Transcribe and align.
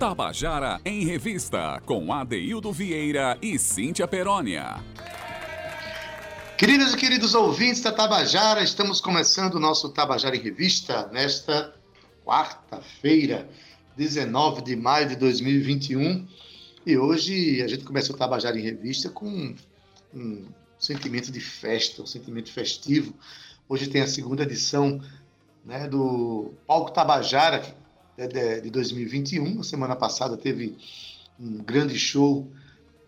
Tabajara 0.00 0.80
em 0.82 1.04
Revista, 1.04 1.78
com 1.84 2.10
Adeildo 2.10 2.72
Vieira 2.72 3.36
e 3.42 3.58
Cíntia 3.58 4.08
Perónia. 4.08 4.82
Queridas 6.56 6.94
e 6.94 6.96
queridos 6.96 7.34
ouvintes 7.34 7.82
da 7.82 7.92
Tabajara, 7.92 8.62
estamos 8.62 8.98
começando 8.98 9.56
o 9.56 9.60
nosso 9.60 9.90
Tabajara 9.90 10.34
em 10.34 10.40
Revista 10.40 11.06
nesta 11.12 11.74
quarta-feira, 12.24 13.46
19 13.94 14.62
de 14.62 14.74
maio 14.74 15.06
de 15.06 15.16
2021. 15.16 16.26
E 16.86 16.96
hoje 16.96 17.60
a 17.60 17.68
gente 17.68 17.84
começa 17.84 18.10
o 18.10 18.16
Tabajara 18.16 18.58
em 18.58 18.62
Revista 18.62 19.10
com 19.10 19.54
um 20.14 20.46
sentimento 20.78 21.30
de 21.30 21.40
festa, 21.40 22.00
um 22.00 22.06
sentimento 22.06 22.50
festivo. 22.50 23.12
Hoje 23.68 23.86
tem 23.86 24.00
a 24.00 24.06
segunda 24.06 24.44
edição 24.44 24.98
né, 25.62 25.86
do 25.86 26.54
Palco 26.66 26.90
Tabajara 26.90 27.58
de, 27.58 27.74
de 28.26 28.70
2021. 28.70 29.56
Na 29.56 29.62
semana 29.62 29.96
passada 29.96 30.36
teve 30.36 30.76
um 31.38 31.58
grande 31.58 31.98
show 31.98 32.46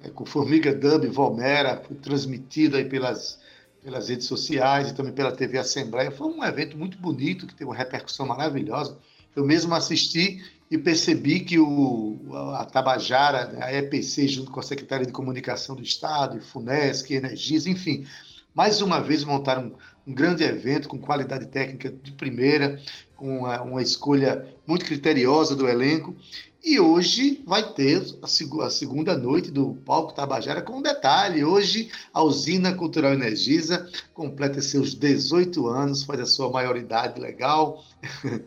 é, 0.03 0.09
com 0.09 0.25
Formiga 0.25 0.75
Dub, 0.75 1.07
Volmera, 1.07 1.83
foi 1.87 1.97
transmitido 1.97 2.77
aí 2.77 2.85
pelas, 2.85 3.39
pelas 3.83 4.09
redes 4.09 4.27
sociais 4.27 4.91
e 4.91 4.95
também 4.95 5.13
pela 5.13 5.33
TV 5.33 5.59
Assembleia. 5.59 6.11
Foi 6.11 6.27
um 6.27 6.43
evento 6.43 6.77
muito 6.77 6.99
bonito, 6.99 7.47
que 7.47 7.55
teve 7.55 7.69
uma 7.69 7.77
repercussão 7.77 8.27
maravilhosa. 8.27 8.97
Eu 9.35 9.45
mesmo 9.45 9.75
assisti 9.75 10.43
e 10.71 10.79
percebi 10.79 11.41
que 11.41 11.59
o, 11.59 12.19
a 12.57 12.65
Tabajara, 12.65 13.59
a 13.63 13.73
EPC, 13.73 14.27
junto 14.27 14.51
com 14.51 14.61
a 14.61 14.63
Secretaria 14.63 15.07
de 15.07 15.13
Comunicação 15.13 15.77
do 15.77 15.83
Estado, 15.83 16.39
e 16.39 16.41
FUNESC, 16.41 17.11
Energias, 17.13 17.67
enfim, 17.67 18.07
mais 18.55 18.81
uma 18.81 19.01
vez 19.01 19.25
montaram 19.25 19.75
um, 20.07 20.13
grande 20.13 20.45
evento 20.45 20.89
com 20.89 20.99
qualidade 20.99 21.47
técnica 21.47 21.91
de 21.91 22.13
primeira, 22.13 22.81
com 23.17 23.39
uma, 23.39 23.63
uma, 23.63 23.83
escolha 23.83 24.47
muito 24.67 24.85
criteriosa 24.85 25.55
do 25.55 25.69
elenco. 25.69 26.15
E 26.65 26.79
hoje 26.79 27.43
vai 27.45 27.73
ter 27.73 28.03
a, 28.23 28.27
seg 28.27 28.49
a, 28.61 28.71
segunda 28.71 29.17
noite 29.17 29.51
do 29.51 29.75
Palco 29.85 30.15
Tabajara, 30.15 30.63
com 30.63 30.79
um 30.79 30.83
detalhe: 30.83 31.45
hoje 31.45 31.91
a 32.15 32.23
Usina 32.23 32.75
Cultural 32.75 33.13
Energisa 33.13 33.91
completa 34.15 34.63
seus 34.63 34.95
18 34.95 35.67
anos, 35.67 36.05
faz 36.05 36.21
a 36.21 36.27
sua 36.27 36.51
maioridade 36.51 37.21
legal. 37.21 37.85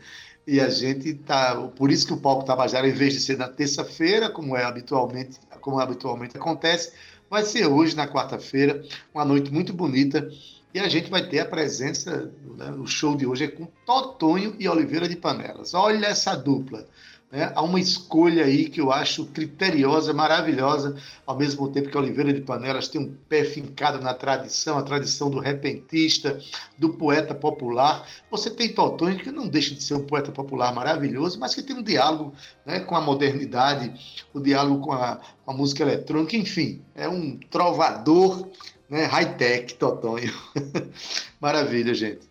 E 0.48 0.60
a 0.60 0.70
gente 0.70 1.16
tá, 1.16 1.56
por 1.76 1.90
isso 1.90 2.06
que 2.06 2.14
o 2.14 2.18
palco 2.18 2.46
Tabajara, 2.46 2.88
em 2.88 2.92
vez 2.92 3.14
de 3.14 3.20
ser 3.20 3.36
na 3.36 3.48
terça-feira, 3.48 4.30
como 4.30 4.56
é 4.56 4.64
habitualmente, 4.64 5.40
como 5.60 5.80
habitualmente 5.80 6.38
acontece, 6.38 6.94
vai 7.28 7.44
ser 7.44 7.66
hoje 7.66 7.96
na 7.96 8.08
quarta-feira, 8.08 8.84
uma 9.12 9.26
noite 9.26 9.52
muito 9.52 9.74
bonita. 9.74 10.30
E 10.76 10.80
a 10.82 10.90
gente 10.90 11.10
vai 11.10 11.26
ter 11.26 11.40
a 11.40 11.46
presença, 11.46 12.34
né, 12.58 12.70
o 12.72 12.86
show 12.86 13.16
de 13.16 13.26
hoje 13.26 13.46
é 13.46 13.48
com 13.48 13.66
Totonho 13.86 14.58
e 14.60 14.68
Oliveira 14.68 15.08
de 15.08 15.16
Panelas. 15.16 15.74
Olha 15.74 16.08
essa 16.08 16.36
dupla. 16.36 16.86
Né? 17.32 17.50
Há 17.56 17.62
uma 17.62 17.80
escolha 17.80 18.44
aí 18.44 18.68
que 18.68 18.82
eu 18.82 18.92
acho 18.92 19.26
criteriosa, 19.28 20.14
maravilhosa, 20.14 20.98
ao 21.26 21.38
mesmo 21.38 21.72
tempo 21.72 21.90
que 21.90 21.98
Oliveira 21.98 22.34
de 22.34 22.42
Panelas 22.42 22.90
tem 22.90 23.00
um 23.00 23.16
pé 23.30 23.46
fincado 23.46 24.02
na 24.02 24.14
tradição, 24.14 24.78
a 24.78 24.84
tradição 24.84 25.30
do 25.30 25.40
repentista, 25.40 26.38
do 26.78 26.90
poeta 26.90 27.34
popular. 27.34 28.06
Você 28.30 28.50
tem 28.50 28.74
Totonho, 28.74 29.18
que 29.18 29.32
não 29.32 29.48
deixa 29.48 29.74
de 29.74 29.82
ser 29.82 29.94
um 29.94 30.06
poeta 30.06 30.30
popular 30.30 30.76
maravilhoso, 30.76 31.40
mas 31.40 31.56
que 31.56 31.64
tem 31.64 31.74
um 31.74 31.84
diálogo 31.84 32.34
né, 32.66 32.82
com 32.82 32.98
a 32.98 33.02
modernidade, 33.02 33.94
o 34.34 34.42
diálogo 34.42 34.82
com 34.82 34.92
a, 34.92 35.22
com 35.46 35.52
a 35.52 35.54
música 35.54 35.84
eletrônica, 35.84 36.36
enfim, 36.36 36.82
é 36.94 37.08
um 37.08 37.40
trovador 37.50 38.50
né, 38.90 39.06
high-tech, 39.06 39.74
Totonho. 39.76 40.34
Maravilha, 41.40 41.94
gente. 41.94 42.28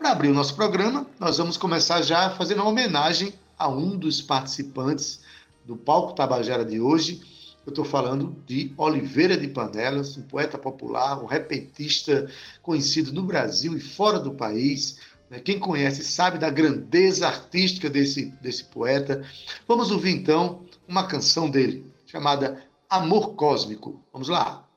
Para 0.01 0.13
abrir 0.13 0.29
o 0.29 0.34
nosso 0.34 0.56
programa, 0.56 1.06
nós 1.19 1.38
vamos 1.38 1.57
começar 1.57 2.01
já 2.01 2.31
fazendo 2.31 2.63
uma 2.63 2.72
homenagem 2.72 3.35
a 3.56 3.69
um 3.69 3.95
dos 3.95 4.19
participantes 4.19 5.19
do 5.63 5.78
Palco 5.78 6.16
Tabajara 6.16 6.66
de 6.66 6.81
hoje, 6.81 7.22
eu 7.63 7.69
estou 7.69 7.85
falando 7.85 8.35
de 8.47 8.73
Oliveira 8.78 9.38
de 9.38 9.47
Panelas, 9.47 10.17
um 10.17 10.23
poeta 10.23 10.57
popular, 10.57 11.22
um 11.22 11.28
repentista 11.28 12.28
conhecido 12.63 13.13
no 13.13 13.22
Brasil 13.22 13.78
e 13.78 13.79
fora 13.79 14.19
do 14.19 14.31
país. 14.31 14.97
Né? 15.29 15.39
Quem 15.39 15.59
conhece 15.59 16.03
sabe 16.03 16.39
da 16.39 16.50
grandeza 16.50 17.28
artística 17.28 17.88
desse, 17.88 18.25
desse 18.41 18.63
poeta. 18.63 19.23
Vamos 19.68 19.91
ouvir 19.91 20.16
então 20.16 20.66
uma 20.88 21.06
canção 21.06 21.47
dele, 21.47 21.85
chamada 22.07 22.63
Amor 22.89 23.35
Cósmico. 23.35 24.03
Vamos 24.12 24.29
lá. 24.29 24.68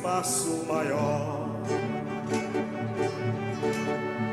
espaço 0.00 0.64
maior. 0.66 1.46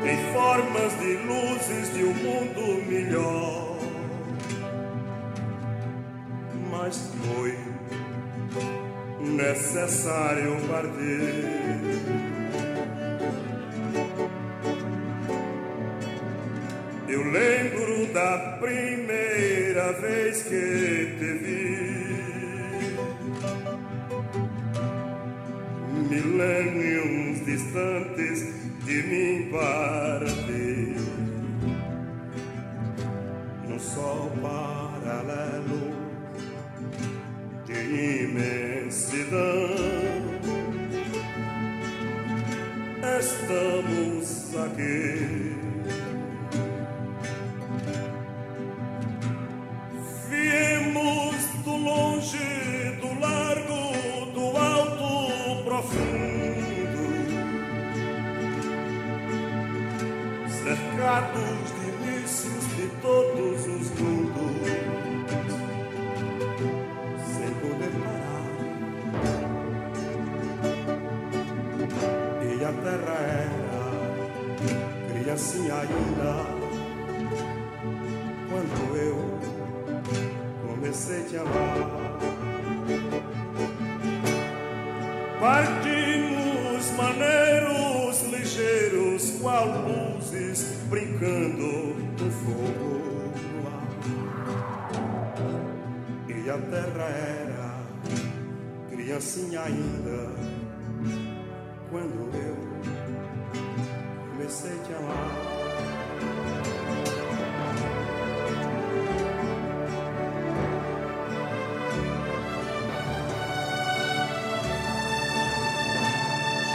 Em 0.02 0.32
formas 0.32 0.98
de 0.98 1.12
luzes 1.26 1.92
de 1.92 2.04
um 2.04 2.14
mundo 2.14 2.86
melhor. 2.86 3.76
Mas 6.70 7.12
foi 7.22 7.58
necessário 9.20 10.56
partir. 10.68 11.44
Eu 17.08 17.24
lembro 17.30 18.06
da 18.14 18.56
primeira 18.58 19.92
vez 20.00 20.42
que 20.44 20.97
distantes 28.88 29.10
de 29.10 29.17
terra 96.60 97.08
era 97.08 97.58
criancinha 98.90 99.62
ainda 99.62 100.32
quando 101.90 102.30
eu 102.34 102.56
comecei 104.30 104.72
a 104.72 104.82
te 104.82 104.94
amar. 104.94 105.58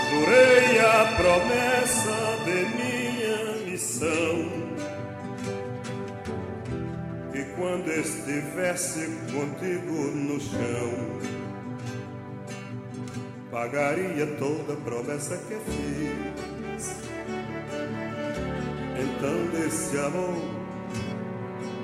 Jurei 0.10 0.80
a 0.80 1.06
promessa 1.18 2.18
de 2.46 2.66
minha 2.76 3.66
missão 3.66 4.63
estivesse 8.00 9.08
contigo 9.32 10.12
no 10.16 10.40
chão 10.40 11.44
pagaria 13.54 14.26
toda 14.40 14.76
promessa 14.78 15.38
que 15.38 15.56
fiz. 15.56 16.96
Então 19.00 19.46
desse 19.52 19.98
amor 20.00 20.42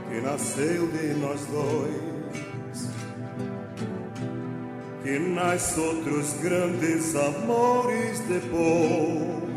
que 0.10 0.20
nasceu 0.22 0.88
de 0.88 1.14
nós 1.20 1.46
dois 1.46 2.10
que 5.04 5.18
nasce 5.20 5.80
outros 5.80 6.34
grandes 6.42 7.16
amores 7.16 8.20
depois. 8.28 9.50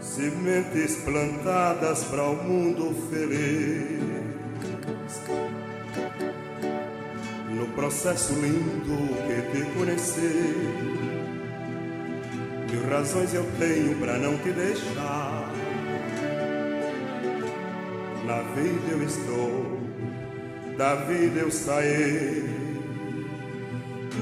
Sementes 0.00 0.96
plantadas 0.96 2.04
para 2.04 2.24
o 2.24 2.36
mundo 2.36 2.94
feliz. 3.10 4.05
Processo 7.86 8.32
lindo 8.32 9.14
que 9.28 9.42
te 9.52 9.64
conheci, 9.78 10.56
mil 12.68 12.90
razões 12.90 13.32
eu 13.32 13.44
tenho 13.60 13.96
para 14.00 14.18
não 14.18 14.36
te 14.38 14.50
deixar. 14.50 15.52
Na 18.24 18.42
vida 18.56 18.90
eu 18.90 19.02
estou, 19.04 19.78
da 20.76 20.96
vida 20.96 21.38
eu 21.38 21.50
saí 21.52 22.56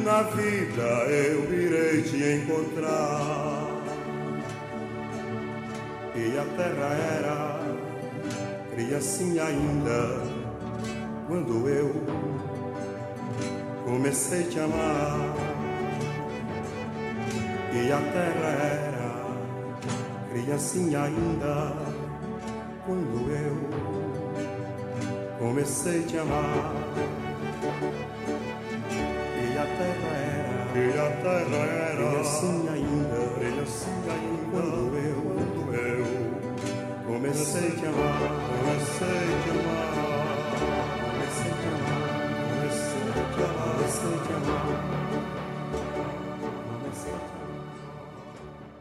na 0.05 0.22
vida 0.22 0.82
eu 1.08 1.55
irei 1.55 2.02
te 2.02 2.22
encontrar. 2.34 3.82
E 6.14 6.38
a 6.38 6.44
terra 6.56 6.90
era 7.19 7.60
criancinha 8.75 9.44
ainda 9.44 10.22
quando 11.26 11.67
eu 11.67 12.53
comecei 13.84 14.44
a 14.44 14.48
te 14.48 14.60
amar. 14.60 15.34
E 17.72 17.92
a 17.92 17.98
terra 17.98 18.48
era 18.48 19.25
criancinha 20.32 21.02
ainda 21.02 21.72
quando 22.86 23.31
eu 23.31 23.56
comecei 25.38 26.04
a 26.04 26.06
te 26.06 26.19
amar. 26.19 26.72
E 29.36 29.58
a 29.58 29.66
terra 29.78 30.10
era, 30.16 30.78
E 30.78 30.98
a 30.98 31.10
terra 31.22 31.56
era 31.56 32.10
criancinha 32.10 32.72
ainda, 32.72 33.19
criancinha 33.38 34.12
ainda 34.12 34.44
quando 34.50 34.96
eu 34.96 35.14
quando 35.25 35.75
eu 35.75 36.04
comecei 37.06 37.69
a 37.69 37.70
te 37.70 37.86
amar. 37.86 38.19
comecei 38.60 39.08
a 39.08 39.43
te 39.43 39.50
amar. 39.50 40.33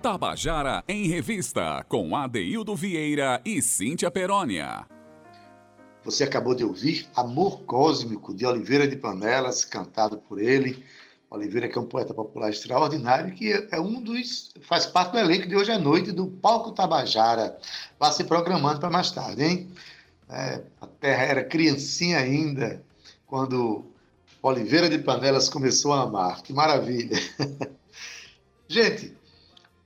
Tabajara 0.03 0.83
em 0.88 1.07
Revista, 1.07 1.86
com 1.88 2.15
Adeildo 2.15 2.75
Vieira 2.75 3.41
e 3.45 3.62
Cíntia 3.62 4.12
Perónia. 4.12 4.86
Você 6.03 6.25
acabou 6.25 6.53
de 6.53 6.65
ouvir 6.65 7.07
Amor 7.15 7.62
Cósmico, 7.62 8.33
de 8.33 8.45
Oliveira 8.45 8.86
de 8.86 8.98
Panelas, 8.98 9.63
cantado 9.63 10.17
por 10.17 10.41
ele. 10.41 10.83
Oliveira, 11.29 11.69
que 11.69 11.77
é 11.77 11.81
um 11.81 11.86
poeta 11.86 12.13
popular 12.13 12.50
extraordinário, 12.50 13.33
que 13.33 13.53
é 13.72 13.79
um 13.79 14.01
dos. 14.01 14.53
faz 14.67 14.86
parte 14.86 15.13
do 15.13 15.19
elenco 15.19 15.48
de 15.48 15.55
hoje 15.55 15.72
à 15.72 15.79
noite 15.79 16.12
do 16.12 16.27
Palco 16.27 16.74
Tabajara. 16.74 17.57
Vá 17.98 18.12
se 18.12 18.25
programando 18.25 18.81
para 18.81 18.89
mais 18.89 19.10
tarde, 19.10 19.41
hein? 19.41 19.72
É, 20.29 20.62
a 20.81 20.88
terra 20.88 21.24
era 21.24 21.43
criancinha 21.45 22.19
ainda, 22.19 22.83
quando 23.25 23.92
Oliveira 24.45 24.89
de 24.89 25.00
Panelas 25.00 25.47
começou 25.47 25.93
a 25.93 26.01
amar. 26.01 26.41
Que 26.41 26.51
maravilha! 26.51 27.17
Gente, 28.67 29.13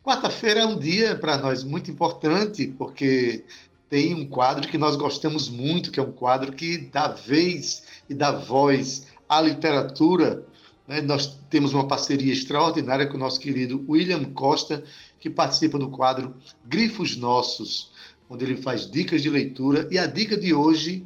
quarta-feira 0.04 0.62
é 0.62 0.66
um 0.66 0.80
dia 0.80 1.16
para 1.16 1.38
nós 1.38 1.64
muito 1.64 1.92
importante, 1.92 2.66
porque 2.76 3.46
tem 3.88 4.16
um 4.16 4.28
quadro 4.28 4.68
que 4.68 4.76
nós 4.76 4.96
gostamos 4.96 5.48
muito, 5.48 5.92
que 5.92 6.00
é 6.00 6.04
um 6.04 6.12
quadro 6.12 6.54
que 6.54 6.80
dá 6.80 7.08
vez 7.08 7.84
e 8.10 8.16
dá 8.16 8.32
voz 8.32 9.06
à 9.30 9.40
literatura. 9.40 10.44
né? 10.88 11.02
Nós 11.02 11.38
temos 11.52 11.72
uma 11.72 11.88
parceria 11.88 12.34
extraordinária 12.34 13.06
com 13.06 13.16
o 13.16 13.20
nosso 13.20 13.40
querido 13.40 13.86
William 13.88 14.24
Costa, 14.34 14.84
que 15.20 15.30
participa 15.30 15.78
do 15.78 15.92
quadro 15.92 16.34
Grifos 16.66 17.16
Nossos, 17.16 17.92
onde 18.28 18.44
ele 18.44 18.58
faz 18.58 18.90
dicas 18.90 19.22
de 19.22 19.30
leitura. 19.30 19.88
E 19.92 20.00
a 20.00 20.08
dica 20.08 20.36
de 20.36 20.52
hoje 20.52 21.06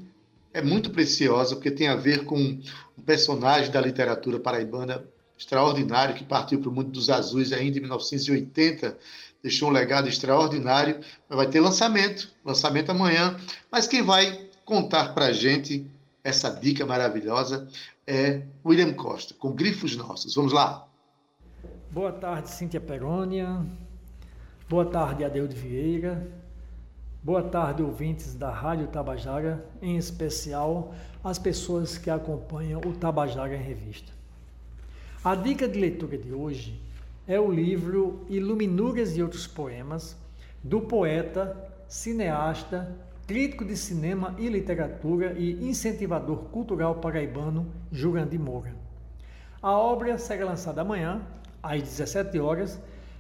é 0.53 0.61
muito 0.61 0.89
preciosa, 0.89 1.55
porque 1.55 1.71
tem 1.71 1.87
a 1.87 1.95
ver 1.95 2.25
com 2.25 2.59
um 3.01 3.03
personagem 3.03 3.71
da 3.71 3.81
literatura 3.81 4.39
paraibana 4.39 5.03
extraordinário, 5.37 6.13
que 6.13 6.23
partiu 6.23 6.59
para 6.59 6.69
o 6.69 6.71
mundo 6.71 6.91
dos 6.91 7.09
azuis 7.09 7.51
ainda 7.51 7.79
em 7.79 7.81
1980, 7.81 8.95
deixou 9.41 9.69
um 9.69 9.71
legado 9.71 10.07
extraordinário. 10.07 11.01
Vai 11.27 11.47
ter 11.47 11.59
lançamento, 11.59 12.31
lançamento 12.45 12.91
amanhã. 12.91 13.35
Mas 13.71 13.87
quem 13.87 14.03
vai 14.03 14.47
contar 14.63 15.13
para 15.15 15.25
a 15.25 15.33
gente 15.33 15.85
essa 16.23 16.49
dica 16.51 16.85
maravilhosa 16.85 17.67
é 18.05 18.43
William 18.63 18.93
Costa, 18.93 19.33
com 19.33 19.51
Grifos 19.51 19.95
Nossos. 19.95 20.35
Vamos 20.35 20.53
lá. 20.53 20.87
Boa 21.89 22.11
tarde, 22.11 22.51
Cíntia 22.51 22.79
Perônia. 22.79 23.65
Boa 24.69 24.85
tarde, 24.85 25.25
Adeudo 25.25 25.55
Vieira. 25.55 26.40
Boa 27.23 27.43
tarde, 27.43 27.83
ouvintes 27.83 28.33
da 28.33 28.49
Rádio 28.49 28.87
Tabajara, 28.87 29.63
em 29.79 29.95
especial 29.95 30.91
as 31.23 31.37
pessoas 31.37 31.95
que 31.95 32.09
acompanham 32.09 32.81
o 32.83 32.93
Tabajara 32.93 33.55
em 33.55 33.61
Revista. 33.61 34.11
A 35.23 35.35
dica 35.35 35.67
de 35.67 35.79
leitura 35.79 36.17
de 36.17 36.33
hoje 36.33 36.81
é 37.27 37.39
o 37.39 37.51
livro 37.51 38.25
Iluminuras 38.27 39.15
e 39.15 39.21
Outros 39.21 39.45
Poemas, 39.45 40.17
do 40.63 40.81
poeta, 40.81 41.71
cineasta, 41.87 42.91
crítico 43.27 43.63
de 43.63 43.77
cinema 43.77 44.33
e 44.39 44.49
literatura 44.49 45.33
e 45.33 45.63
incentivador 45.63 46.45
cultural 46.45 46.95
paraibano 46.95 47.71
Jurandir 47.91 48.39
Moura. 48.39 48.73
A 49.61 49.77
obra 49.77 50.17
será 50.17 50.45
lançada 50.45 50.81
amanhã, 50.81 51.21
às 51.61 51.83
17 51.83 52.39
horas, 52.39 52.79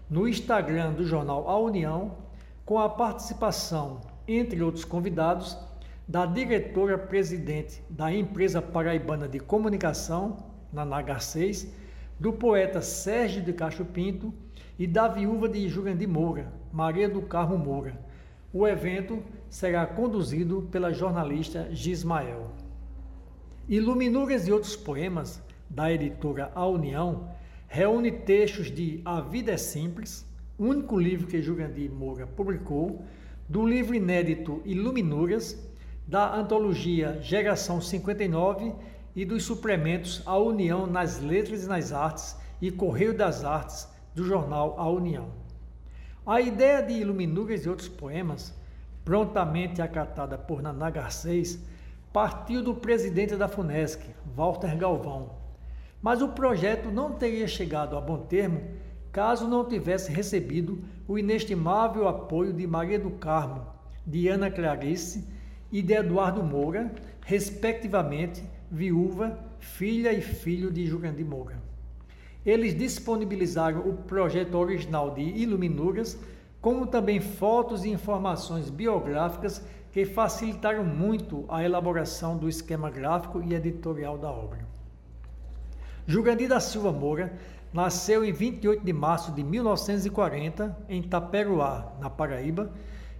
no 0.09 0.27
Instagram 0.27 0.93
do 0.93 1.05
jornal 1.05 1.47
A 1.47 1.59
União, 1.59 2.20
com 2.65 2.79
a 2.79 2.89
participação, 2.89 4.01
entre 4.27 4.61
outros 4.61 4.85
convidados, 4.85 5.57
da 6.07 6.25
diretora-presidente 6.25 7.81
da 7.89 8.13
empresa 8.13 8.61
paraibana 8.61 9.27
de 9.27 9.39
comunicação, 9.39 10.37
na 10.71 10.85
Nagar 10.85 11.21
6, 11.21 11.73
do 12.19 12.33
poeta 12.33 12.81
Sérgio 12.81 13.41
de 13.41 13.53
Cacho 13.53 13.85
Pinto 13.85 14.33
e 14.77 14.85
da 14.85 15.07
viúva 15.07 15.49
de 15.49 15.67
Jurandir 15.67 16.07
Moura, 16.07 16.51
Maria 16.71 17.09
do 17.09 17.21
Carmo 17.21 17.57
Moura. 17.57 17.99
O 18.53 18.67
evento 18.67 19.23
será 19.49 19.85
conduzido 19.85 20.67
pela 20.71 20.93
jornalista 20.93 21.67
Gismael. 21.71 22.51
Iluminuras 23.67 24.47
e 24.47 24.51
outros 24.51 24.75
poemas, 24.75 25.41
da 25.69 25.91
editora 25.91 26.51
A 26.53 26.65
União, 26.65 27.29
reúne 27.67 28.11
textos 28.11 28.69
de 28.69 29.01
A 29.05 29.21
Vida 29.21 29.53
é 29.53 29.57
Simples, 29.57 30.29
único 30.63 30.97
livro 30.97 31.27
que 31.27 31.41
Jurandir 31.41 31.91
Moura 31.91 32.27
publicou, 32.27 33.03
do 33.49 33.65
livro 33.65 33.95
inédito 33.95 34.61
Iluminuras, 34.63 35.57
da 36.07 36.35
antologia 36.35 37.19
Geração 37.21 37.81
59 37.81 38.73
e 39.15 39.25
dos 39.25 39.43
suplementos 39.43 40.21
A 40.25 40.37
União 40.37 40.85
nas 40.85 41.19
Letras 41.19 41.63
e 41.63 41.67
nas 41.67 41.91
Artes 41.91 42.37
e 42.61 42.69
Correio 42.69 43.17
das 43.17 43.43
Artes 43.43 43.89
do 44.13 44.23
jornal 44.23 44.75
A 44.77 44.87
União. 44.87 45.29
A 46.25 46.39
ideia 46.39 46.83
de 46.83 46.93
Iluminuras 46.93 47.65
e 47.65 47.69
outros 47.69 47.89
poemas, 47.89 48.53
prontamente 49.03 49.81
acatada 49.81 50.37
por 50.37 50.61
Naná 50.61 50.91
Garcês, 50.91 51.59
partiu 52.13 52.61
do 52.61 52.75
presidente 52.75 53.35
da 53.35 53.47
FUNESC, 53.47 54.03
Walter 54.35 54.77
Galvão. 54.77 55.31
Mas 56.01 56.21
o 56.21 56.29
projeto 56.29 56.91
não 56.91 57.13
teria 57.13 57.47
chegado 57.47 57.97
a 57.97 58.01
bom 58.01 58.17
termo 58.19 58.61
caso 59.11 59.47
não 59.47 59.65
tivesse 59.65 60.11
recebido 60.11 60.81
o 61.07 61.17
inestimável 61.17 62.07
apoio 62.07 62.53
de 62.53 62.65
Maria 62.65 62.97
do 62.97 63.11
Carmo, 63.11 63.65
de 64.05 64.27
Ana 64.27 64.49
Clarice 64.49 65.27
e 65.71 65.81
de 65.81 65.93
Eduardo 65.93 66.41
Moura, 66.43 66.91
respectivamente 67.21 68.43
viúva, 68.69 69.37
filha 69.59 70.13
e 70.13 70.21
filho 70.21 70.71
de 70.71 70.85
Jurandir 70.85 71.25
Moura. 71.25 71.61
Eles 72.45 72.73
disponibilizaram 72.73 73.81
o 73.81 73.93
projeto 73.93 74.55
original 74.55 75.13
de 75.13 75.21
Iluminuras, 75.21 76.17
como 76.59 76.87
também 76.87 77.19
fotos 77.19 77.83
e 77.83 77.89
informações 77.89 78.69
biográficas 78.69 79.63
que 79.91 80.05
facilitaram 80.05 80.83
muito 80.83 81.45
a 81.49 81.63
elaboração 81.63 82.37
do 82.37 82.47
esquema 82.47 82.89
gráfico 82.89 83.43
e 83.43 83.53
editorial 83.53 84.17
da 84.17 84.31
obra. 84.31 84.65
Jurandir 86.07 86.47
da 86.47 86.59
Silva 86.59 86.91
Moura 86.91 87.33
nasceu 87.73 88.25
em 88.25 88.31
28 88.31 88.83
de 88.83 88.93
março 88.93 89.31
de 89.31 89.43
1940 89.43 90.77
em 90.89 91.01
Taperoá, 91.01 91.93
na 91.99 92.09
Paraíba, 92.09 92.71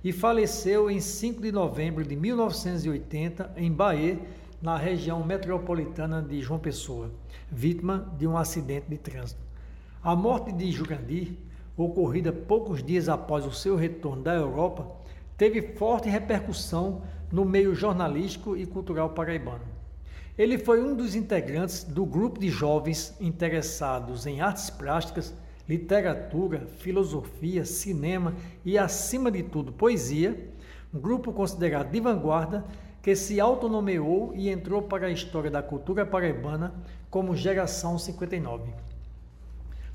e 0.04 0.12
faleceu 0.12 0.90
em 0.90 1.00
5 1.00 1.42
de 1.42 1.52
novembro 1.52 2.04
de 2.04 2.16
1980 2.16 3.54
em 3.56 3.72
Bahia, 3.72 4.20
na 4.62 4.78
região 4.78 5.24
metropolitana 5.24 6.22
de 6.22 6.40
João 6.42 6.60
Pessoa, 6.60 7.10
vítima 7.52 8.14
de 8.18 8.28
um 8.28 8.38
acidente 8.38 8.88
de 8.90 8.98
trânsito. 8.98 9.42
A 10.04 10.16
morte 10.16 10.52
de 10.52 10.72
Jurandir, 10.72 11.34
ocorrida 11.76 12.32
poucos 12.32 12.84
dias 12.84 13.10
após 13.10 13.46
o 13.46 13.52
seu 13.52 13.76
retorno 13.76 14.22
da 14.22 14.36
Europa, 14.36 14.88
teve 15.38 15.76
forte 15.76 16.10
repercussão 16.10 17.02
no 17.32 17.46
meio 17.46 17.74
jornalístico 17.74 18.56
e 18.56 18.66
cultural 18.66 19.12
paraibano. 19.12 19.71
Ele 20.38 20.58
foi 20.58 20.82
um 20.82 20.96
dos 20.96 21.14
integrantes 21.14 21.84
do 21.84 22.06
grupo 22.06 22.40
de 22.40 22.50
jovens 22.50 23.16
interessados 23.20 24.26
em 24.26 24.42
artes 24.42 24.70
plásticas, 24.70 25.34
literatura, 25.68 26.68
filosofia, 26.80 27.66
cinema 27.66 28.34
e, 28.66 28.78
acima 28.78 29.30
de 29.30 29.44
tudo, 29.44 29.72
poesia, 29.72 30.50
um 30.94 31.00
grupo 31.00 31.32
considerado 31.32 31.92
de 31.92 32.00
vanguarda 32.00 32.66
que 33.02 33.16
se 33.16 33.40
autonomeou 33.40 34.34
e 34.36 34.50
entrou 34.50 34.82
para 34.82 35.08
a 35.08 35.12
história 35.12 35.50
da 35.50 35.62
cultura 35.62 36.06
paraibana 36.06 36.74
como 37.10 37.36
Geração 37.36 37.98
59. 37.98 38.72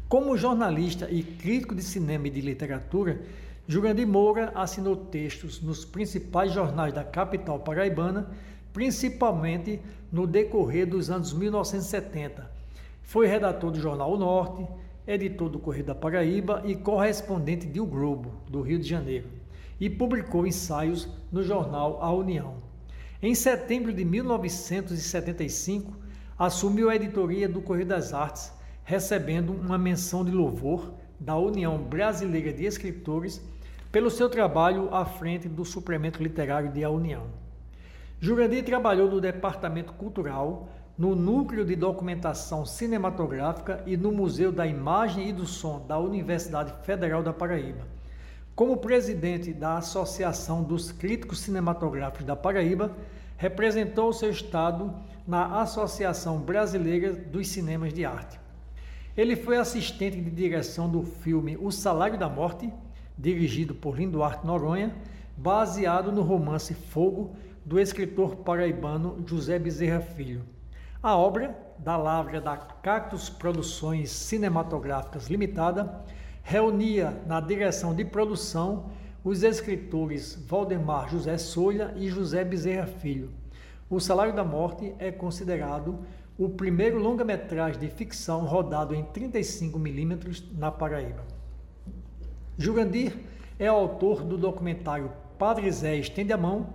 Como 0.08 0.36
jornalista 0.36 1.10
e 1.10 1.22
crítico 1.22 1.74
de 1.74 1.82
cinema 1.82 2.28
e 2.28 2.30
de 2.30 2.40
literatura, 2.40 3.20
Jurandir 3.66 4.06
Moura 4.06 4.52
assinou 4.54 4.96
textos 4.96 5.60
nos 5.60 5.84
principais 5.84 6.52
jornais 6.52 6.92
da 6.92 7.02
capital 7.02 7.58
paraibana, 7.58 8.30
principalmente 8.76 9.80
no 10.12 10.26
decorrer 10.26 10.86
dos 10.86 11.08
anos 11.08 11.32
1970. 11.32 12.50
Foi 13.00 13.26
redator 13.26 13.70
do 13.70 13.80
jornal 13.80 14.12
O 14.12 14.18
Norte, 14.18 14.68
editor 15.06 15.48
do 15.48 15.58
Correio 15.58 15.86
da 15.86 15.94
Paraíba 15.94 16.60
e 16.62 16.74
correspondente 16.74 17.66
de 17.66 17.80
O 17.80 17.86
Globo, 17.86 18.34
do 18.46 18.60
Rio 18.60 18.78
de 18.78 18.86
Janeiro, 18.86 19.30
e 19.80 19.88
publicou 19.88 20.46
ensaios 20.46 21.08
no 21.32 21.42
jornal 21.42 22.02
A 22.02 22.12
União. 22.12 22.56
Em 23.22 23.34
setembro 23.34 23.94
de 23.94 24.04
1975, 24.04 25.96
assumiu 26.38 26.90
a 26.90 26.96
editoria 26.96 27.48
do 27.48 27.62
Correio 27.62 27.86
das 27.86 28.12
Artes, 28.12 28.52
recebendo 28.84 29.54
uma 29.54 29.78
menção 29.78 30.22
de 30.22 30.32
louvor 30.32 30.92
da 31.18 31.34
União 31.34 31.78
Brasileira 31.78 32.52
de 32.52 32.66
Escritores 32.66 33.40
pelo 33.90 34.10
seu 34.10 34.28
trabalho 34.28 34.94
à 34.94 35.06
frente 35.06 35.48
do 35.48 35.64
suplemento 35.64 36.22
literário 36.22 36.70
de 36.70 36.84
A 36.84 36.90
União. 36.90 37.45
Jurandir 38.18 38.64
trabalhou 38.64 39.10
no 39.10 39.20
Departamento 39.20 39.92
Cultural, 39.92 40.68
no 40.96 41.14
Núcleo 41.14 41.66
de 41.66 41.76
Documentação 41.76 42.64
Cinematográfica 42.64 43.82
e 43.84 43.94
no 43.94 44.10
Museu 44.10 44.50
da 44.50 44.66
Imagem 44.66 45.28
e 45.28 45.32
do 45.32 45.44
Som 45.44 45.84
da 45.86 45.98
Universidade 45.98 46.72
Federal 46.82 47.22
da 47.22 47.34
Paraíba. 47.34 47.86
Como 48.54 48.78
presidente 48.78 49.52
da 49.52 49.76
Associação 49.76 50.62
dos 50.62 50.90
Críticos 50.90 51.40
Cinematográficos 51.40 52.24
da 52.24 52.34
Paraíba, 52.34 52.96
representou 53.36 54.14
seu 54.14 54.30
estado 54.30 54.94
na 55.28 55.60
Associação 55.60 56.38
Brasileira 56.38 57.12
dos 57.12 57.48
Cinemas 57.48 57.92
de 57.92 58.06
Arte. 58.06 58.40
Ele 59.14 59.36
foi 59.36 59.58
assistente 59.58 60.18
de 60.18 60.30
direção 60.30 60.88
do 60.88 61.02
filme 61.02 61.58
O 61.60 61.70
Salário 61.70 62.18
da 62.18 62.30
Morte, 62.30 62.72
dirigido 63.18 63.74
por 63.74 63.98
Linduarte 63.98 64.46
Noronha, 64.46 64.94
baseado 65.36 66.10
no 66.10 66.22
romance 66.22 66.72
Fogo 66.72 67.36
do 67.66 67.80
escritor 67.80 68.36
paraibano 68.36 69.24
José 69.26 69.58
Bezerra 69.58 70.00
Filho. 70.00 70.44
A 71.02 71.16
obra, 71.16 71.58
da 71.80 71.96
lavra 71.96 72.40
da 72.40 72.56
Cactus 72.56 73.28
Produções 73.28 74.08
Cinematográficas 74.12 75.26
Limitada, 75.26 76.04
reunia 76.44 77.20
na 77.26 77.40
direção 77.40 77.92
de 77.92 78.04
produção 78.04 78.86
os 79.24 79.42
escritores 79.42 80.40
Valdemar 80.46 81.10
José 81.10 81.36
Solha 81.36 81.92
e 81.96 82.08
José 82.08 82.44
Bezerra 82.44 82.86
Filho. 82.86 83.32
O 83.90 83.98
Salário 83.98 84.32
da 84.32 84.44
Morte 84.44 84.94
é 85.00 85.10
considerado 85.10 85.98
o 86.38 86.48
primeiro 86.48 87.00
longa-metragem 87.00 87.80
de 87.80 87.88
ficção 87.88 88.44
rodado 88.44 88.94
em 88.94 89.02
35mm 89.02 90.56
na 90.56 90.70
Paraíba. 90.70 91.24
Jurandir 92.56 93.12
é 93.58 93.66
autor 93.66 94.22
do 94.22 94.38
documentário 94.38 95.10
Padre 95.36 95.70
Zé 95.72 95.96
Estende 95.96 96.32
a 96.32 96.36
Mão, 96.36 96.68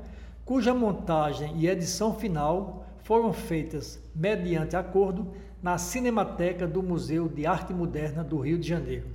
cuja 0.46 0.74
montagem 0.74 1.56
e 1.58 1.68
edição 1.68 2.14
final 2.14 2.86
foram 3.04 3.34
feitas 3.34 4.02
mediante 4.16 4.76
acordo 4.76 5.34
na 5.62 5.78
Cinemateca 5.78 6.68
do 6.68 6.82
Museu 6.82 7.28
de 7.28 7.46
Arte 7.46 7.74
Moderna 7.74 8.24
do 8.24 8.40
Rio 8.40 8.58
de 8.58 8.68
Janeiro. 8.68 9.08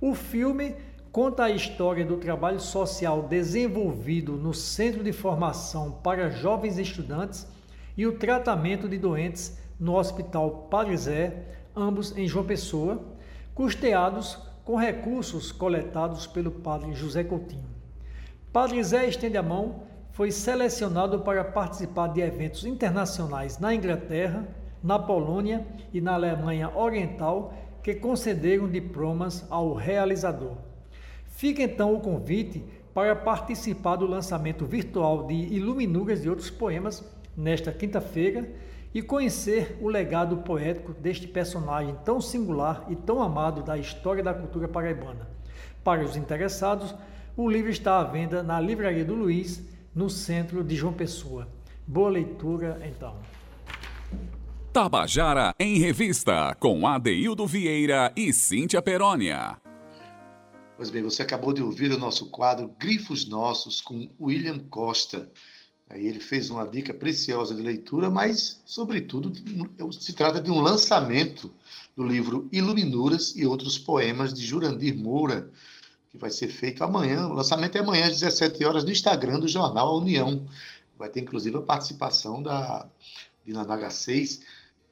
O 0.00 0.14
filme 0.14 0.74
conta 1.10 1.44
a 1.44 1.50
história 1.50 2.04
do 2.04 2.16
trabalho 2.16 2.60
social 2.60 3.22
desenvolvido 3.22 4.32
no 4.32 4.54
Centro 4.54 5.04
de 5.04 5.12
Formação 5.12 5.92
para 6.02 6.30
Jovens 6.30 6.78
Estudantes 6.78 7.46
e 7.96 8.06
o 8.06 8.16
tratamento 8.16 8.88
de 8.88 8.96
doentes 8.96 9.58
no 9.78 9.96
Hospital 9.96 10.68
Padre 10.70 10.96
Zé, 10.96 11.42
ambos 11.76 12.16
em 12.16 12.26
João 12.26 12.46
Pessoa, 12.46 13.02
custeados 13.54 14.38
com 14.64 14.76
recursos 14.76 15.52
coletados 15.52 16.26
pelo 16.26 16.50
padre 16.50 16.94
José 16.94 17.24
Coutinho. 17.24 17.68
Padre 18.52 18.82
Zé 18.82 19.06
Estende 19.08 19.36
a 19.36 19.42
Mão 19.42 19.82
foi 20.12 20.30
selecionado 20.30 21.20
para 21.20 21.42
participar 21.42 22.08
de 22.08 22.20
eventos 22.20 22.64
internacionais 22.64 23.58
na 23.58 23.74
Inglaterra, 23.74 24.46
na 24.82 24.98
Polônia 24.98 25.66
e 25.92 26.00
na 26.00 26.14
Alemanha 26.14 26.70
Oriental 26.76 27.54
que 27.82 27.94
concederam 27.94 28.68
diplomas 28.68 29.44
ao 29.50 29.72
realizador. 29.74 30.56
Fica 31.24 31.62
então 31.62 31.94
o 31.94 32.00
convite 32.00 32.62
para 32.92 33.16
participar 33.16 33.96
do 33.96 34.06
lançamento 34.06 34.66
virtual 34.66 35.26
de 35.26 35.34
Iluminuras 35.34 36.24
e 36.24 36.28
outros 36.28 36.50
poemas 36.50 37.02
nesta 37.34 37.72
quinta-feira 37.72 38.50
e 38.94 39.00
conhecer 39.00 39.78
o 39.80 39.88
legado 39.88 40.36
poético 40.38 40.92
deste 40.92 41.26
personagem 41.26 41.96
tão 42.04 42.20
singular 42.20 42.84
e 42.90 42.94
tão 42.94 43.22
amado 43.22 43.62
da 43.62 43.78
história 43.78 44.22
da 44.22 44.34
cultura 44.34 44.68
paraibana. 44.68 45.26
Para 45.82 46.04
os 46.04 46.16
interessados, 46.16 46.94
o 47.34 47.48
livro 47.48 47.70
está 47.70 47.98
à 47.98 48.04
venda 48.04 48.42
na 48.42 48.60
Livraria 48.60 49.04
do 49.04 49.14
Luiz, 49.14 49.71
no 49.94 50.08
centro 50.08 50.64
de 50.64 50.74
João 50.74 50.92
Pessoa. 50.92 51.48
Boa 51.86 52.10
leitura, 52.10 52.80
então. 52.84 53.16
Tabajara 54.72 55.54
em 55.58 55.78
Revista, 55.78 56.56
com 56.58 56.86
Adeildo 56.86 57.46
Vieira 57.46 58.10
e 58.16 58.32
Cíntia 58.32 58.80
Perónia. 58.80 59.58
Pois 60.76 60.88
bem, 60.88 61.02
você 61.02 61.22
acabou 61.22 61.52
de 61.52 61.62
ouvir 61.62 61.92
o 61.92 61.98
nosso 61.98 62.30
quadro 62.30 62.74
Grifos 62.78 63.28
Nossos 63.28 63.80
com 63.80 64.08
William 64.18 64.58
Costa. 64.70 65.30
Aí 65.90 66.06
ele 66.06 66.20
fez 66.20 66.48
uma 66.48 66.66
dica 66.66 66.94
preciosa 66.94 67.54
de 67.54 67.60
leitura, 67.60 68.08
mas, 68.08 68.62
sobretudo, 68.64 69.30
se 69.92 70.14
trata 70.14 70.40
de 70.40 70.50
um 70.50 70.58
lançamento 70.58 71.52
do 71.94 72.02
livro 72.02 72.48
Iluminuras 72.50 73.36
e 73.36 73.44
Outros 73.44 73.78
Poemas 73.78 74.32
de 74.32 74.42
Jurandir 74.42 74.96
Moura, 74.96 75.50
que 76.12 76.18
vai 76.18 76.30
ser 76.30 76.48
feito 76.48 76.84
amanhã. 76.84 77.26
O 77.26 77.32
lançamento 77.32 77.76
é 77.76 77.80
amanhã 77.80 78.06
às 78.06 78.20
17 78.20 78.62
horas 78.64 78.84
no 78.84 78.92
Instagram 78.92 79.40
do 79.40 79.48
jornal 79.48 79.88
A 79.88 79.96
União. 79.96 80.46
Vai 80.98 81.08
ter, 81.08 81.20
inclusive, 81.20 81.56
a 81.56 81.62
participação 81.62 82.42
da 82.42 82.86
Dina 83.44 83.64
Naga 83.64 83.90
6, 83.90 84.42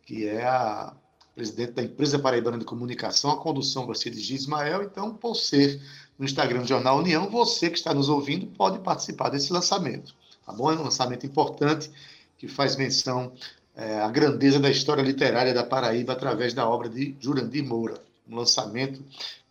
que 0.02 0.26
é 0.26 0.44
a 0.44 0.94
presidente 1.34 1.72
da 1.72 1.82
empresa 1.82 2.18
paraibana 2.18 2.58
de 2.58 2.64
comunicação, 2.64 3.30
a 3.30 3.36
condução 3.36 3.86
vai 3.86 3.94
ser 3.94 4.10
de 4.10 4.20
Gismael. 4.20 4.82
Então, 4.82 5.14
por 5.14 5.36
ser 5.36 5.80
no 6.18 6.24
Instagram 6.24 6.62
do 6.62 6.66
Jornal 6.66 6.98
União, 6.98 7.30
você 7.30 7.70
que 7.70 7.78
está 7.78 7.94
nos 7.94 8.08
ouvindo 8.08 8.46
pode 8.46 8.78
participar 8.80 9.28
desse 9.28 9.52
lançamento. 9.52 10.14
Tá 10.44 10.52
bom? 10.52 10.70
É 10.72 10.74
um 10.74 10.82
lançamento 10.82 11.24
importante 11.24 11.90
que 12.36 12.48
faz 12.48 12.76
menção 12.76 13.32
é, 13.74 14.00
à 14.00 14.08
grandeza 14.08 14.58
da 14.58 14.70
história 14.70 15.02
literária 15.02 15.54
da 15.54 15.62
Paraíba 15.62 16.12
através 16.12 16.52
da 16.52 16.68
obra 16.68 16.88
de 16.88 17.16
Jurandir 17.20 17.64
Moura, 17.64 18.02
um 18.28 18.36
lançamento 18.36 19.02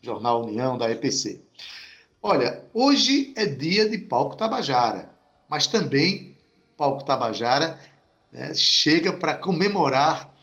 Jornal 0.01 0.45
União 0.45 0.77
da 0.77 0.89
EPC. 0.89 1.41
Olha, 2.21 2.65
hoje 2.73 3.33
é 3.35 3.45
dia 3.45 3.89
de 3.89 3.97
Palco 3.97 4.35
Tabajara, 4.35 5.09
mas 5.49 5.67
também 5.67 6.37
Palco 6.75 7.05
Tabajara 7.05 7.79
né, 8.31 8.53
chega 8.53 9.13
para 9.13 9.35
comemorar 9.35 10.33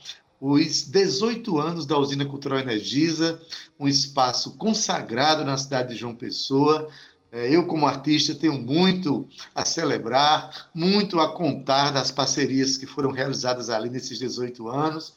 os 0.40 0.82
18 0.82 1.58
anos 1.58 1.86
da 1.86 1.98
Usina 1.98 2.24
Cultural 2.24 2.58
Energisa, 2.58 3.40
um 3.78 3.88
espaço 3.88 4.56
consagrado 4.56 5.44
na 5.44 5.56
cidade 5.56 5.90
de 5.90 5.96
João 5.96 6.14
Pessoa, 6.14 6.88
é, 7.32 7.54
eu, 7.54 7.66
como 7.66 7.86
artista, 7.86 8.34
tenho 8.34 8.54
muito 8.54 9.28
a 9.54 9.64
celebrar, 9.64 10.70
muito 10.72 11.20
a 11.20 11.32
contar 11.34 11.90
das 11.90 12.10
parcerias 12.10 12.76
que 12.76 12.86
foram 12.86 13.10
realizadas 13.10 13.68
ali 13.68 13.90
nesses 13.90 14.18
18 14.18 14.68
anos. 14.68 15.14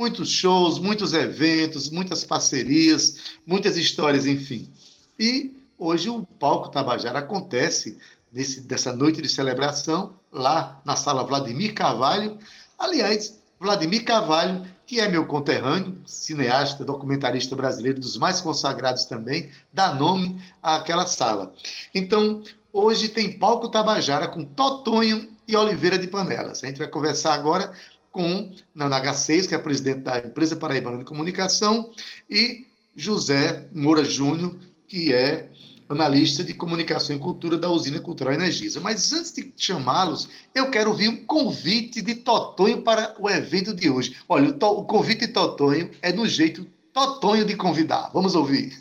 Muitos 0.00 0.30
shows, 0.30 0.78
muitos 0.78 1.12
eventos, 1.12 1.90
muitas 1.90 2.24
parcerias, 2.24 3.16
muitas 3.46 3.76
histórias, 3.76 4.24
enfim. 4.24 4.72
E 5.18 5.54
hoje 5.78 6.08
o 6.08 6.24
Palco 6.24 6.70
Tabajara 6.70 7.18
acontece 7.18 7.98
nesse, 8.32 8.62
dessa 8.62 8.96
noite 8.96 9.20
de 9.20 9.28
celebração 9.28 10.14
lá 10.32 10.80
na 10.86 10.96
Sala 10.96 11.22
Vladimir 11.22 11.74
Carvalho. 11.74 12.38
Aliás, 12.78 13.38
Vladimir 13.60 14.02
Carvalho 14.02 14.64
que 14.86 14.98
é 14.98 15.06
meu 15.06 15.26
conterrâneo, 15.26 16.00
cineasta, 16.06 16.82
documentarista 16.82 17.54
brasileiro, 17.54 18.00
dos 18.00 18.16
mais 18.16 18.40
consagrados 18.40 19.04
também, 19.04 19.50
dá 19.70 19.94
nome 19.94 20.42
àquela 20.62 21.06
sala. 21.06 21.52
Então, 21.94 22.42
hoje 22.72 23.08
tem 23.10 23.38
Palco 23.38 23.68
Tabajara 23.68 24.26
com 24.26 24.44
Totonho 24.44 25.28
e 25.46 25.54
Oliveira 25.54 25.96
de 25.96 26.08
Panelas. 26.08 26.64
A 26.64 26.66
gente 26.66 26.78
vai 26.78 26.88
conversar 26.88 27.34
agora 27.34 27.72
com 28.10 28.52
Nana 28.74 29.00
H6, 29.00 29.48
que 29.48 29.54
é 29.54 29.58
presidente 29.58 30.00
da 30.00 30.18
empresa 30.18 30.56
Paraibana 30.56 30.98
de 30.98 31.04
Comunicação, 31.04 31.90
e 32.28 32.66
José 32.94 33.68
Moura 33.72 34.04
Júnior, 34.04 34.56
que 34.88 35.12
é 35.12 35.48
analista 35.88 36.44
de 36.44 36.54
comunicação 36.54 37.16
e 37.16 37.18
cultura 37.18 37.58
da 37.58 37.68
usina 37.68 38.00
Cultural 38.00 38.32
Energisa. 38.34 38.80
Mas 38.80 39.12
antes 39.12 39.32
de 39.32 39.52
chamá-los, 39.56 40.28
eu 40.54 40.70
quero 40.70 40.90
ouvir 40.90 41.08
um 41.08 41.24
convite 41.24 42.00
de 42.00 42.14
Totonho 42.14 42.82
para 42.82 43.14
o 43.18 43.28
evento 43.28 43.74
de 43.74 43.90
hoje. 43.90 44.16
Olha, 44.28 44.50
o, 44.50 44.66
o 44.66 44.84
convite 44.84 45.26
de 45.26 45.32
Totonho 45.32 45.90
é 46.00 46.12
no 46.12 46.28
jeito 46.28 46.64
Totonho 46.92 47.44
de 47.44 47.56
convidar. 47.56 48.10
Vamos 48.12 48.34
ouvir. 48.34 48.78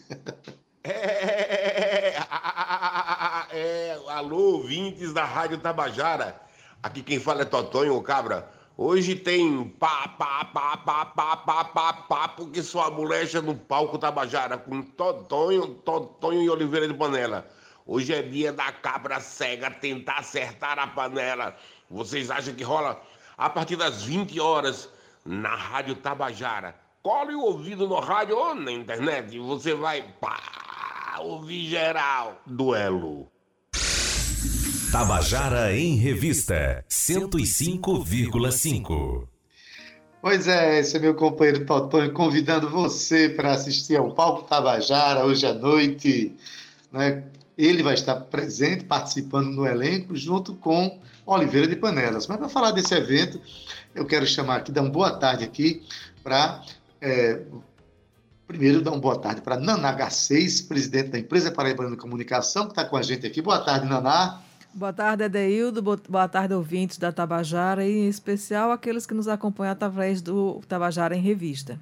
É, 0.83 2.15
é, 3.51 3.99
alô, 4.09 4.57
ouvintes 4.57 5.11
da 5.13 5.25
Rádio 5.25 5.57
Tabajara. 5.57 6.39
Aqui 6.81 7.01
quem 7.01 7.19
fala 7.19 7.41
é 7.41 7.45
Totonho, 7.45 7.99
cabra. 8.01 8.58
Hoje 8.81 9.13
tem 9.13 9.65
pá, 9.77 10.07
pá, 10.07 10.45
pá, 10.45 10.77
pá, 10.77 11.05
pá, 11.05 11.35
pá, 11.35 11.63
pá, 11.65 11.93
pá, 11.93 12.27
porque 12.29 12.63
sua 12.63 12.89
molecha 12.89 13.41
no 13.41 13.53
palco 13.53 13.97
Tabajara 13.97 14.57
com 14.57 14.81
Totonho, 14.81 15.75
Totonho 15.83 16.41
e 16.43 16.49
Oliveira 16.49 16.87
de 16.87 16.93
Panela. 16.93 17.45
Hoje 17.85 18.13
é 18.13 18.21
dia 18.21 18.53
da 18.53 18.71
cabra 18.71 19.19
cega 19.19 19.69
tentar 19.69 20.19
acertar 20.19 20.79
a 20.79 20.87
panela. 20.87 21.57
Vocês 21.89 22.31
acham 22.31 22.55
que 22.55 22.63
rola 22.63 23.01
a 23.37 23.49
partir 23.49 23.75
das 23.75 24.03
20 24.03 24.39
horas 24.39 24.89
na 25.25 25.55
Rádio 25.55 25.95
Tabajara? 25.95 26.73
Cole 27.03 27.35
o 27.35 27.41
ouvido 27.41 27.85
no 27.85 27.99
rádio 27.99 28.37
ou 28.37 28.55
na 28.55 28.71
internet 28.71 29.35
e 29.35 29.39
você 29.39 29.73
vai 29.73 30.03
pá, 30.21 31.17
ouvir 31.19 31.67
geral. 31.67 32.41
Duelo. 32.45 33.29
Tabajara 34.91 35.75
em 35.77 35.95
Revista 35.97 36.83
105,5. 36.89 39.27
Pois 40.19 40.47
é, 40.47 40.79
esse 40.79 40.97
é 40.97 40.99
meu 40.99 41.13
companheiro 41.13 41.63
Totônio 41.63 42.11
convidando 42.11 42.71
você 42.71 43.29
para 43.29 43.51
assistir 43.51 43.97
ao 43.97 44.15
Palco 44.15 44.49
Tabajara 44.49 45.23
hoje 45.23 45.45
à 45.45 45.53
noite. 45.53 46.35
Né? 46.91 47.23
Ele 47.55 47.83
vai 47.83 47.93
estar 47.93 48.15
presente, 48.15 48.83
participando 48.83 49.51
no 49.51 49.63
elenco, 49.63 50.15
junto 50.15 50.55
com 50.55 50.99
Oliveira 51.23 51.67
de 51.67 51.75
Panelas. 51.75 52.25
Mas 52.25 52.39
para 52.39 52.49
falar 52.49 52.71
desse 52.71 52.95
evento, 52.95 53.39
eu 53.93 54.07
quero 54.07 54.25
chamar 54.25 54.55
aqui, 54.55 54.71
dar 54.71 54.81
uma 54.81 54.89
boa 54.89 55.11
tarde 55.11 55.43
aqui 55.43 55.83
para. 56.23 56.63
É, 56.99 57.41
primeiro, 58.47 58.81
dar 58.81 58.89
uma 58.89 58.99
boa 58.99 59.19
tarde 59.19 59.41
para 59.41 59.59
Naná 59.59 59.95
H6, 59.95 60.67
presidente 60.67 61.09
da 61.09 61.19
empresa 61.19 61.51
Paraibana 61.51 61.91
de 61.91 61.97
Comunicação, 61.97 62.65
que 62.65 62.71
está 62.71 62.83
com 62.83 62.97
a 62.97 63.03
gente 63.03 63.27
aqui. 63.27 63.39
Boa 63.39 63.59
tarde, 63.59 63.85
Naná. 63.85 64.48
Boa 64.73 64.93
tarde, 64.93 65.23
Edeildo. 65.23 65.81
Boa 65.81 66.27
tarde, 66.27 66.53
ouvintes 66.53 66.97
da 66.97 67.11
Tabajara 67.11 67.85
e, 67.85 67.91
em 67.91 68.07
especial, 68.07 68.71
aqueles 68.71 69.05
que 69.05 69.13
nos 69.13 69.27
acompanham 69.27 69.71
através 69.71 70.21
do 70.21 70.61
Tabajara 70.67 71.15
em 71.15 71.21
Revista. 71.21 71.79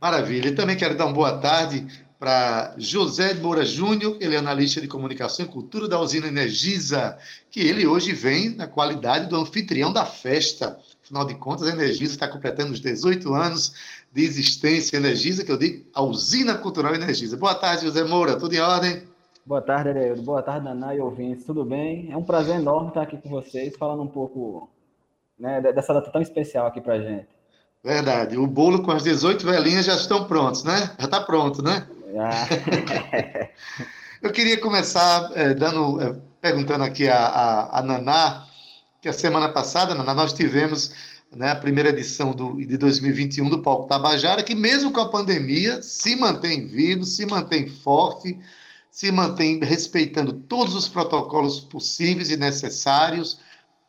Maravilha. 0.00 0.48
E 0.48 0.54
também 0.54 0.76
quero 0.76 0.96
dar 0.96 1.06
uma 1.06 1.14
boa 1.14 1.38
tarde 1.38 1.86
para 2.18 2.74
José 2.76 3.32
Moura 3.34 3.64
Júnior, 3.64 4.18
ele 4.20 4.34
é 4.34 4.38
analista 4.38 4.78
de 4.78 4.86
comunicação 4.86 5.46
e 5.46 5.48
cultura 5.48 5.88
da 5.88 5.98
usina 5.98 6.26
Energisa, 6.26 7.16
que 7.50 7.60
ele 7.60 7.86
hoje 7.86 8.12
vem 8.12 8.50
na 8.50 8.66
qualidade 8.66 9.26
do 9.26 9.36
anfitrião 9.36 9.90
da 9.90 10.04
festa. 10.04 10.78
Afinal 11.02 11.24
de 11.24 11.34
contas, 11.36 11.66
a 11.66 11.72
Energisa 11.72 12.12
está 12.12 12.28
completando 12.28 12.74
os 12.74 12.80
18 12.80 13.32
anos 13.32 13.72
de 14.12 14.22
existência 14.22 14.98
Energisa, 14.98 15.44
que 15.44 15.50
eu 15.50 15.56
digo 15.56 15.86
a 15.94 16.02
usina 16.02 16.58
cultural 16.58 16.94
Energisa. 16.94 17.38
Boa 17.38 17.54
tarde, 17.54 17.86
José 17.86 18.04
Moura, 18.04 18.36
tudo 18.36 18.54
em 18.54 18.60
ordem? 18.60 19.09
Boa 19.50 19.60
tarde, 19.60 19.88
Areildo. 19.88 20.22
Boa 20.22 20.40
tarde, 20.44 20.64
Naná 20.64 20.94
e 20.94 21.00
ouvintes. 21.00 21.44
Tudo 21.44 21.64
bem? 21.64 22.08
É 22.12 22.16
um 22.16 22.22
prazer 22.22 22.54
enorme 22.54 22.90
estar 22.90 23.02
aqui 23.02 23.16
com 23.16 23.28
vocês, 23.28 23.76
falando 23.76 24.00
um 24.00 24.06
pouco 24.06 24.70
né, 25.36 25.60
dessa 25.60 25.92
data 25.92 26.08
tão 26.08 26.22
especial 26.22 26.68
aqui 26.68 26.80
para 26.80 27.00
gente. 27.00 27.26
Verdade. 27.82 28.38
O 28.38 28.46
bolo 28.46 28.84
com 28.84 28.92
as 28.92 29.02
18 29.02 29.44
velhinhas 29.44 29.86
já 29.86 29.96
estão 29.96 30.24
prontos, 30.28 30.62
né? 30.62 30.94
Já 30.96 31.06
está 31.06 31.20
pronto, 31.20 31.64
né? 31.64 31.84
Já. 32.14 32.30
Eu 34.22 34.30
queria 34.30 34.60
começar 34.60 35.32
é, 35.34 35.52
dando, 35.52 36.00
é, 36.00 36.14
perguntando 36.40 36.84
aqui 36.84 37.08
a, 37.08 37.18
a, 37.18 37.80
a, 37.80 37.82
Naná, 37.82 38.46
que 39.02 39.08
a 39.08 39.12
semana 39.12 39.48
passada, 39.48 39.96
Naná, 39.96 40.14
nós 40.14 40.32
tivemos 40.32 40.94
né, 41.34 41.50
a 41.50 41.56
primeira 41.56 41.88
edição 41.88 42.30
do, 42.30 42.56
de 42.64 42.78
2021 42.78 43.50
do 43.50 43.60
Palco 43.60 43.88
Tabajara, 43.88 44.44
que 44.44 44.54
mesmo 44.54 44.92
com 44.92 45.00
a 45.00 45.10
pandemia 45.10 45.82
se 45.82 46.14
mantém 46.14 46.68
vivo, 46.68 47.02
se 47.02 47.26
mantém 47.26 47.66
forte, 47.66 48.38
se 48.90 49.12
mantém 49.12 49.60
respeitando 49.60 50.32
todos 50.32 50.74
os 50.74 50.88
protocolos 50.88 51.60
possíveis 51.60 52.30
e 52.30 52.36
necessários 52.36 53.38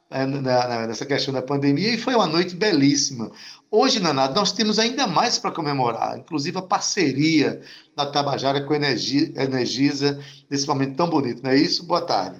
é, 0.09 0.25
nessa 0.25 1.05
questão 1.05 1.33
da 1.33 1.41
pandemia, 1.41 1.93
e 1.93 1.97
foi 1.97 2.13
uma 2.13 2.27
noite 2.27 2.53
belíssima. 2.53 3.31
Hoje, 3.69 3.99
Naná, 3.99 4.29
nós 4.29 4.51
temos 4.51 4.77
ainda 4.77 5.07
mais 5.07 5.39
para 5.39 5.51
comemorar, 5.51 6.17
inclusive 6.19 6.57
a 6.57 6.61
parceria 6.61 7.61
da 7.95 8.05
Tabajara 8.05 8.61
com 8.61 8.73
a 8.73 8.75
Energisa 8.75 10.19
nesse 10.49 10.67
momento 10.67 10.97
tão 10.97 11.09
bonito, 11.09 11.41
não 11.41 11.51
é 11.51 11.55
isso? 11.55 11.85
Boa 11.85 12.01
tarde. 12.01 12.37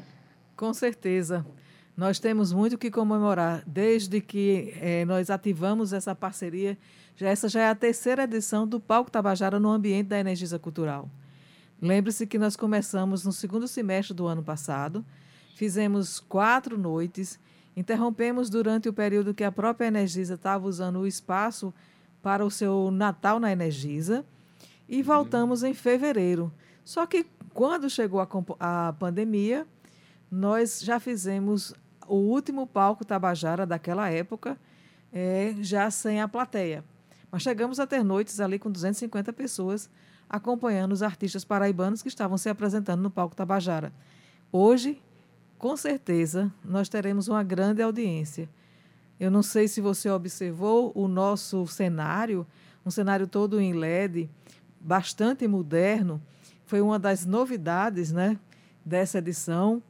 Com 0.58 0.74
certeza. 0.74 1.46
Nós 1.96 2.20
temos 2.20 2.52
muito 2.52 2.78
que 2.78 2.92
comemorar, 2.92 3.64
desde 3.66 4.20
que 4.20 4.74
eh, 4.82 5.06
nós 5.06 5.30
ativamos 5.30 5.94
essa 5.94 6.14
parceria. 6.14 6.78
Já, 7.16 7.30
essa 7.30 7.48
já 7.48 7.62
é 7.62 7.70
a 7.70 7.76
terceira 7.76 8.24
edição 8.24 8.68
do 8.68 8.80
Palco 8.80 9.10
Tabajara 9.10 9.60
no 9.60 9.70
ambiente 9.70 10.08
da 10.08 10.20
Energisa 10.20 10.60
Cultural. 10.60 11.10
Lembre-se 11.82 12.28
que 12.28 12.38
nós 12.38 12.56
começamos 12.56 13.26
no 13.26 13.32
segundo 13.32 13.68
semestre 13.68 14.14
do 14.14 14.28
ano 14.28 14.44
passado, 14.44 15.04
fizemos 15.56 16.20
quatro 16.20 16.78
noites 16.78 17.40
Interrompemos 17.76 18.50
durante 18.50 18.90
o 18.90 18.94
período 18.94 19.34
que 19.34 19.44
a 19.44 19.52
própria 19.52 19.88
Energisa 19.88 20.34
estava 20.34 20.68
usando 20.68 21.00
o 21.00 21.08
espaço 21.08 21.74
para 22.22 22.46
o 22.46 22.52
seu 22.52 22.92
Natal 22.92 23.40
na 23.40 23.52
Energisa 23.52 24.26
e 24.90 24.98
uhum. 24.98 25.04
voltamos 25.04 25.64
em 25.64 25.74
fevereiro. 25.74 26.52
Só 26.84 27.06
que 27.06 27.26
quando 27.54 27.90
chegou 27.90 28.20
a, 28.20 28.28
a 28.60 28.94
pandemia, 28.94 29.66
nós 30.30 30.82
já 30.82 31.00
fizemos 31.00 31.74
o 32.08 32.16
último 32.16 32.68
palco 32.68 33.06
Tabajara 33.06 33.66
daquela 33.66 34.10
época, 34.10 34.58
é, 35.14 35.56
já 35.62 35.90
sem 35.90 36.22
a 36.22 36.28
plateia. 36.28 36.84
Mas 37.32 37.42
chegamos 37.42 37.80
a 37.80 37.88
ter 37.88 38.04
noites 38.04 38.42
ali 38.42 38.60
com 38.60 38.70
250 38.70 39.32
pessoas 39.32 39.90
acompanhando 40.32 40.94
os 40.94 41.04
artistas 41.04 41.44
paraibanos 41.44 42.02
que 42.02 42.08
estavam 42.08 42.38
se 42.38 42.48
apresentando 42.48 43.02
no 43.02 43.12
palco 43.12 43.36
Tabajara. 43.36 43.92
Hoje, 44.50 44.98
com 45.58 45.76
certeza, 45.76 46.52
nós 46.64 46.88
teremos 46.88 47.28
uma 47.28 47.44
grande 47.44 47.82
audiência. 47.82 48.50
Eu 49.20 49.30
não 49.30 49.44
sei 49.44 49.68
se 49.68 49.82
você 49.82 50.10
observou 50.10 50.94
o 50.96 51.08
nosso 51.08 51.68
cenário, 51.68 52.48
um 52.86 52.90
cenário 52.90 53.28
todo 53.28 53.60
em 53.60 53.74
LED, 53.74 54.30
bastante 54.80 55.46
moderno. 55.50 56.22
Foi 56.66 56.80
uma 56.80 56.98
das 56.98 57.26
novidades 57.26 58.14
né, 58.14 58.40
dessa 58.86 59.18
edição. 59.18 59.84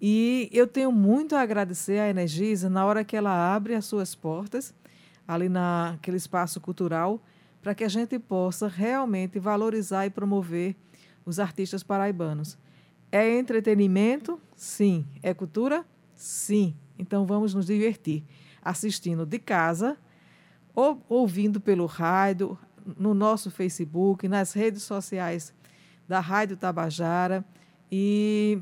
E 0.00 0.48
eu 0.52 0.66
tenho 0.66 0.90
muito 0.90 1.36
a 1.36 1.42
agradecer 1.42 2.00
à 2.00 2.08
Energisa 2.08 2.70
na 2.70 2.84
hora 2.86 3.04
que 3.04 3.16
ela 3.16 3.54
abre 3.54 3.74
as 3.74 3.84
suas 3.84 4.14
portas, 4.14 4.74
ali 5.28 5.48
naquele 5.50 6.16
espaço 6.16 6.60
cultural, 6.60 7.20
para 7.66 7.74
que 7.74 7.82
a 7.82 7.88
gente 7.88 8.16
possa 8.16 8.68
realmente 8.68 9.40
valorizar 9.40 10.06
e 10.06 10.10
promover 10.10 10.76
os 11.24 11.40
artistas 11.40 11.82
paraibanos. 11.82 12.56
É 13.10 13.28
entretenimento? 13.36 14.40
Sim. 14.54 15.04
É 15.20 15.34
cultura? 15.34 15.84
Sim. 16.14 16.76
Então 16.96 17.26
vamos 17.26 17.54
nos 17.54 17.66
divertir 17.66 18.22
assistindo 18.62 19.26
de 19.26 19.40
casa 19.40 19.96
ou 20.76 21.04
ouvindo 21.08 21.60
pelo 21.60 21.86
rádio, 21.86 22.56
no 22.96 23.12
nosso 23.12 23.50
Facebook, 23.50 24.28
nas 24.28 24.52
redes 24.52 24.84
sociais 24.84 25.52
da 26.06 26.20
Rádio 26.20 26.56
Tabajara 26.56 27.44
e 27.90 28.60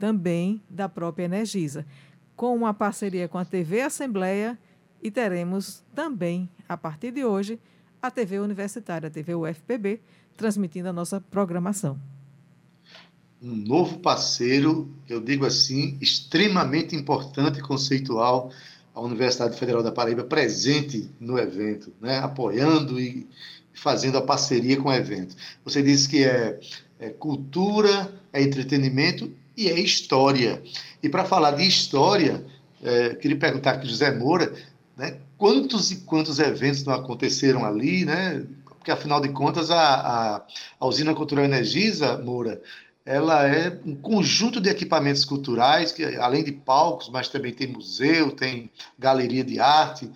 também 0.00 0.60
da 0.68 0.88
própria 0.88 1.26
Energisa, 1.26 1.86
com 2.34 2.56
uma 2.56 2.74
parceria 2.74 3.28
com 3.28 3.38
a 3.38 3.44
TV 3.44 3.82
Assembleia 3.82 4.58
e 5.00 5.12
teremos 5.12 5.84
também, 5.94 6.50
a 6.68 6.76
partir 6.76 7.12
de 7.12 7.24
hoje, 7.24 7.60
a 8.02 8.10
TV 8.10 8.40
Universitária, 8.40 9.06
a 9.06 9.10
TV 9.10 9.34
UFPB, 9.34 10.00
transmitindo 10.36 10.88
a 10.88 10.92
nossa 10.92 11.20
programação. 11.20 11.98
Um 13.40 13.54
novo 13.54 14.00
parceiro, 14.00 14.90
eu 15.08 15.20
digo 15.20 15.46
assim, 15.46 15.96
extremamente 16.00 16.96
importante 16.96 17.60
e 17.60 17.62
conceitual, 17.62 18.50
a 18.94 19.00
Universidade 19.00 19.58
Federal 19.58 19.82
da 19.82 19.92
Paraíba 19.92 20.24
presente 20.24 21.08
no 21.18 21.38
evento, 21.38 21.92
né? 22.00 22.18
apoiando 22.18 23.00
e 23.00 23.26
fazendo 23.72 24.18
a 24.18 24.22
parceria 24.22 24.76
com 24.76 24.88
o 24.88 24.92
evento. 24.92 25.34
Você 25.64 25.82
disse 25.82 26.08
que 26.08 26.24
é, 26.24 26.60
é 26.98 27.08
cultura, 27.10 28.12
é 28.32 28.42
entretenimento 28.42 29.32
e 29.56 29.68
é 29.68 29.80
história. 29.80 30.62
E 31.02 31.08
para 31.08 31.24
falar 31.24 31.52
de 31.52 31.66
história, 31.66 32.44
é, 32.82 33.14
queria 33.14 33.38
perguntar 33.38 33.72
aqui 33.72 33.88
José 33.88 34.10
Moura, 34.16 34.52
né, 35.02 35.18
quantos 35.36 35.90
e 35.90 35.96
quantos 35.96 36.38
eventos 36.38 36.84
não 36.84 36.94
aconteceram 36.94 37.64
ali, 37.64 38.04
né? 38.04 38.46
Porque 38.64 38.90
afinal 38.90 39.20
de 39.20 39.30
contas 39.30 39.68
a, 39.68 39.94
a, 39.94 40.42
a 40.78 40.86
usina 40.86 41.12
cultural 41.12 41.44
Energisa, 41.44 42.18
Moura, 42.18 42.62
ela 43.04 43.44
é 43.48 43.80
um 43.84 43.96
conjunto 43.96 44.60
de 44.60 44.70
equipamentos 44.70 45.24
culturais, 45.24 45.90
que 45.90 46.04
além 46.04 46.44
de 46.44 46.52
palcos, 46.52 47.08
mas 47.08 47.28
também 47.28 47.52
tem 47.52 47.66
museu, 47.66 48.30
tem 48.30 48.70
galeria 48.96 49.42
de 49.42 49.58
arte. 49.58 50.08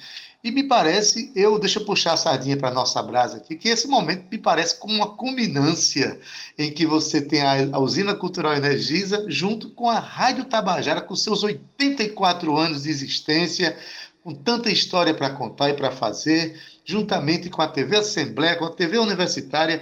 E 0.43 0.53
me 0.53 0.63
parece, 0.63 1.33
eu 1.35 1.59
deixa 1.59 1.81
eu 1.81 1.85
puxar 1.85 2.13
a 2.13 2.17
sardinha 2.17 2.57
para 2.57 2.71
nossa 2.71 3.03
brasa 3.03 3.39
aqui, 3.39 3.57
que 3.57 3.69
esse 3.69 3.89
momento 3.89 4.27
me 4.31 4.39
parece 4.39 4.79
como 4.79 4.95
uma 4.95 5.17
combinância 5.17 6.21
em 6.57 6.71
que 6.71 6.87
você 6.87 7.21
tem 7.21 7.43
a, 7.43 7.55
a 7.73 7.81
usina 7.81 8.15
cultural 8.15 8.55
Energisa 8.55 9.25
junto 9.27 9.71
com 9.71 9.91
a 9.91 9.99
Rádio 9.99 10.45
Tabajara 10.45 11.01
com 11.01 11.17
seus 11.17 11.43
84 11.43 12.57
anos 12.57 12.85
de 12.85 12.91
existência, 12.91 13.77
com 14.27 14.35
tanta 14.35 14.69
história 14.69 15.15
para 15.15 15.31
contar 15.31 15.71
e 15.71 15.75
para 15.75 15.93
fazer, 15.93 16.57
juntamente 16.85 17.49
com 17.49 17.63
a 17.63 17.69
TV 17.69 17.99
Assembleia, 17.99 18.59
com 18.59 18.65
a 18.65 18.73
TV 18.73 18.99
Universitária, 18.99 19.81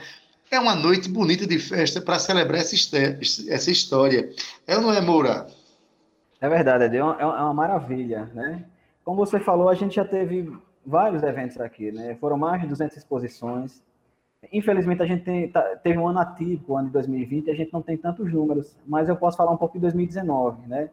é 0.51 0.61
uma 0.61 0.75
noite 0.75 1.09
bonita 1.09 1.47
de 1.47 1.59
festa 1.59 1.99
para 1.99 2.19
celebrar 2.19 2.61
essa 2.61 3.71
história. 3.71 4.29
É 4.67 4.77
ou 4.77 4.83
não 4.83 4.93
é, 4.93 5.01
Moura? 5.01 5.47
É 6.43 6.47
verdade, 6.47 6.95
é 6.95 7.03
uma, 7.03 7.19
é 7.19 7.25
uma 7.25 7.55
maravilha, 7.55 8.31
né? 8.35 8.67
Como 9.03 9.25
você 9.25 9.41
falou, 9.41 9.71
a 9.71 9.75
gente 9.75 9.97
já 9.97 10.05
teve 10.05 10.53
vários 10.85 11.23
eventos 11.23 11.59
aqui, 11.59 11.91
né? 11.91 12.15
Foram 12.21 12.37
mais 12.37 12.61
de 12.61 12.67
200 12.67 12.99
exposições. 12.99 13.83
Infelizmente, 14.53 15.03
a 15.03 15.07
gente 15.07 15.25
tem, 15.25 15.49
tá, 15.49 15.63
teve 15.83 15.97
um 15.97 16.07
ano 16.07 16.19
atípico, 16.19 16.75
o 16.75 16.77
ano 16.77 16.89
de 16.89 16.93
2020, 16.93 17.47
e 17.47 17.51
a 17.51 17.55
gente 17.55 17.73
não 17.73 17.81
tem 17.81 17.97
tantos 17.97 18.31
números, 18.31 18.77
mas 18.87 19.09
eu 19.09 19.17
posso 19.17 19.39
falar 19.39 19.53
um 19.53 19.57
pouco 19.57 19.79
de 19.79 19.81
2019, 19.81 20.69
né? 20.69 20.91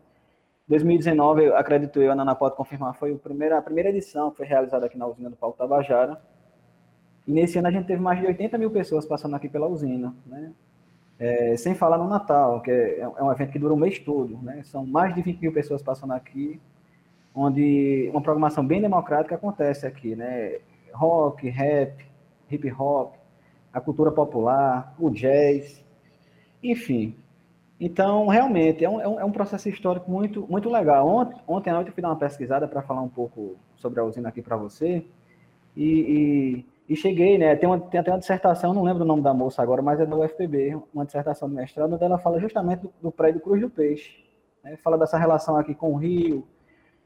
2019, 0.72 1.48
eu 1.48 1.58
acredito 1.58 2.02
eu, 2.02 2.14
a 2.14 2.16
Nana 2.16 2.34
pode 2.34 2.56
confirmar, 2.56 2.94
foi 2.94 3.12
a 3.12 3.18
primeira, 3.18 3.58
a 3.58 3.62
primeira 3.62 3.90
edição 3.90 4.32
que 4.32 4.38
foi 4.38 4.46
realizada 4.46 4.86
aqui 4.86 4.98
na 4.98 5.06
usina 5.06 5.30
do 5.30 5.36
Paulo 5.36 5.54
Tabajara. 5.58 6.22
E 7.28 7.32
nesse 7.34 7.60
ano 7.60 7.68
a 7.68 7.72
gente 7.72 7.88
teve 7.88 8.02
mais 8.02 8.22
de 8.22 8.26
80 8.26 8.58
mil 8.58 8.72
pessoas 8.72 9.06
passando 9.06 9.36
aqui 9.36 9.50
pela 9.50 9.68
usina, 9.68 10.16
né? 10.26 10.54
É, 11.20 11.58
sem 11.58 11.76
falar 11.76 11.98
no 11.98 12.08
Natal, 12.08 12.62
que 12.62 12.72
é, 12.72 13.02
é, 13.02 13.22
um 13.22 13.30
evento 13.30 13.52
que 13.52 13.60
dura 13.60 13.74
um 13.74 13.78
mês 13.78 14.00
todo, 14.00 14.38
né? 14.42 14.64
São 14.64 14.86
mais 14.86 15.14
de 15.14 15.22
20 15.22 15.42
mil 15.42 15.52
pessoas 15.52 15.84
passando 15.84 16.14
aqui, 16.14 16.58
onde 17.36 18.10
uma 18.10 18.22
programação 18.22 18.66
bem 18.66 18.82
democrática 18.82 19.36
acontece 19.36 19.86
aqui, 19.86 20.16
né? 20.16 20.60
Rock, 20.94 21.50
rap, 21.50 22.06
hip 22.50 22.72
hop, 22.72 23.16
a 23.74 23.82
cultura 23.82 24.10
popular, 24.10 24.96
o 24.98 25.10
jazz, 25.10 25.84
enfim. 26.64 27.14
Então, 27.84 28.28
realmente, 28.28 28.86
é 28.86 28.90
um, 28.90 29.20
é 29.20 29.26
um 29.26 29.32
processo 29.32 29.68
histórico 29.68 30.10
muito, 30.10 30.46
muito 30.48 30.70
legal. 30.70 31.08
Ontem, 31.08 31.42
ontem 31.48 31.72
à 31.72 31.74
noite 31.74 31.88
eu 31.88 31.94
fui 31.96 32.04
dar 32.04 32.10
uma 32.10 32.16
pesquisada 32.16 32.68
para 32.68 32.84
falar 32.84 33.02
um 33.02 33.10
pouco 33.10 33.56
sobre 33.76 34.00
a 34.00 34.04
usina 34.04 34.30
aqui 34.30 34.40
para 34.40 34.56
você, 34.56 35.04
e, 35.76 35.84
e, 35.84 36.66
e, 36.88 36.96
cheguei, 36.96 37.40
né? 37.40 37.56
Tem, 37.56 37.68
uma, 37.68 37.80
tem 37.80 38.00
até 38.00 38.12
uma 38.12 38.20
dissertação, 38.20 38.72
não 38.72 38.84
lembro 38.84 39.02
o 39.02 39.08
nome 39.08 39.24
da 39.24 39.34
moça 39.34 39.64
agora, 39.64 39.82
mas 39.82 40.00
é 40.00 40.06
da 40.06 40.16
UFPB, 40.16 40.80
uma 40.94 41.06
dissertação 41.06 41.50
de 41.50 41.56
mestrado, 41.56 41.92
onde 41.92 42.04
ela 42.04 42.20
fala 42.20 42.40
justamente 42.40 42.82
do, 42.82 42.94
do 43.02 43.12
prédio 43.12 43.42
Cruz 43.42 43.60
do 43.60 43.70
Peixe. 43.70 44.24
Né? 44.64 44.78
Fala 44.78 44.96
dessa 44.96 45.18
relação 45.18 45.58
aqui 45.58 45.74
com 45.74 45.94
o 45.94 45.98
Rio, 45.98 46.46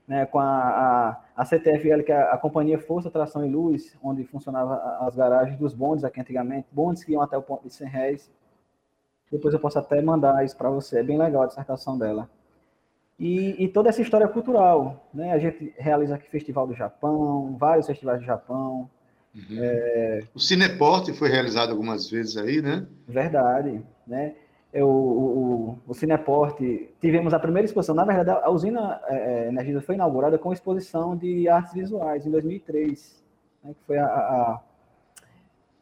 né, 0.06 0.26
com 0.26 0.40
a, 0.40 0.46
a, 0.46 1.22
a, 1.38 1.46
CTFL, 1.46 2.04
que 2.04 2.12
é 2.12 2.22
a 2.22 2.38
Companhia 2.38 2.78
Força, 2.80 3.10
Tração 3.10 3.46
e 3.46 3.50
Luz, 3.50 3.98
onde 4.04 4.26
funcionava 4.26 4.76
as 5.00 5.16
garagens 5.16 5.58
dos 5.58 5.74
bondes 5.74 6.04
aqui 6.04 6.20
antigamente, 6.20 6.68
bondes 6.70 7.02
que 7.02 7.14
iam 7.14 7.22
até 7.22 7.38
o 7.38 7.42
ponto 7.42 7.64
de 7.64 7.74
100 7.74 7.88
réis. 7.88 8.32
Depois 9.32 9.54
eu 9.54 9.60
posso 9.60 9.80
até 9.80 10.02
mandar 10.02 10.44
isso 10.46 10.56
para 10.56 10.70
você, 10.70 11.00
é 11.00 11.04
bem 11.04 11.18
legal 11.18 11.44
a 11.44 11.48
dissertação 11.48 11.98
dela. 11.98 12.30
E, 13.18 13.64
e, 13.64 13.68
toda 13.70 13.90
essa 13.90 14.02
história 14.02 14.28
cultural, 14.28 15.10
né? 15.14 15.32
A 15.32 15.40
gente 15.40 15.74
realiza 15.78 16.16
aqui 16.16 16.30
Festival 16.30 16.68
do 16.68 16.76
Japão, 16.76 17.56
vários 17.58 17.88
festivais 17.88 18.20
do 18.20 18.26
Japão. 18.26 18.90
Uhum. 19.34 19.58
É... 19.58 20.20
O 20.34 20.40
Cineporte 20.40 21.14
foi 21.14 21.30
realizado 21.30 21.72
algumas 21.72 22.10
vezes 22.10 22.36
aí, 22.36 22.62
né? 22.62 22.86
Verdade, 23.08 23.82
né? 24.06 24.36
É, 24.76 24.84
o, 24.84 24.90
o, 24.90 25.80
o 25.88 25.94
Cineporte, 25.94 26.90
tivemos 27.00 27.34
a 27.34 27.40
primeira 27.40 27.66
exposição, 27.66 27.96
na 27.96 28.04
verdade, 28.04 28.38
a 28.44 28.50
usina 28.50 29.00
é, 29.08 29.46
é 29.46 29.48
Energisa 29.48 29.80
foi 29.80 29.96
inaugurada 29.96 30.38
com 30.38 30.52
exposição 30.52 31.16
de 31.16 31.48
artes 31.48 31.74
visuais 31.74 32.26
em 32.26 32.32
2003, 32.32 33.24
né, 33.64 33.74
que 33.74 33.80
foi 33.88 33.98
a, 33.98 34.06
a 34.06 34.62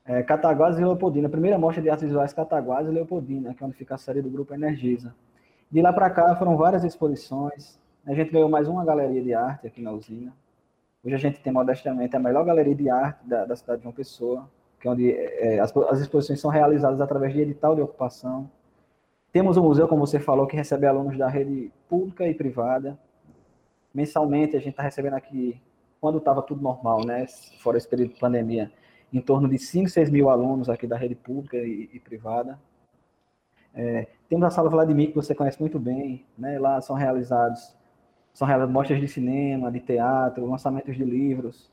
é, 0.06 0.24
Cataguases 0.24 0.80
e 0.80 0.84
Leopoldina, 0.84 1.30
primeira 1.30 1.58
mostra 1.58 1.82
de 1.82 1.90
artes 1.90 2.06
visuais 2.06 2.34
Cataguases 2.34 2.92
e 2.92 2.94
Leopoldina, 2.94 3.54
que 3.54 3.64
é 3.64 3.66
onde 3.66 3.76
fica 3.76 3.96
a 3.96 3.98
série 3.98 4.22
do 4.22 4.30
Grupo 4.30 4.54
Energisa. 4.54 5.16
De 5.72 5.82
lá 5.82 5.92
para 5.92 6.10
cá 6.10 6.36
foram 6.36 6.56
várias 6.58 6.84
exposições, 6.84 7.80
a 8.06 8.14
gente 8.14 8.32
ganhou 8.32 8.50
mais 8.50 8.68
uma 8.68 8.84
galeria 8.84 9.22
de 9.22 9.34
arte 9.34 9.68
aqui 9.68 9.82
na 9.82 9.92
usina. 9.92 10.34
Hoje 11.04 11.16
a 11.16 11.20
gente 11.20 11.42
tem 11.42 11.52
modestamente 11.52 12.16
a 12.16 12.20
melhor 12.20 12.46
galeria 12.46 12.76
de 12.76 12.90
arte 12.90 13.28
da, 13.28 13.46
da 13.46 13.56
cidade 13.56 13.80
de 13.80 13.84
João 13.84 13.94
Pessoa, 13.94 14.50
que 14.80 14.88
é 14.88 14.92
onde 14.92 15.12
é, 15.12 15.60
as, 15.60 15.76
as 15.76 16.00
exposições 16.00 16.40
são 16.40 16.52
realizadas 16.52 17.00
através 17.02 17.34
de 17.34 17.42
edital 17.42 17.76
de 17.76 17.82
ocupação, 17.82 18.50
temos 19.34 19.58
um 19.58 19.64
museu, 19.64 19.88
como 19.88 20.06
você 20.06 20.20
falou, 20.20 20.46
que 20.46 20.56
recebe 20.56 20.86
alunos 20.86 21.18
da 21.18 21.28
rede 21.28 21.72
pública 21.90 22.28
e 22.28 22.36
privada. 22.36 22.96
Mensalmente, 23.92 24.56
a 24.56 24.60
gente 24.60 24.70
está 24.70 24.84
recebendo 24.84 25.16
aqui, 25.16 25.60
quando 26.00 26.20
estava 26.20 26.44
tudo 26.44 26.62
normal, 26.62 27.04
né, 27.04 27.26
fora 27.60 27.80
esse 27.80 27.88
período 27.88 28.14
de 28.14 28.20
pandemia, 28.20 28.72
em 29.14 29.22
torno 29.22 29.48
de 29.48 29.60
5, 29.60 29.90
6 29.90 30.10
mil 30.10 30.30
alunos 30.30 30.70
aqui 30.70 30.88
da 30.88 30.98
rede 30.98 31.16
pública 31.16 31.58
e, 31.58 31.90
e 31.94 32.00
privada. 32.00 32.60
É, 33.74 34.08
temos 34.28 34.46
a 34.46 34.50
sala 34.50 34.70
Vladimir, 34.70 35.10
que 35.10 35.16
você 35.16 35.36
conhece 35.36 35.60
muito 35.60 35.80
bem, 35.80 36.26
né, 36.38 36.60
lá 36.60 36.82
são 36.82 36.96
realizados 36.96 37.76
são 38.34 38.48
realizadas 38.48 38.74
mostras 38.74 39.00
de 39.00 39.08
cinema, 39.08 39.72
de 39.72 39.80
teatro, 39.80 40.50
lançamentos 40.50 40.96
de 40.96 41.04
livros, 41.04 41.72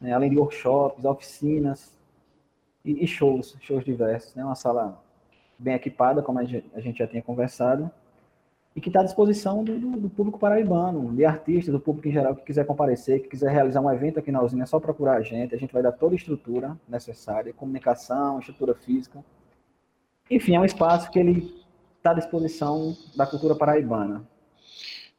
né, 0.00 0.12
além 0.12 0.30
de 0.30 0.38
workshops, 0.38 1.04
oficinas 1.04 1.98
e, 2.82 3.04
e 3.04 3.06
shows, 3.06 3.56
shows 3.60 3.84
diversos. 3.84 4.34
Né, 4.34 4.42
uma 4.42 4.54
sala 4.54 5.02
bem 5.58 5.74
equipada, 5.74 6.22
como 6.22 6.38
a 6.38 6.44
gente 6.44 6.98
já 6.98 7.06
tinha 7.06 7.22
conversado. 7.22 7.90
E 8.76 8.80
que 8.80 8.90
está 8.90 9.00
à 9.00 9.04
disposição 9.04 9.64
do, 9.64 9.78
do, 9.78 9.90
do, 10.00 10.10
público 10.10 10.38
paraibano, 10.38 11.10
de 11.16 11.24
artistas, 11.24 11.72
do 11.72 11.80
público 11.80 12.08
em 12.08 12.12
geral 12.12 12.36
que 12.36 12.44
quiser 12.44 12.66
comparecer, 12.66 13.22
que 13.22 13.28
quiser 13.30 13.50
realizar 13.50 13.80
um 13.80 13.90
evento 13.90 14.18
aqui 14.18 14.30
na 14.30 14.42
usina, 14.42 14.64
é 14.64 14.66
só 14.66 14.78
procurar 14.78 15.16
a 15.16 15.22
gente, 15.22 15.54
a 15.54 15.58
gente 15.58 15.72
vai 15.72 15.82
dar 15.82 15.92
toda 15.92 16.14
a 16.14 16.16
estrutura 16.16 16.78
necessária, 16.86 17.54
comunicação, 17.54 18.38
estrutura 18.38 18.74
física. 18.74 19.24
Enfim, 20.30 20.56
é 20.56 20.60
um 20.60 20.64
espaço 20.64 21.10
que 21.10 21.18
ele 21.18 21.54
está 21.96 22.10
à 22.10 22.14
disposição 22.14 22.94
da 23.16 23.26
cultura 23.26 23.54
paraibana. 23.54 24.28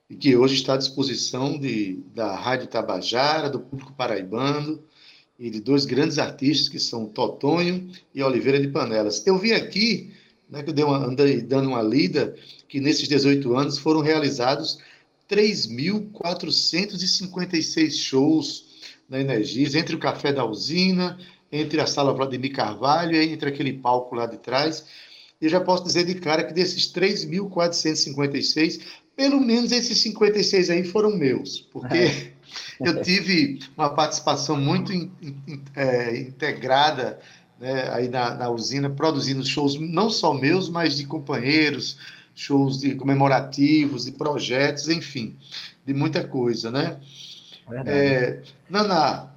E 0.08 0.16
que 0.16 0.38
hoje 0.38 0.54
está 0.54 0.76
à 0.76 0.78
disposição 0.78 1.60
de, 1.60 2.04
da 2.14 2.36
Rádio 2.36 2.68
Tabajara, 2.68 3.50
do 3.50 3.60
público 3.60 3.92
paraibano, 3.92 4.84
e 5.40 5.50
de 5.50 5.60
dois 5.60 5.84
grandes 5.84 6.20
artistas 6.20 6.70
que 6.70 6.80
são 6.80 7.08
Totonho 7.08 7.90
e 8.14 8.22
Oliveira 8.22 8.60
de 8.60 8.68
Panelas. 8.68 9.26
Eu 9.26 9.38
vi 9.38 9.54
aqui, 9.54 10.14
né, 10.50 10.64
que 10.64 10.70
eu 10.70 10.74
dei 10.74 10.86
uma, 10.86 10.98
andei 10.98 11.42
dando 11.42 11.70
uma 11.70 11.82
lida, 11.82 12.36
que 12.68 12.80
nesses 12.80 13.08
18 13.08 13.56
anos 13.56 13.78
foram 13.78 14.02
realizados 14.02 14.80
3.456 15.30 17.92
shows 17.92 18.66
na 19.10 19.20
Energis, 19.20 19.76
entre 19.76 19.96
o 19.96 20.00
Café 20.00 20.34
da 20.34 20.46
Usina, 20.46 21.20
entre 21.52 21.80
a 21.80 21.88
Sala 21.88 22.14
Vladimir 22.14 22.54
Carvalho 22.54 23.16
e 23.16 23.32
entre 23.32 23.50
aquele 23.50 23.74
palco 23.74 24.16
lá 24.16 24.26
de 24.26 24.38
trás. 24.38 24.86
E 25.40 25.46
eu 25.46 25.50
já 25.50 25.62
posso 25.62 25.84
dizer 25.84 26.06
de 26.06 26.16
cara 26.16 26.44
que 26.44 26.54
desses 26.54 26.92
3.456, 26.92 28.82
pelo 29.16 29.40
menos 29.40 29.72
esses 29.72 30.00
56 30.00 30.70
aí 30.70 30.84
foram 30.84 31.16
meus, 31.16 31.62
porque 31.72 31.98
é. 31.98 32.32
eu 32.80 33.02
tive 33.02 33.60
uma 33.78 33.90
participação 33.90 34.58
muito 34.58 34.94
in, 34.94 35.12
in, 35.22 35.62
é, 35.76 36.18
integrada 36.18 37.20
né, 37.60 37.90
aí 37.92 38.08
na, 38.08 38.36
na, 38.36 38.50
usina, 38.50 38.90
produzindo 38.90 39.46
shows 39.46 39.80
não 39.80 40.10
só 40.10 40.34
meus, 40.34 40.70
mas 40.70 40.98
de 40.98 41.06
companheiros, 41.06 41.98
shows 42.36 42.80
de 42.80 42.96
comemorativos, 42.96 44.06
de 44.06 44.12
projetos, 44.12 44.90
enfim, 44.90 45.36
de 45.86 45.94
muita 45.94 46.24
coisa, 46.24 46.70
né? 46.70 46.98
É, 47.86 48.42
Nana, 48.70 49.32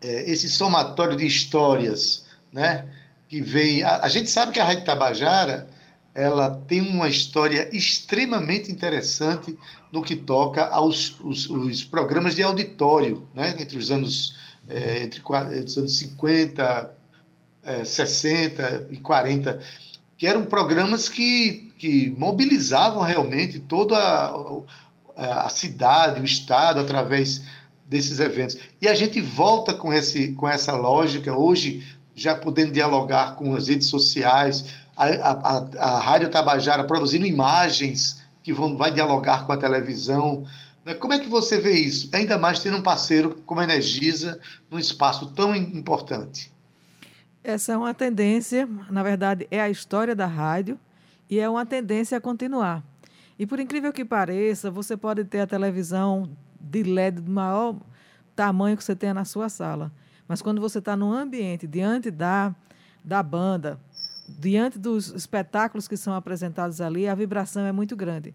é, 0.00 0.30
esse 0.30 0.48
somatório 0.48 1.16
de 1.16 1.26
histórias, 1.26 2.24
né, 2.52 2.86
que 3.28 3.40
vem... 3.40 3.82
A, 3.82 4.02
a 4.02 4.08
gente 4.08 4.30
sabe 4.30 4.52
que 4.52 4.60
a 4.60 4.64
Rádio 4.64 4.84
Tabajara 4.84 5.68
ela 6.14 6.62
tem 6.68 6.80
uma 6.80 7.08
história 7.08 7.68
extremamente 7.76 8.70
interessante 8.70 9.58
no 9.90 10.00
que 10.00 10.14
toca 10.14 10.64
aos 10.66 11.18
os, 11.20 11.50
os 11.50 11.82
programas 11.82 12.36
de 12.36 12.42
auditório, 12.42 13.26
né? 13.34 13.54
entre 13.58 13.76
os 13.76 13.90
anos, 13.90 14.36
é, 14.68 15.02
entre, 15.02 15.20
entre 15.20 15.64
os 15.64 15.76
anos 15.76 15.98
50, 15.98 16.94
é, 17.64 17.84
60 17.84 18.88
e 18.90 18.96
40, 18.96 19.60
que 20.16 20.26
eram 20.26 20.44
programas 20.44 21.08
que, 21.08 21.72
que 21.78 22.14
mobilizavam 22.16 23.02
realmente 23.02 23.58
toda 23.58 23.96
a, 23.96 25.46
a 25.46 25.48
cidade, 25.48 26.20
o 26.20 26.24
Estado, 26.24 26.80
através 26.80 27.42
desses 27.86 28.20
eventos. 28.20 28.58
E 28.80 28.88
a 28.88 28.94
gente 28.94 29.20
volta 29.20 29.74
com, 29.74 29.92
esse, 29.92 30.32
com 30.32 30.48
essa 30.48 30.72
lógica, 30.72 31.36
hoje, 31.36 31.86
já 32.14 32.34
podendo 32.34 32.72
dialogar 32.72 33.36
com 33.36 33.54
as 33.54 33.68
redes 33.68 33.88
sociais, 33.88 34.64
a, 34.96 35.06
a, 35.06 35.68
a 35.78 35.98
Rádio 35.98 36.30
Tabajara 36.30 36.84
produzindo 36.84 37.26
imagens 37.26 38.22
que 38.42 38.52
vão, 38.52 38.76
vai 38.76 38.92
dialogar 38.92 39.46
com 39.46 39.52
a 39.52 39.56
televisão. 39.56 40.46
Né? 40.84 40.94
Como 40.94 41.12
é 41.12 41.18
que 41.18 41.28
você 41.28 41.58
vê 41.58 41.72
isso? 41.72 42.08
Ainda 42.12 42.38
mais 42.38 42.60
tendo 42.60 42.76
um 42.76 42.82
parceiro 42.82 43.42
como 43.44 43.60
a 43.60 43.64
Energisa 43.64 44.38
num 44.70 44.78
espaço 44.78 45.26
tão 45.32 45.54
importante. 45.54 46.53
Essa 47.44 47.74
é 47.74 47.76
uma 47.76 47.92
tendência, 47.92 48.66
na 48.88 49.02
verdade, 49.02 49.46
é 49.50 49.60
a 49.60 49.68
história 49.68 50.16
da 50.16 50.24
rádio 50.24 50.80
e 51.28 51.38
é 51.38 51.46
uma 51.46 51.66
tendência 51.66 52.16
a 52.16 52.20
continuar. 52.20 52.82
E 53.38 53.46
por 53.46 53.60
incrível 53.60 53.92
que 53.92 54.02
pareça, 54.02 54.70
você 54.70 54.96
pode 54.96 55.24
ter 55.24 55.40
a 55.40 55.46
televisão 55.46 56.30
de 56.58 56.82
LED 56.82 57.20
do 57.20 57.30
maior 57.30 57.76
tamanho 58.34 58.78
que 58.78 58.82
você 58.82 58.96
tenha 58.96 59.12
na 59.12 59.26
sua 59.26 59.50
sala. 59.50 59.92
Mas 60.26 60.40
quando 60.40 60.58
você 60.58 60.78
está 60.78 60.96
num 60.96 61.12
ambiente 61.12 61.66
diante 61.66 62.10
da, 62.10 62.56
da 63.04 63.22
banda, 63.22 63.78
diante 64.26 64.78
dos 64.78 65.08
espetáculos 65.10 65.86
que 65.86 65.98
são 65.98 66.14
apresentados 66.14 66.80
ali, 66.80 67.06
a 67.06 67.14
vibração 67.14 67.66
é 67.66 67.72
muito 67.72 67.94
grande. 67.94 68.34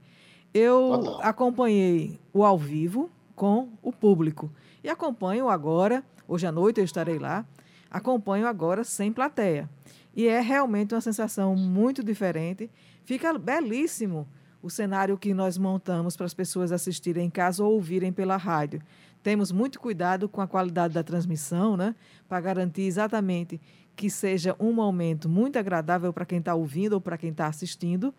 Eu 0.53 1.19
acompanhei 1.23 2.19
o 2.31 2.45
ao 2.45 2.59
vivo 2.59 3.09
com 3.35 3.69
o 3.81 3.91
público 3.91 4.51
e 4.83 4.89
acompanho 4.89 5.49
agora, 5.49 6.03
hoje 6.27 6.45
à 6.45 6.51
noite 6.51 6.79
eu 6.79 6.85
estarei 6.85 7.17
lá, 7.17 7.43
acompanho 7.89 8.47
agora 8.47 8.83
sem 8.83 9.11
plateia. 9.11 9.69
E 10.15 10.27
é 10.27 10.39
realmente 10.39 10.93
uma 10.93 11.01
sensação 11.01 11.55
muito 11.55 12.03
diferente. 12.03 12.69
Fica 13.03 13.37
belíssimo 13.37 14.27
o 14.61 14.69
cenário 14.69 15.17
que 15.17 15.33
nós 15.33 15.57
montamos 15.57 16.17
para 16.17 16.25
as 16.25 16.33
pessoas 16.33 16.71
assistirem 16.71 17.27
em 17.27 17.29
casa 17.29 17.63
ou 17.63 17.73
ouvirem 17.73 18.11
pela 18.11 18.37
rádio. 18.37 18.81
Temos 19.23 19.51
muito 19.51 19.79
cuidado 19.79 20.27
com 20.27 20.41
a 20.41 20.47
qualidade 20.47 20.93
da 20.93 21.03
transmissão, 21.03 21.75
né? 21.75 21.95
Para 22.27 22.41
garantir 22.41 22.83
exatamente 22.83 23.59
que 23.95 24.09
seja 24.09 24.55
um 24.59 24.71
momento 24.71 25.27
muito 25.27 25.59
agradável 25.59 26.13
para 26.13 26.25
quem 26.25 26.39
está 26.39 26.55
ouvindo 26.55 26.93
ou 26.93 27.01
para 27.01 27.17
quem 27.17 27.31
está 27.31 27.47
assistindo, 27.47 28.13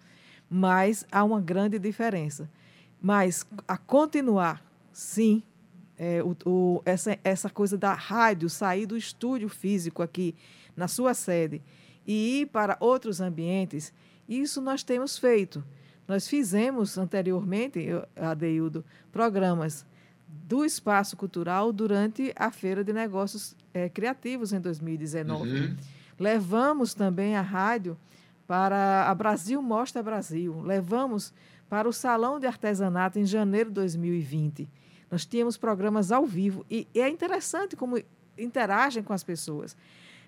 mas 0.49 1.07
há 1.11 1.25
uma 1.25 1.41
grande 1.41 1.79
diferença. 1.79 2.51
Mas 3.01 3.47
a 3.67 3.79
continuar, 3.79 4.63
sim, 4.93 5.43
é, 6.03 6.23
o, 6.23 6.35
o, 6.47 6.83
essa, 6.87 7.19
essa 7.23 7.51
coisa 7.51 7.77
da 7.77 7.93
rádio 7.93 8.49
sair 8.49 8.87
do 8.87 8.97
estúdio 8.97 9.51
físico 9.51 10.03
aqui 10.03 10.35
na 10.75 10.89
sua 10.89 11.13
sede 11.13 11.61
e 12.07 12.41
ir 12.41 12.47
para 12.47 12.79
outros 12.81 13.21
ambientes, 13.21 13.93
isso 14.27 14.63
nós 14.63 14.83
temos 14.83 15.19
feito. 15.19 15.63
Nós 16.09 16.27
fizemos 16.27 16.97
anteriormente, 16.97 17.87
Adeildo, 18.17 18.83
programas 19.13 19.85
do 20.27 20.65
espaço 20.65 21.19
cultural 21.19 21.71
durante 21.71 22.33
a 22.35 22.51
Feira 22.51 22.83
de 22.83 22.95
Negócios 22.95 23.55
é, 23.75 23.91
Criativos 23.91 24.55
em 24.55 24.61
2019. 24.61 25.51
Uhum. 25.51 25.77
Levamos 26.19 26.95
também 26.95 27.37
a 27.37 27.43
rádio 27.43 27.95
para 28.47 29.05
a 29.07 29.15
Brasil 29.15 29.61
Mostra 29.61 30.03
Brasil. 30.03 30.63
Levamos 30.63 31.31
para 31.69 31.87
o 31.87 31.93
Salão 31.93 32.41
de 32.41 32.47
Artesanato 32.47 33.19
em 33.19 33.27
janeiro 33.27 33.69
de 33.69 33.75
2020. 33.75 34.67
Nós 35.11 35.27
tínhamos 35.27 35.57
programas 35.57 36.13
ao 36.13 36.25
vivo 36.25 36.65
e, 36.71 36.87
e 36.95 37.01
é 37.01 37.09
interessante 37.09 37.75
como 37.77 37.99
interagem 38.39 39.03
com 39.03 39.13
as 39.13 39.25
pessoas. 39.25 39.77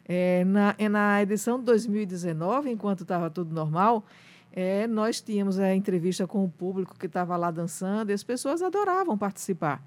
É, 0.04 0.44
na, 0.44 0.74
na 0.90 1.22
edição 1.22 1.58
de 1.58 1.64
2019, 1.64 2.70
enquanto 2.70 3.02
estava 3.02 3.30
tudo 3.30 3.54
normal, 3.54 4.04
é, 4.52 4.86
nós 4.86 5.20
tínhamos 5.20 5.58
a 5.58 5.74
entrevista 5.74 6.26
com 6.26 6.44
o 6.44 6.50
público 6.50 6.98
que 6.98 7.06
estava 7.06 7.36
lá 7.36 7.50
dançando 7.50 8.10
e 8.10 8.12
as 8.12 8.22
pessoas 8.22 8.60
adoravam 8.60 9.16
participar. 9.16 9.82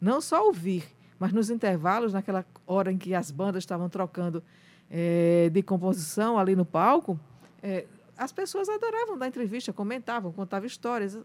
Não 0.00 0.20
só 0.20 0.44
ouvir, 0.44 0.84
mas 1.18 1.32
nos 1.32 1.48
intervalos, 1.48 2.12
naquela 2.12 2.44
hora 2.66 2.90
em 2.92 2.98
que 2.98 3.14
as 3.14 3.30
bandas 3.30 3.62
estavam 3.62 3.88
trocando 3.88 4.42
é, 4.90 5.48
de 5.50 5.62
composição 5.62 6.36
ali 6.36 6.56
no 6.56 6.64
palco, 6.64 7.18
é, 7.62 7.86
as 8.18 8.32
pessoas 8.32 8.68
adoravam 8.68 9.16
dar 9.16 9.28
entrevista, 9.28 9.72
comentavam, 9.72 10.32
contavam 10.32 10.66
histórias. 10.66 11.18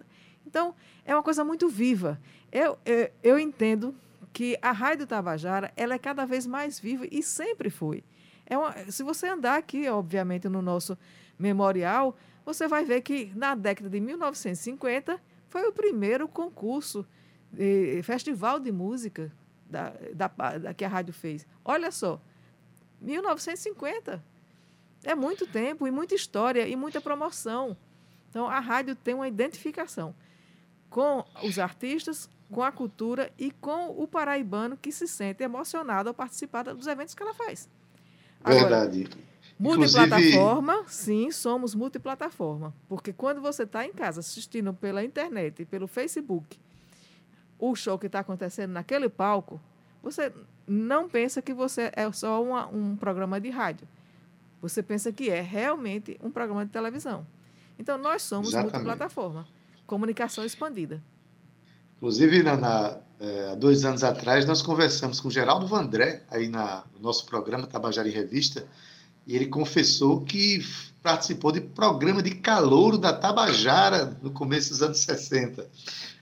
Então, 0.48 0.74
é 1.04 1.14
uma 1.14 1.22
coisa 1.22 1.44
muito 1.44 1.68
viva. 1.68 2.20
Eu, 2.52 2.80
eu, 2.86 3.12
eu 3.22 3.38
entendo 3.38 3.94
que 4.32 4.58
a 4.62 4.72
Rádio 4.72 5.06
Tabajara 5.06 5.74
ela 5.76 5.94
é 5.94 6.00
cada 6.00 6.26
vez 6.26 6.48
mais 6.48 6.80
viva 6.80 7.06
e 7.12 7.22
sempre 7.22 7.70
foi. 7.70 8.04
É 8.46 8.58
uma, 8.58 8.74
se 8.90 9.04
você 9.04 9.28
andar 9.28 9.58
aqui, 9.58 9.90
obviamente, 9.90 10.48
no 10.48 10.62
nosso 10.62 10.98
memorial, 11.38 12.18
você 12.46 12.66
vai 12.66 12.86
ver 12.86 13.02
que 13.02 13.32
na 13.36 13.56
década 13.56 13.90
de 13.90 14.00
1950 14.00 15.22
foi 15.50 15.68
o 15.68 15.74
primeiro 15.74 16.30
concurso, 16.30 17.06
de, 17.52 18.02
festival 18.04 18.58
de 18.58 18.72
música 18.72 19.30
da, 19.70 19.94
da, 20.16 20.28
da, 20.58 20.74
que 20.74 20.86
a 20.86 20.88
rádio 20.88 21.14
fez. 21.14 21.46
Olha 21.66 21.92
só, 21.92 22.22
1950. 23.02 24.24
É 25.04 25.14
muito 25.14 25.46
tempo 25.46 25.86
e 25.86 25.92
muita 25.92 26.16
história 26.16 26.66
e 26.66 26.76
muita 26.76 27.02
promoção. 27.02 27.76
Então, 28.30 28.48
a 28.48 28.60
rádio 28.60 28.96
tem 28.96 29.14
uma 29.14 29.28
identificação 29.28 30.16
com 30.90 31.26
os 31.44 31.60
artistas, 31.60 32.30
com 32.52 32.64
a 32.64 32.72
cultura 32.72 33.32
e 33.38 33.52
com 33.52 33.90
o 33.90 34.08
paraibano 34.08 34.78
que 34.78 34.92
se 34.92 35.08
sente 35.08 35.44
emocionado 35.44 36.10
ao 36.10 36.16
participar 36.16 36.64
dos 36.64 36.88
eventos 36.88 37.14
que 37.14 37.22
ela 37.22 37.34
faz. 37.34 37.70
Agora, 38.44 38.88
Verdade. 38.88 39.10
Multiplataforma, 39.60 40.74
Inclusive... 40.74 40.96
sim, 40.96 41.32
somos 41.32 41.74
multiplataforma. 41.74 42.74
Porque 42.88 43.12
quando 43.12 43.42
você 43.42 43.64
está 43.64 43.86
em 43.86 43.92
casa 43.92 44.20
assistindo 44.20 44.74
pela 44.74 45.04
internet 45.04 45.64
e 45.64 45.66
pelo 45.66 45.88
Facebook 45.88 46.60
o 47.60 47.76
show 47.76 47.98
que 47.98 48.06
está 48.06 48.20
acontecendo 48.20 48.72
naquele 48.72 49.10
palco, 49.10 49.60
você 50.04 50.32
não 50.68 51.10
pensa 51.10 51.42
que 51.42 51.54
você 51.54 51.92
é 51.96 52.12
só 52.12 52.44
uma, 52.44 52.68
um 52.68 52.96
programa 52.96 53.42
de 53.42 53.50
rádio. 53.50 53.88
Você 54.62 54.84
pensa 54.84 55.12
que 55.12 55.30
é 55.30 55.42
realmente 55.42 56.20
um 56.22 56.30
programa 56.30 56.66
de 56.66 56.72
televisão. 56.72 57.26
Então, 57.80 57.98
nós 57.98 58.22
somos 58.22 58.50
Exatamente. 58.50 58.74
multiplataforma. 58.74 59.48
Comunicação 59.88 60.46
expandida. 60.46 61.02
Inclusive, 61.96 62.44
na, 62.44 62.56
na 62.56 62.98
é, 63.20 63.56
dois 63.56 63.84
anos 63.84 64.04
atrás, 64.04 64.46
nós 64.46 64.62
conversamos 64.62 65.20
com 65.20 65.30
Geraldo 65.30 65.66
Vandré, 65.66 66.24
aí 66.30 66.48
na, 66.48 66.84
no 66.94 67.00
nosso 67.00 67.26
programa 67.26 67.66
Tabajara 67.66 68.08
em 68.08 68.12
Revista, 68.12 68.68
E 69.26 69.36
ele 69.36 69.48
confessou 69.48 70.22
que 70.22 70.64
participou 71.02 71.52
de 71.52 71.62
programa 71.62 72.22
de 72.22 72.36
calouro 72.36 72.98
da 72.98 73.14
Tabajara 73.14 74.18
no 74.22 74.32
começo 74.32 74.70
dos 74.70 74.84
anos 74.84 75.00
60. 75.00 75.68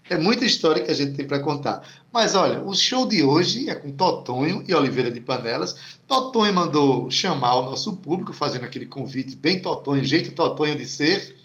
É 0.08 0.18
muita 0.18 0.46
história 0.46 0.84
que 0.84 0.92
a 0.92 0.94
gente 0.94 1.14
tem 1.14 1.26
para 1.26 1.40
contar. 1.40 1.82
Mas 2.14 2.36
olha, 2.36 2.62
o 2.62 2.76
show 2.76 3.08
de 3.08 3.24
hoje 3.24 3.70
é 3.70 3.76
com 3.76 3.92
Totonho 3.92 4.64
e 4.68 4.74
Oliveira 4.74 5.10
de 5.10 5.20
Panelas. 5.20 5.76
Totonho 6.08 6.54
mandou 6.54 7.10
chamar 7.10 7.56
o 7.56 7.66
nosso 7.66 7.98
público, 7.98 8.32
fazendo 8.32 8.66
aquele 8.66 8.86
convite 8.86 9.36
bem 9.36 9.60
Totonho, 9.60 10.04
jeito 10.04 10.32
Totonho 10.32 10.76
de 10.76 10.86
ser. 10.86 11.36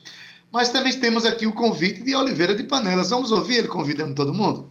Mas 0.52 0.70
também 0.70 0.98
temos 0.98 1.24
aqui 1.24 1.46
o 1.46 1.52
convite 1.52 2.02
de 2.02 2.14
Oliveira 2.14 2.54
de 2.54 2.64
Panelas. 2.64 3.10
Vamos 3.10 3.30
ouvir 3.30 3.58
ele 3.58 3.68
convidando 3.68 4.14
todo 4.14 4.34
mundo? 4.34 4.68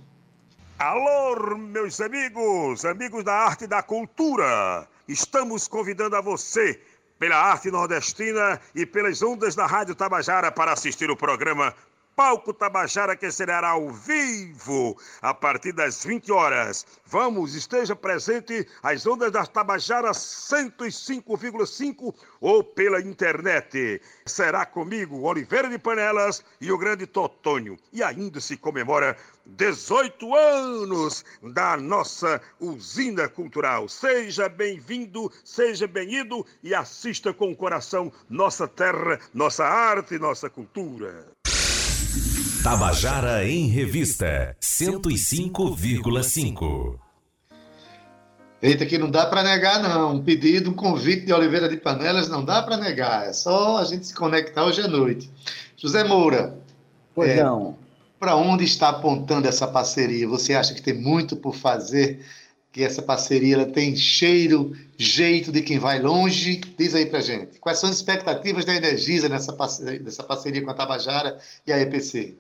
Alô, 0.78 1.58
meus 1.58 2.02
amigos, 2.02 2.84
amigos 2.84 3.24
da 3.24 3.34
arte 3.34 3.64
e 3.64 3.68
da 3.68 3.82
cultura. 3.82 4.88
Estamos 5.08 5.68
convidando 5.68 6.16
a 6.18 6.22
você, 6.22 6.82
pela 7.18 7.38
arte 7.38 7.72
nordestina 7.72 8.60
e 8.76 8.86
pelas 8.86 9.22
ondas 9.22 9.56
da 9.56 9.66
Rádio 9.66 9.96
Tabajara, 9.96 10.52
para 10.52 10.74
assistir 10.74 11.10
o 11.10 11.18
programa 11.18 11.74
Palco 12.20 12.52
Tabajara, 12.54 13.16
que 13.16 13.32
será 13.32 13.70
ao 13.70 13.92
vivo 13.92 14.98
a 15.22 15.34
partir 15.34 15.72
das 15.72 16.04
20 16.04 16.30
horas. 16.34 16.86
Vamos, 17.06 17.56
esteja 17.56 17.96
presente 17.96 18.68
às 18.84 19.08
ondas 19.08 19.32
da 19.32 19.46
Tabajara 19.46 20.12
105,5 20.12 22.14
ou 22.42 22.62
pela 22.62 23.00
internet. 23.00 24.02
Será 24.26 24.66
comigo 24.66 25.22
Oliveira 25.22 25.70
de 25.70 25.80
Panelas 25.80 26.44
e 26.60 26.70
o 26.74 26.78
grande 26.78 27.08
Totônio. 27.08 27.78
E 27.94 28.04
ainda 28.04 28.42
se 28.42 28.58
comemora 28.58 29.16
18 29.46 30.36
anos 30.36 31.24
da 31.42 31.78
nossa 31.78 32.42
usina 32.60 33.30
cultural. 33.30 33.88
Seja 33.88 34.50
bem-vindo, 34.50 35.32
seja 35.46 35.88
bem-ido 35.88 36.46
e 36.62 36.76
assista 36.76 37.34
com 37.34 37.50
o 37.50 37.56
coração 37.56 38.12
nossa 38.30 38.68
terra, 38.68 39.18
nossa 39.34 39.64
arte, 39.64 40.20
nossa 40.20 40.50
cultura. 40.50 41.40
Tabajara 42.62 43.48
em 43.48 43.68
Revista 43.68 44.54
105,5. 44.62 47.00
Eita, 48.62 48.86
que 48.86 48.98
não 48.98 49.10
dá 49.10 49.28
para 49.28 49.44
negar, 49.44 49.82
não. 49.82 50.16
Um 50.16 50.22
pedido, 50.22 50.70
um 50.70 50.74
convite 50.74 51.26
de 51.26 51.32
Oliveira 51.32 51.70
de 51.70 51.78
Panelas 51.78 52.28
não 52.28 52.44
dá 52.44 52.62
para 52.62 52.76
negar. 52.76 53.28
É 53.28 53.34
só 53.34 53.78
a 53.78 53.86
gente 53.86 54.08
se 54.08 54.14
conectar 54.14 54.66
hoje 54.66 54.82
à 54.82 54.90
noite. 54.90 55.32
José 55.78 56.04
Moura. 56.04 56.60
Pois 57.16 57.30
é, 57.30 57.42
não. 57.42 57.78
Para 58.20 58.36
onde 58.36 58.66
está 58.66 58.90
apontando 58.90 59.48
essa 59.48 59.66
parceria? 59.66 60.28
Você 60.28 60.54
acha 60.54 60.74
que 60.74 60.82
tem 60.82 60.96
muito 60.96 61.38
por 61.38 61.56
fazer? 61.56 62.26
Que 62.74 62.84
essa 62.84 63.02
parceria 63.02 63.56
ela 63.56 63.68
tem 63.68 63.96
cheiro, 63.96 64.76
jeito 64.98 65.50
de 65.50 65.62
quem 65.62 65.80
vai 65.80 66.02
longe? 66.02 66.60
Diz 66.78 66.94
aí 66.94 67.06
para 67.06 67.22
gente. 67.22 67.58
Quais 67.58 67.80
são 67.80 67.90
as 67.90 67.96
expectativas 67.96 68.66
da 68.66 68.76
Energisa 68.76 69.30
nessa 69.30 69.54
parceria, 69.54 70.02
nessa 70.02 70.24
parceria 70.24 70.62
com 70.62 70.70
a 70.70 70.74
Tabajara 70.74 71.40
e 71.66 71.72
a 71.72 71.80
EPC? 71.80 72.36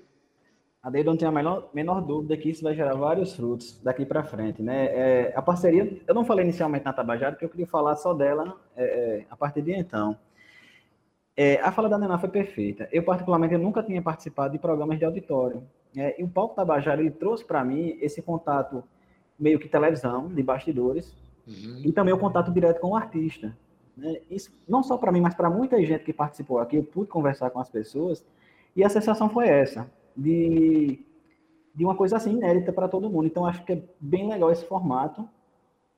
A 0.81 0.89
Deide 0.89 1.07
não 1.07 1.17
tem 1.17 1.27
a 1.27 1.31
menor, 1.31 1.69
menor 1.73 2.01
dúvida 2.01 2.37
que 2.37 2.49
isso 2.49 2.63
vai 2.63 2.73
gerar 2.73 2.95
vários 2.95 3.35
frutos 3.35 3.77
daqui 3.83 4.05
para 4.05 4.23
frente, 4.23 4.61
né? 4.61 4.85
É, 4.85 5.33
a 5.35 5.41
parceria, 5.41 5.99
eu 6.07 6.15
não 6.15 6.23
falei 6.23 6.45
inicialmente 6.45 6.85
na 6.85 6.93
Tabajara, 6.93 7.33
porque 7.33 7.43
eu 7.43 7.49
queria 7.49 7.67
falar 7.67 7.97
só 7.97 8.13
dela 8.13 8.55
é, 8.77 8.83
é, 8.83 9.25
a 9.29 9.35
partir 9.35 9.61
de 9.61 9.73
então. 9.73 10.17
É, 11.35 11.59
a 11.59 11.71
fala 11.71 11.89
da 11.89 11.97
Nená 11.97 12.17
foi 12.17 12.29
perfeita. 12.29 12.87
Eu, 12.93 13.03
particularmente, 13.03 13.53
eu 13.53 13.59
nunca 13.59 13.83
tinha 13.83 14.01
participado 14.01 14.53
de 14.53 14.59
programas 14.59 14.97
de 14.97 15.05
auditório. 15.05 15.63
Né? 15.93 16.13
e 16.19 16.23
o 16.23 16.29
Palco 16.29 16.55
Tabajara, 16.55 17.01
ele 17.01 17.09
trouxe 17.09 17.43
para 17.43 17.63
mim 17.65 17.97
esse 17.99 18.21
contato 18.21 18.83
meio 19.39 19.57
que 19.57 19.67
televisão, 19.67 20.27
de 20.27 20.43
bastidores, 20.43 21.17
uhum. 21.47 21.81
e 21.83 21.91
também 21.91 22.13
o 22.13 22.17
contato 22.17 22.51
direto 22.51 22.79
com 22.79 22.89
o 22.89 22.95
artista. 22.95 23.57
Né? 23.97 24.21
Isso, 24.29 24.51
não 24.67 24.83
só 24.83 24.97
para 24.97 25.11
mim, 25.11 25.19
mas 25.19 25.33
para 25.33 25.49
muita 25.49 25.83
gente 25.83 26.03
que 26.03 26.13
participou 26.13 26.59
aqui, 26.59 26.77
eu 26.77 26.83
pude 26.83 27.09
conversar 27.09 27.49
com 27.49 27.59
as 27.59 27.69
pessoas, 27.69 28.23
e 28.75 28.83
a 28.83 28.89
sensação 28.89 29.29
foi 29.29 29.47
essa 29.47 29.89
de, 30.19 30.99
de 31.73 31.85
uma 31.85 31.95
coisa 31.95 32.17
assim 32.17 32.33
inédita 32.33 32.71
para 32.73 32.87
todo 32.87 33.09
mundo. 33.09 33.27
Então, 33.27 33.45
acho 33.45 33.63
que 33.63 33.73
é 33.73 33.83
bem 33.99 34.29
legal 34.29 34.51
esse 34.51 34.65
formato. 34.65 35.27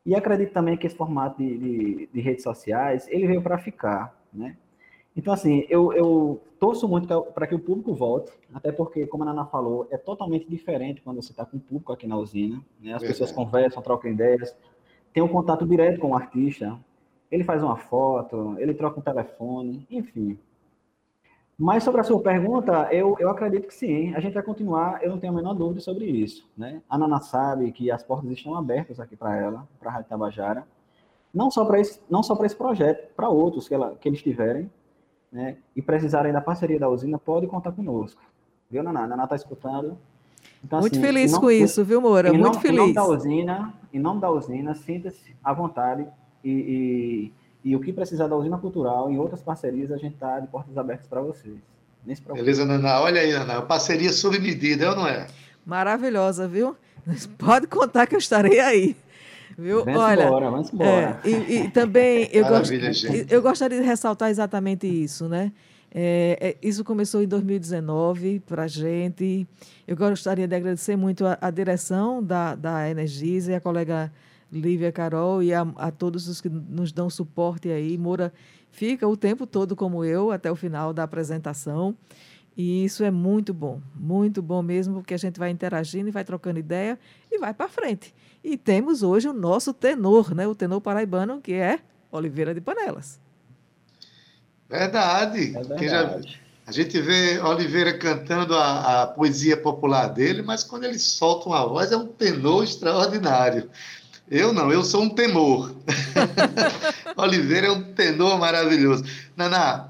E 0.06 0.16
acredito 0.16 0.52
também 0.52 0.78
que 0.78 0.88
esse 0.88 0.96
formato 0.96 1.38
de, 1.38 1.58
de, 1.58 2.10
de 2.12 2.22
redes 2.22 2.44
sociais, 2.44 3.08
ele 3.08 3.28
veio 3.28 3.42
para 3.42 3.58
ficar, 3.58 4.20
né? 4.34 4.58
Então, 5.16 5.34
assim, 5.34 5.66
eu, 5.70 5.92
eu 5.94 6.42
torço 6.60 6.88
muito 6.88 7.08
para 7.34 7.46
que 7.46 7.54
o 7.54 7.60
público 7.60 7.94
volte, 7.94 8.32
até 8.54 8.72
porque, 8.72 9.06
como 9.06 9.24
a 9.24 9.26
Nana 9.26 9.46
falou, 9.46 9.88
é 9.92 9.98
totalmente 9.98 10.50
diferente 10.50 11.02
quando 11.02 11.22
você 11.22 11.32
está 11.32 11.46
com 11.46 11.58
o 11.58 11.60
público 11.60 11.92
aqui 11.92 12.08
na 12.08 12.18
usina, 12.18 12.62
né? 12.80 12.94
As 12.94 13.02
pessoas 13.02 13.32
conversam, 13.32 13.84
trocam 13.84 14.10
ideias, 14.10 14.56
tem 15.14 15.22
um 15.22 15.28
contato 15.28 15.66
direto 15.68 16.00
com 16.00 16.12
o 16.12 16.16
artista, 16.16 16.80
ele 17.30 17.44
faz 17.44 17.62
uma 17.62 17.78
foto, 17.78 18.56
ele 18.58 18.74
troca 18.74 19.00
um 19.00 19.04
telefone, 19.04 19.86
enfim. 19.90 20.40
Mas 21.58 21.84
sobre 21.84 22.02
a 22.02 22.04
sua 22.04 22.20
pergunta, 22.20 22.90
eu, 22.92 23.16
eu 23.20 23.30
acredito 23.30 23.68
que 23.68 23.74
sim. 23.74 24.14
A 24.16 24.20
gente 24.20 24.34
vai 24.34 24.42
continuar, 24.42 25.04
eu 25.04 25.12
não 25.12 25.20
tenho 25.20 25.32
a 25.32 25.36
menor 25.36 25.54
dúvida 25.54 25.80
sobre 25.80 26.06
isso. 26.06 26.50
Né? 26.58 26.82
A 26.90 26.98
Nana 26.98 27.20
sabe 27.20 27.72
que 27.72 27.92
as 27.92 28.04
portas 28.04 28.32
estão 28.32 28.56
abertas 28.56 29.00
aqui 29.00 29.16
para 29.16 29.36
ela, 29.36 29.68
para 29.80 29.90
a 29.90 29.94
Rádio 29.94 30.10
Tabajara. 30.10 30.66
Não 31.34 31.52
só 31.52 31.64
para 31.64 31.80
esse, 31.80 32.02
não 32.10 32.24
só 32.24 32.36
esse 32.44 32.56
projeto, 32.56 33.14
para 33.16 33.30
outros 33.30 33.68
que, 33.68 33.74
ela, 33.76 33.96
que 33.96 34.10
eles 34.10 34.22
tiverem, 34.22 34.70
né? 35.32 35.58
e 35.76 35.82
precisarem 35.82 36.34
da 36.34 36.42
parceria 36.42 36.80
da 36.80 36.90
usina, 36.90 37.18
pode 37.18 37.48
contar 37.48 37.72
conosco. 37.72 38.22
Viu, 38.70 38.84
Naná? 38.84 39.04
A 39.04 39.08
Naná 39.08 39.24
está 39.26 39.36
escutando. 39.36 39.98
Então, 40.64 40.80
Muito 40.80 40.94
assim, 40.94 41.02
feliz 41.02 41.32
não, 41.32 41.40
com 41.40 41.52
isso, 41.52 41.84
viu, 41.84 42.02
Moura? 42.02 42.34
Muito 42.34 42.60
feliz. 42.60 42.76
Em 42.76 42.82
nome 42.82 42.94
da 42.94 43.06
usina, 43.06 43.74
em 43.94 44.00
nome 44.00 44.22
da 44.22 44.30
usina, 44.30 44.76
sinta-se 44.76 45.36
à 45.44 45.54
vontade 45.54 46.08
e, 46.44 46.52
e 46.52 47.34
e 47.63 47.76
o 47.76 47.80
que 47.80 47.93
precisar 47.93 48.28
da 48.28 48.36
usina 48.36 48.58
cultural, 48.58 49.12
em 49.12 49.17
outras 49.17 49.41
parcerias, 49.41 49.91
a 49.91 49.97
gente 49.97 50.13
está 50.13 50.39
de 50.39 50.47
portas 50.47 50.78
abertas 50.78 51.08
para 51.08 51.21
vocês. 51.21 51.58
Beleza, 52.34 52.65
Naná. 52.65 53.02
Olha 53.02 53.21
aí, 53.21 53.32
Naná. 53.32 53.62
Parceria 53.62 54.12
sob 54.12 54.39
medida, 54.39 54.86
é 54.86 54.89
ou 54.89 54.95
não 54.95 55.08
é? 55.08 55.28
Maravilhosa, 55.65 56.47
viu? 56.47 56.76
Pode 57.38 57.67
contar 57.67 58.08
que 58.08 58.15
eu 58.15 58.19
estarei 58.19 58.60
aí. 58.60 58.95
Viu? 59.58 59.86
Vamos 59.86 60.02
Olha, 60.02 60.26
embora, 60.26 60.50
vamos 60.50 60.74
embora. 60.74 61.19
É, 61.24 61.30
e, 61.30 61.58
e, 61.58 61.69
também 61.69 62.30
eu, 62.32 62.47
gost, 62.47 62.71
eu 63.30 63.41
gostaria 63.41 63.80
de 63.80 63.86
ressaltar 63.86 64.30
exatamente 64.30 64.88
isso, 64.88 65.28
né? 65.28 65.52
É, 65.93 66.38
é, 66.39 66.67
isso 66.67 66.84
começou 66.84 67.21
em 67.21 67.28
2019 67.28 68.39
para 68.39 68.63
a 68.63 68.67
gente. 68.67 69.45
Eu 69.86 69.95
gostaria 69.95 70.47
de 70.47 70.56
agradecer 70.56 70.95
muito 70.95 71.26
a, 71.26 71.38
a 71.39 71.52
direção 71.52 72.24
da, 72.24 72.56
da 72.56 72.89
Energisa 72.89 73.52
e 73.52 73.56
a 73.56 73.62
colega 73.62 74.12
Lívia 74.52 74.92
Carol 74.92 75.42
e 75.42 75.54
a, 75.54 75.62
a, 75.76 75.92
todos 75.92 76.28
os 76.28 76.42
que 76.42 76.50
nos 76.50 76.92
dão 76.92 77.10
suporte 77.10 77.70
aí. 77.70 77.98
Moura 77.98 78.34
fica 78.70 79.08
o 79.08 79.16
tempo 79.16 79.48
todo 79.48 79.76
como 79.76 80.04
eu 80.04 80.32
até 80.32 80.52
o 80.52 80.56
final 80.56 80.94
da 80.94 81.04
apresentação. 81.04 81.96
E 82.56 82.84
isso 82.84 83.04
é 83.04 83.10
muito 83.10 83.54
bom, 83.54 83.82
muito 83.96 84.42
bom 84.42 84.62
mesmo, 84.62 84.96
porque 84.96 85.14
a 85.14 85.18
gente 85.18 85.40
vai 85.40 85.50
interagindo 85.50 86.10
e 86.10 86.12
vai 86.12 86.26
trocando 86.26 86.60
ideia 86.60 87.00
e 87.32 87.40
vai 87.40 87.54
para 87.54 87.70
frente. 87.70 88.14
E 88.44 88.58
temos 88.58 89.04
hoje 89.04 89.30
o 89.30 89.34
nosso 89.34 89.74
tenor, 89.74 90.36
né? 90.36 90.46
o 90.46 90.54
tenor 90.54 90.82
paraibano, 90.82 91.40
que 91.40 91.54
é 91.54 91.80
Oliveira 92.12 92.54
de 92.54 92.60
Panelas. 92.60 93.20
Verdade. 94.70 95.56
É 95.56 95.64
verdade. 95.64 95.88
Já, 95.88 96.20
a 96.66 96.72
gente 96.72 97.00
vê 97.02 97.40
Oliveira 97.40 97.98
cantando 97.98 98.56
a, 98.56 99.04
a, 99.04 99.08
poesia 99.08 99.58
popular 99.58 100.08
dele, 100.08 100.42
mas 100.42 100.64
quando 100.64 100.84
ele 100.84 101.00
solta 101.00 101.50
uma 101.50 101.66
voz 101.68 101.92
é 101.92 101.98
um 101.98 102.08
tenor 102.08 102.64
extraordinário. 102.64 103.70
Eu 104.32 104.54
não, 104.54 104.72
eu 104.72 104.82
sou 104.82 105.04
um 105.04 105.10
temor. 105.10 105.76
Oliveira 107.17 107.67
é 107.67 107.72
um 107.72 107.84
tenor 107.84 108.39
maravilhoso. 108.39 109.04
Naná, 109.36 109.89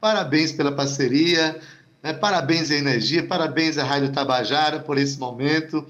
parabéns 0.00 0.50
pela 0.50 0.72
parceria, 0.72 1.56
né? 2.02 2.12
parabéns 2.12 2.72
à 2.72 2.74
Energia, 2.74 3.24
parabéns 3.24 3.78
à 3.78 3.84
Rádio 3.84 4.10
Tabajara 4.10 4.80
por 4.80 4.98
esse 4.98 5.16
momento. 5.16 5.86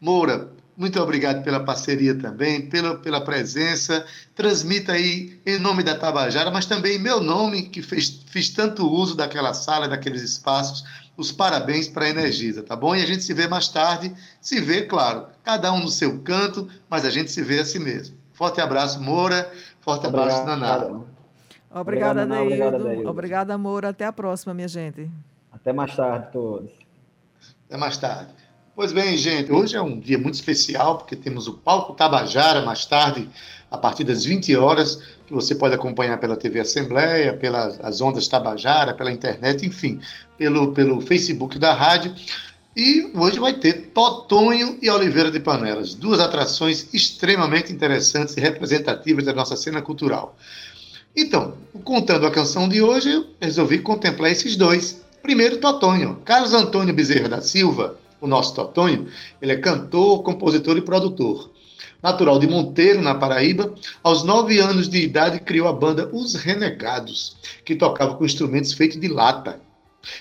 Moura, 0.00 0.50
muito 0.76 1.00
obrigado 1.00 1.44
pela 1.44 1.60
parceria 1.60 2.12
também, 2.16 2.62
pela, 2.62 2.96
pela 2.96 3.20
presença. 3.20 4.04
Transmita 4.34 4.94
aí 4.94 5.38
em 5.46 5.60
nome 5.60 5.84
da 5.84 5.94
Tabajara, 5.94 6.50
mas 6.50 6.66
também 6.66 6.96
em 6.96 7.00
meu 7.00 7.20
nome, 7.20 7.68
que 7.68 7.80
fez, 7.82 8.20
fiz 8.26 8.48
tanto 8.50 8.84
uso 8.90 9.14
daquela 9.14 9.54
sala, 9.54 9.86
daqueles 9.86 10.22
espaços 10.22 10.84
os 11.18 11.32
parabéns 11.32 11.88
para 11.88 12.04
a 12.04 12.08
Energisa, 12.08 12.62
tá 12.62 12.76
bom? 12.76 12.94
E 12.94 13.02
a 13.02 13.06
gente 13.06 13.24
se 13.24 13.34
vê 13.34 13.48
mais 13.48 13.66
tarde, 13.66 14.14
se 14.40 14.60
vê, 14.60 14.82
claro, 14.82 15.26
cada 15.42 15.72
um 15.72 15.80
no 15.80 15.88
seu 15.88 16.20
canto, 16.20 16.68
mas 16.88 17.04
a 17.04 17.10
gente 17.10 17.32
se 17.32 17.42
vê 17.42 17.58
assim 17.58 17.80
mesmo. 17.80 18.16
Forte 18.32 18.60
abraço, 18.60 19.02
Moura. 19.02 19.52
Forte 19.80 20.06
Obrigado, 20.06 20.30
abraço, 20.30 20.46
Naná. 20.46 21.00
Obrigada, 21.72 22.24
Neildo. 22.24 23.08
Obrigada, 23.10 23.58
Moura. 23.58 23.88
Até 23.88 24.06
a 24.06 24.12
próxima, 24.12 24.54
minha 24.54 24.68
gente. 24.68 25.10
Até 25.50 25.72
mais 25.72 25.94
tarde, 25.94 26.28
todos. 26.32 26.70
Até 27.66 27.76
mais 27.76 27.96
tarde. 27.96 28.32
Pois 28.76 28.92
bem, 28.92 29.16
gente, 29.16 29.50
hoje 29.50 29.76
é 29.76 29.82
um 29.82 29.98
dia 29.98 30.16
muito 30.16 30.34
especial, 30.34 30.98
porque 30.98 31.16
temos 31.16 31.48
o 31.48 31.54
Palco 31.54 31.94
Tabajara 31.94 32.64
mais 32.64 32.86
tarde, 32.86 33.28
a 33.68 33.76
partir 33.76 34.04
das 34.04 34.24
20 34.24 34.54
horas, 34.56 35.02
que 35.28 35.34
você 35.34 35.54
pode 35.54 35.74
acompanhar 35.74 36.18
pela 36.18 36.36
TV 36.36 36.60
Assembleia, 36.60 37.34
pelas 37.34 38.00
ondas 38.00 38.26
Tabajara, 38.26 38.94
pela 38.94 39.12
internet, 39.12 39.66
enfim, 39.66 40.00
pelo, 40.38 40.72
pelo 40.72 41.02
Facebook 41.02 41.58
da 41.58 41.74
rádio. 41.74 42.14
E 42.74 43.10
hoje 43.14 43.38
vai 43.38 43.52
ter 43.52 43.90
Totonho 43.92 44.78
e 44.80 44.88
Oliveira 44.88 45.30
de 45.30 45.38
Panelas, 45.38 45.94
duas 45.94 46.18
atrações 46.18 46.88
extremamente 46.94 47.70
interessantes 47.70 48.36
e 48.38 48.40
representativas 48.40 49.26
da 49.26 49.34
nossa 49.34 49.54
cena 49.54 49.82
cultural. 49.82 50.34
Então, 51.14 51.54
contando 51.84 52.26
a 52.26 52.30
canção 52.30 52.66
de 52.66 52.80
hoje, 52.80 53.12
eu 53.12 53.26
resolvi 53.38 53.80
contemplar 53.80 54.30
esses 54.30 54.56
dois. 54.56 55.02
Primeiro, 55.20 55.58
Totonho. 55.58 56.22
Carlos 56.24 56.54
Antônio 56.54 56.94
Bezerra 56.94 57.28
da 57.28 57.42
Silva, 57.42 57.98
o 58.18 58.26
nosso 58.26 58.54
Totonho, 58.54 59.08
ele 59.42 59.52
é 59.52 59.56
cantor, 59.56 60.22
compositor 60.22 60.78
e 60.78 60.82
produtor. 60.82 61.50
Natural 62.02 62.38
de 62.38 62.46
Monteiro, 62.46 63.02
na 63.02 63.14
Paraíba, 63.14 63.74
aos 64.04 64.22
nove 64.22 64.60
anos 64.60 64.88
de 64.88 64.98
idade 64.98 65.40
criou 65.40 65.66
a 65.66 65.72
banda 65.72 66.08
Os 66.12 66.34
Renegados, 66.34 67.36
que 67.64 67.74
tocava 67.74 68.14
com 68.14 68.24
instrumentos 68.24 68.72
feitos 68.72 69.00
de 69.00 69.08
lata. 69.08 69.60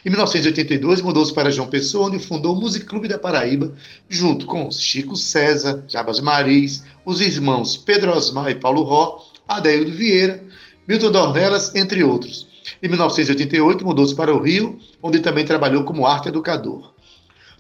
Em 0.04 0.10
1982, 0.10 1.02
mudou-se 1.02 1.32
para 1.32 1.52
João 1.52 1.70
Pessoa, 1.70 2.08
onde 2.08 2.18
fundou 2.18 2.56
o 2.56 2.60
Music 2.60 2.84
Clube 2.86 3.08
da 3.08 3.20
Paraíba, 3.20 3.74
junto 4.10 4.48
com 4.48 4.72
Chico 4.72 5.16
César, 5.16 5.84
Jabas 5.88 6.20
Maris, 6.20 6.84
os 7.06 7.22
irmãos 7.22 7.78
Pedro 7.78 8.12
Osmar 8.12 8.50
e 8.50 8.56
Paulo 8.56 8.82
Ró, 8.82 9.24
Adeildo 9.48 9.92
Vieira, 9.92 10.44
Milton 10.88 11.12
Dornelas, 11.12 11.76
entre 11.76 12.04
outros. 12.04 12.48
Em 12.82 12.88
1988, 12.88 13.86
mudou-se 13.86 14.16
para 14.16 14.34
o 14.34 14.42
Rio, 14.42 14.80
onde 15.02 15.20
também 15.20 15.46
trabalhou 15.46 15.84
como 15.84 16.08
arte 16.08 16.28
educador. 16.28 16.97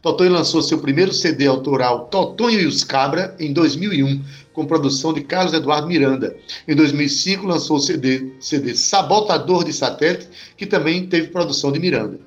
Totonho 0.01 0.31
lançou 0.31 0.61
seu 0.61 0.77
primeiro 0.79 1.13
CD 1.13 1.47
autoral, 1.47 2.05
Totonho 2.05 2.59
e 2.59 2.65
os 2.65 2.83
Cabra, 2.83 3.35
em 3.39 3.51
2001, 3.51 4.23
com 4.53 4.65
produção 4.65 5.13
de 5.13 5.21
Carlos 5.21 5.53
Eduardo 5.53 5.87
Miranda. 5.87 6.35
Em 6.67 6.75
2005, 6.75 7.45
lançou 7.45 7.77
o 7.77 7.79
CD, 7.79 8.33
CD 8.39 8.75
Sabotador 8.75 9.63
de 9.63 9.73
Satélite, 9.73 10.29
que 10.55 10.65
também 10.65 11.07
teve 11.07 11.27
produção 11.27 11.71
de 11.71 11.79
Miranda. 11.79 12.19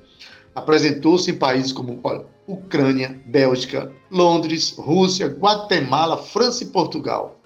Apresentou-se 0.53 1.31
em 1.31 1.35
países 1.35 1.71
como 1.71 1.99
olha, 2.03 2.25
Ucrânia, 2.45 3.19
Bélgica, 3.25 3.91
Londres, 4.11 4.73
Rússia, 4.77 5.27
Guatemala, 5.27 6.17
França 6.17 6.63
e 6.63 6.67
Portugal. 6.67 7.39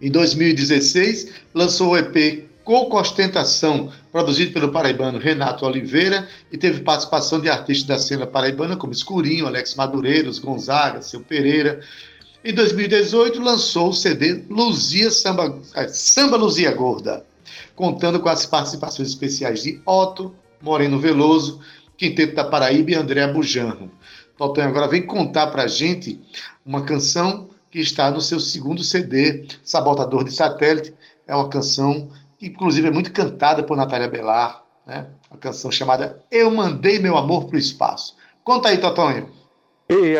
Em 0.00 0.10
2016, 0.10 1.32
lançou 1.54 1.90
o 1.90 1.96
EP 1.96 2.44
Coco 2.64 2.98
Ostentação, 2.98 3.92
produzido 4.16 4.50
pelo 4.50 4.72
paraibano 4.72 5.18
Renato 5.18 5.66
Oliveira 5.66 6.26
e 6.50 6.56
teve 6.56 6.80
participação 6.80 7.38
de 7.38 7.50
artistas 7.50 7.86
da 7.86 7.98
cena 7.98 8.26
paraibana 8.26 8.74
como 8.74 8.90
Escurinho, 8.90 9.46
Alex 9.46 9.74
Madureiros, 9.74 10.38
Gonzaga, 10.38 11.02
Seu 11.02 11.20
Pereira. 11.20 11.80
Em 12.42 12.54
2018, 12.54 13.38
lançou 13.42 13.90
o 13.90 13.92
CD 13.92 14.42
Luzia 14.48 15.10
Samba, 15.10 15.60
é, 15.74 15.86
Samba 15.88 16.38
Luzia 16.38 16.72
Gorda, 16.72 17.26
contando 17.74 18.18
com 18.18 18.30
as 18.30 18.46
participações 18.46 19.10
especiais 19.10 19.62
de 19.62 19.82
Otto, 19.84 20.34
Moreno 20.62 20.98
Veloso, 20.98 21.60
Quinteto 21.98 22.36
da 22.36 22.44
Paraíba 22.44 22.92
e 22.92 22.94
André 22.94 23.30
Bujanro. 23.30 23.90
Totonho 24.38 24.68
agora 24.68 24.88
vem 24.88 25.04
contar 25.04 25.48
pra 25.48 25.66
gente 25.66 26.18
uma 26.64 26.86
canção 26.86 27.50
que 27.70 27.80
está 27.80 28.10
no 28.10 28.22
seu 28.22 28.40
segundo 28.40 28.82
CD, 28.82 29.46
Sabotador 29.62 30.24
de 30.24 30.32
Satélite. 30.32 30.94
É 31.26 31.36
uma 31.36 31.50
canção 31.50 32.08
inclusive, 32.40 32.88
é 32.88 32.90
muito 32.90 33.12
cantada 33.12 33.62
por 33.62 33.76
Natália 33.76 34.08
Belar, 34.08 34.64
né? 34.86 35.06
Uma 35.30 35.38
canção 35.38 35.70
chamada 35.70 36.22
Eu 36.30 36.50
Mandei 36.50 36.98
Meu 36.98 37.16
Amor 37.16 37.46
para 37.46 37.56
o 37.56 37.58
Espaço. 37.58 38.16
Conta 38.44 38.68
aí, 38.68 38.78
Totonho. 38.78 39.28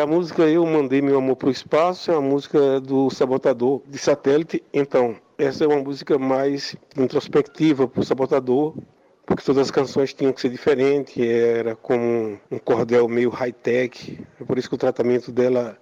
A 0.01 0.05
música 0.07 0.43
Eu 0.43 0.65
Mandei 0.65 1.01
Meu 1.01 1.17
Amor 1.17 1.35
para 1.35 1.49
o 1.49 1.51
Espaço 1.51 2.11
é 2.11 2.15
a 2.15 2.21
música 2.21 2.79
do 2.79 3.09
Sabotador 3.09 3.81
de 3.85 3.97
Satélite. 3.97 4.63
Então, 4.73 5.17
essa 5.37 5.63
é 5.63 5.67
uma 5.67 5.81
música 5.81 6.17
mais 6.17 6.75
introspectiva 6.97 7.87
para 7.87 7.99
o 7.99 8.03
Sabotador, 8.03 8.73
porque 9.25 9.43
todas 9.43 9.63
as 9.63 9.71
canções 9.71 10.13
tinham 10.13 10.31
que 10.31 10.39
ser 10.39 10.49
diferentes, 10.49 11.17
era 11.17 11.75
como 11.75 12.39
um 12.49 12.57
cordel 12.57 13.07
meio 13.09 13.29
high-tech, 13.29 14.25
é 14.39 14.43
por 14.43 14.57
isso 14.57 14.69
que 14.69 14.75
o 14.75 14.79
tratamento 14.79 15.31
dela 15.31 15.77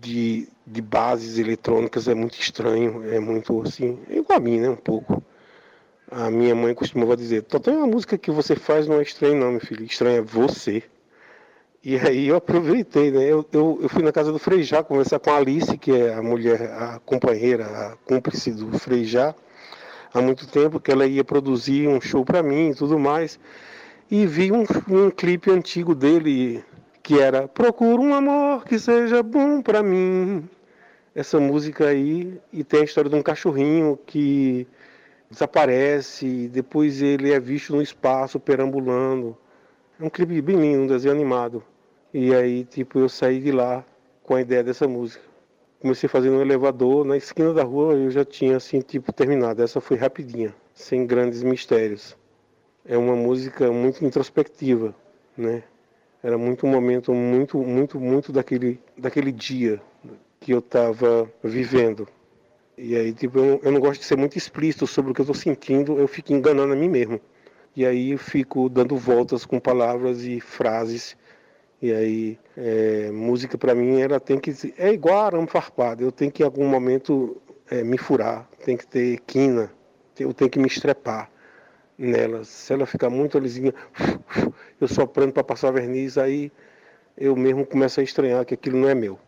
de, 0.00 0.48
de 0.66 0.80
bases 0.80 1.38
eletrônicas 1.38 2.08
é 2.08 2.14
muito 2.14 2.40
estranho, 2.40 3.04
é 3.08 3.20
muito 3.20 3.62
assim, 3.62 3.98
igual 4.08 4.38
a 4.38 4.40
mim, 4.40 4.60
né, 4.60 4.70
um 4.70 4.76
pouco. 4.76 5.22
A 6.10 6.30
minha 6.30 6.54
mãe 6.54 6.72
costumava 6.72 7.16
dizer, 7.16 7.44
é 7.66 7.70
uma 7.70 7.86
música 7.86 8.16
que 8.16 8.30
você 8.30 8.54
faz 8.54 8.86
não 8.86 9.00
é 9.00 9.02
estranho 9.02 9.34
não, 9.34 9.50
meu 9.50 9.60
filho, 9.60 9.84
estranho 9.84 10.18
é 10.18 10.22
você. 10.22 10.84
E 11.82 11.96
aí 11.98 12.28
eu 12.28 12.36
aproveitei, 12.36 13.10
né? 13.10 13.24
Eu, 13.24 13.44
eu, 13.52 13.78
eu, 13.82 13.88
fui 13.88 14.02
na 14.02 14.12
casa 14.12 14.32
do 14.32 14.38
Frejá 14.38 14.82
conversar 14.82 15.18
com 15.18 15.30
a 15.30 15.36
Alice, 15.36 15.76
que 15.78 15.92
é 15.92 16.14
a 16.14 16.22
mulher, 16.22 16.62
a 16.62 17.00
companheira, 17.04 17.64
a 17.64 17.96
cúmplice 18.04 18.52
do 18.52 18.78
Frejá, 18.78 19.34
há 20.12 20.20
muito 20.20 20.46
tempo, 20.48 20.80
que 20.80 20.90
ela 20.90 21.06
ia 21.06 21.24
produzir 21.24 21.88
um 21.88 22.00
show 22.00 22.24
para 22.24 22.42
mim 22.42 22.70
e 22.70 22.74
tudo 22.74 22.98
mais. 22.98 23.38
E 24.10 24.26
vi 24.26 24.52
um, 24.52 24.64
um 24.88 25.10
clipe 25.10 25.50
antigo 25.50 25.94
dele, 25.94 26.64
que 27.02 27.20
era 27.20 27.48
Procura 27.48 28.00
um 28.00 28.14
amor 28.14 28.64
que 28.64 28.78
seja 28.78 29.22
bom 29.22 29.60
para 29.60 29.82
mim. 29.82 30.48
Essa 31.14 31.40
música 31.40 31.88
aí, 31.88 32.40
e 32.52 32.62
tem 32.62 32.80
a 32.80 32.84
história 32.84 33.10
de 33.10 33.16
um 33.16 33.22
cachorrinho 33.22 33.98
que 34.06 34.66
desaparece, 35.30 36.48
depois 36.48 37.02
ele 37.02 37.32
é 37.32 37.40
visto 37.40 37.74
no 37.74 37.82
espaço 37.82 38.38
perambulando. 38.38 39.36
É 39.98 40.04
um 40.04 40.10
clipe 40.10 40.40
bem 40.40 40.56
lindo, 40.56 40.82
um 40.82 40.86
desenho 40.86 41.14
animado. 41.14 41.62
E 42.12 42.34
aí, 42.34 42.64
tipo, 42.64 42.98
eu 42.98 43.08
saí 43.08 43.40
de 43.40 43.50
lá 43.52 43.84
com 44.22 44.34
a 44.34 44.40
ideia 44.40 44.62
dessa 44.62 44.86
música. 44.86 45.24
Comecei 45.80 46.08
fazendo 46.08 46.36
um 46.36 46.40
elevador, 46.40 47.04
na 47.04 47.16
esquina 47.16 47.52
da 47.52 47.62
rua 47.62 47.94
eu 47.94 48.10
já 48.10 48.24
tinha, 48.24 48.56
assim, 48.56 48.80
tipo, 48.80 49.12
terminado. 49.12 49.62
Essa 49.62 49.80
foi 49.80 49.96
rapidinha, 49.96 50.54
sem 50.74 51.06
grandes 51.06 51.42
mistérios. 51.42 52.16
É 52.84 52.96
uma 52.96 53.14
música 53.14 53.70
muito 53.70 54.04
introspectiva, 54.04 54.94
né? 55.36 55.62
Era 56.22 56.38
muito 56.38 56.66
um 56.66 56.70
momento 56.70 57.12
muito, 57.12 57.58
muito, 57.58 58.00
muito 58.00 58.32
daquele, 58.32 58.80
daquele 58.96 59.30
dia 59.30 59.80
que 60.40 60.52
eu 60.52 60.58
estava 60.58 61.30
vivendo. 61.42 62.08
E 62.78 62.94
aí, 62.94 63.12
tipo, 63.12 63.38
eu, 63.38 63.60
eu 63.62 63.72
não 63.72 63.80
gosto 63.80 64.00
de 64.00 64.06
ser 64.06 64.16
muito 64.16 64.36
explícito 64.36 64.86
sobre 64.86 65.10
o 65.10 65.14
que 65.14 65.20
eu 65.20 65.24
estou 65.24 65.34
sentindo, 65.34 65.98
eu 65.98 66.06
fico 66.06 66.32
enganando 66.32 66.72
a 66.74 66.76
mim 66.76 66.88
mesmo. 66.88 67.20
E 67.74 67.86
aí 67.86 68.12
eu 68.12 68.18
fico 68.18 68.68
dando 68.68 68.96
voltas 68.96 69.46
com 69.46 69.58
palavras 69.58 70.22
e 70.24 70.40
frases. 70.40 71.16
E 71.80 71.92
aí, 71.92 72.38
é, 72.56 73.10
música 73.10 73.58
para 73.58 73.74
mim, 73.74 74.00
ela 74.00 74.20
tem 74.20 74.38
que. 74.38 74.52
É 74.78 74.92
igual 74.92 75.26
arame 75.26 75.46
farpado, 75.46 76.02
eu 76.02 76.12
tenho 76.12 76.32
que 76.32 76.42
em 76.42 76.46
algum 76.46 76.66
momento 76.66 77.40
é, 77.70 77.82
me 77.82 77.98
furar, 77.98 78.48
tem 78.64 78.76
que 78.76 78.86
ter 78.86 79.20
quina, 79.26 79.70
eu 80.18 80.32
tenho 80.32 80.50
que 80.50 80.58
me 80.58 80.66
estrepar 80.66 81.30
nela. 81.98 82.44
Se 82.44 82.72
ela 82.72 82.86
ficar 82.86 83.10
muito 83.10 83.38
lisinha, 83.38 83.74
eu 84.80 84.88
soprando 84.88 85.32
para 85.32 85.44
passar 85.44 85.70
verniz, 85.70 86.18
aí 86.18 86.52
eu 87.16 87.36
mesmo 87.36 87.66
começo 87.66 88.00
a 88.00 88.02
estranhar 88.02 88.44
que 88.44 88.54
aquilo 88.54 88.78
não 88.78 88.88
é 88.88 88.94
meu. 88.94 89.18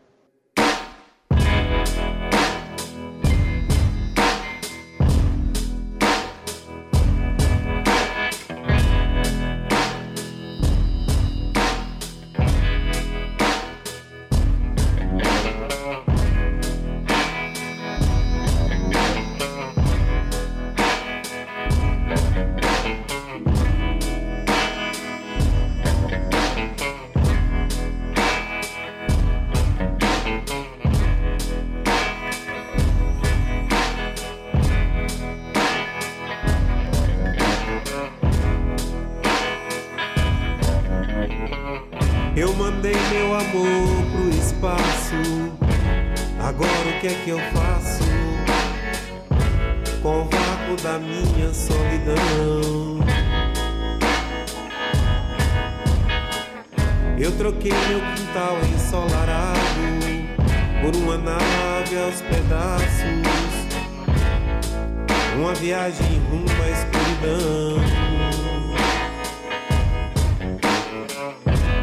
uma 65.39 65.53
viagem 65.53 66.19
rumo 66.29 66.45
à 66.61 66.69
escuridão. 66.69 67.79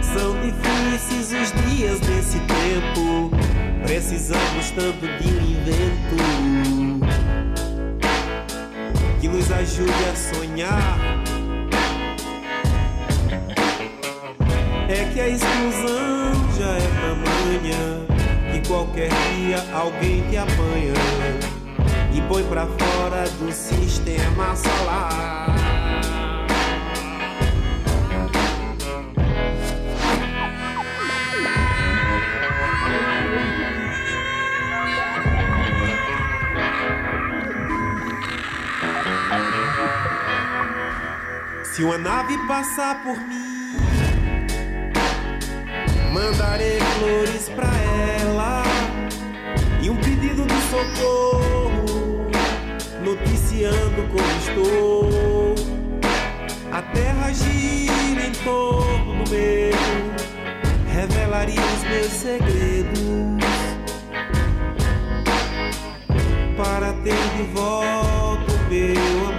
São 0.02 0.36
difíceis 0.42 1.32
os 1.32 1.52
dias 1.64 2.00
desse 2.00 2.38
tempo, 2.40 3.30
precisamos 3.82 4.70
tanto 4.72 5.00
de 5.00 5.28
um 5.28 5.40
invento 5.40 6.16
que 9.20 9.28
nos 9.28 9.50
ajude 9.50 10.04
a 10.12 10.16
sonhar. 10.16 10.98
É 14.88 15.10
que 15.12 15.20
a 15.20 15.28
exclusão 15.28 16.32
já 16.58 16.72
é 16.72 16.88
tamanha 17.00 18.06
que 18.52 18.68
qualquer 18.68 19.08
dia 19.08 19.64
alguém 19.72 20.20
te 20.28 20.36
apanha 20.36 21.45
e 22.16 22.22
põe 22.22 22.42
pra 22.44 22.66
fora 22.66 23.28
do 23.38 23.52
sistema 23.52 24.56
solar. 24.56 25.54
Se 41.64 41.84
uma 41.84 41.98
nave 41.98 42.38
passar 42.48 43.02
por 43.02 43.18
mim, 43.18 43.76
mandarei 46.14 46.78
flores 46.98 47.50
pra 47.50 47.68
ela 48.18 48.62
e 49.82 49.90
um 49.90 49.96
pedido 49.96 50.46
de 50.46 50.60
socorro, 50.70 51.75
noticiando 53.06 54.02
como 54.08 54.30
estou. 54.40 55.54
A 56.72 56.82
terra 56.82 57.32
gira 57.32 58.26
em 58.26 58.32
torno 58.42 59.22
meu, 59.30 59.78
revelaria 60.92 61.60
os 61.60 61.82
meus 61.84 62.12
segredos 62.12 63.06
para 66.56 66.92
ter 67.04 67.14
de 67.36 67.42
volta 67.54 68.52
o 68.52 68.68
meu 68.68 69.28
amor. 69.28 69.35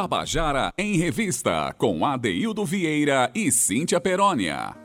Tabajara 0.00 0.72
em 0.78 0.96
Revista, 0.96 1.74
com 1.76 2.06
Adeildo 2.06 2.64
Vieira 2.64 3.32
e 3.34 3.50
Cíntia 3.50 4.00
Perónia. 4.00 4.76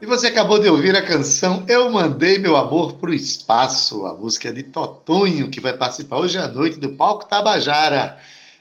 E 0.00 0.06
você 0.06 0.28
acabou 0.28 0.58
de 0.58 0.66
ouvir 0.70 0.96
a 0.96 1.04
canção 1.04 1.66
Eu 1.68 1.92
Mandei 1.92 2.38
Meu 2.38 2.56
Amor 2.56 2.94
pro 2.94 3.12
Espaço, 3.12 4.06
a 4.06 4.14
música 4.14 4.50
de 4.50 4.62
Totonho, 4.62 5.50
que 5.50 5.60
vai 5.60 5.76
participar 5.76 6.16
hoje 6.16 6.38
à 6.38 6.48
noite 6.48 6.80
do 6.80 6.92
Palco 6.92 7.28
Tabajara, 7.28 8.16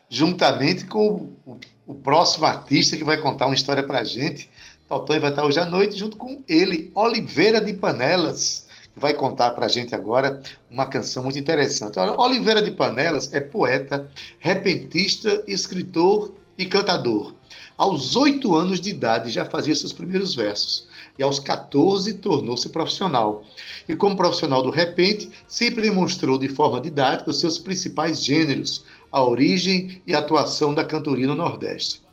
juntamente 0.10 0.84
com 0.88 1.30
o, 1.45 1.58
o 1.88 1.95
próximo 1.95 2.45
artista 2.45 2.97
que 2.97 3.06
vai 3.06 3.16
contar 3.16 3.45
uma 3.45 3.56
história 3.56 3.82
pra 3.82 4.03
gente. 4.03 4.49
Totonho 4.89 5.22
vai 5.22 5.30
estar 5.30 5.45
hoje 5.45 5.62
à 5.62 5.66
noite 5.66 5.97
junto 5.97 6.18
com 6.18 6.43
ele, 6.49 6.91
Oliveira 6.93 7.62
de 7.62 7.72
Panelas 7.72 8.64
vai 8.96 9.14
contar 9.14 9.52
para 9.52 9.66
a 9.66 9.70
gente 9.70 9.93
agora 9.93 10.41
uma 10.70 10.86
canção 10.86 11.24
muito 11.24 11.38
interessante. 11.38 12.00
Olha, 12.00 12.20
Oliveira 12.20 12.62
de 12.62 12.72
Panelas 12.72 13.34
é 13.34 13.39
poeta, 13.39 14.10
repentista, 14.39 15.43
escritor 15.48 16.34
e 16.58 16.66
cantador. 16.66 17.34
Aos 17.78 18.16
oito 18.16 18.56
anos 18.56 18.80
de 18.80 18.89
idade 18.89 19.30
já 19.30 19.43
fazia 19.43 19.76
seus 19.76 19.91
primeiros 19.91 20.34
versos 20.34 20.88
e 21.20 21.24
aos 21.24 21.39
14 21.39 22.14
tornou-se 22.16 22.70
profissional. 22.70 23.43
E 23.88 23.96
como 23.96 24.16
profissional 24.16 24.62
do 24.62 24.70
repente, 24.70 25.30
sempre 25.48 25.82
demonstrou 25.82 26.38
de 26.38 26.48
forma 26.48 26.80
didática 26.80 27.32
os 27.32 27.39
seus 27.39 27.60
principais 27.60 28.24
gêneros, 28.24 28.86
a 29.12 29.22
origem 29.24 30.02
e 30.08 30.16
a 30.16 30.20
atuação 30.20 30.74
da 30.74 30.86
cantoria 30.86 31.28
no 31.28 31.36
Nordeste. 31.36 32.05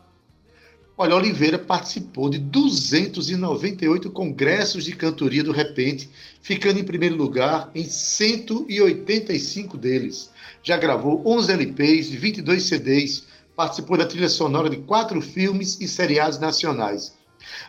Olha, 1.03 1.17
Oliveira 1.17 1.59
participou 1.59 2.31
de 2.31 2.39
298 2.39 4.09
congressos 4.09 4.85
de 4.85 4.95
cantoria 4.95 5.43
do 5.43 5.51
repente, 5.51 6.09
ficando 6.41 6.79
em 6.79 6.85
primeiro 6.85 7.17
lugar 7.17 7.73
em 7.75 7.85
185 7.85 9.77
deles. 9.77 10.31
Já 10.63 10.77
gravou 10.77 11.21
11 11.27 11.51
LPs, 11.55 12.09
22 12.11 12.63
CDs, 12.63 13.25
participou 13.57 13.99
da 13.99 14.07
trilha 14.07 14.29
sonora 14.29 14.71
de 14.71 14.77
quatro 14.77 15.21
filmes 15.21 15.77
e 15.81 15.89
seriados 15.89 16.39
nacionais. 16.39 17.13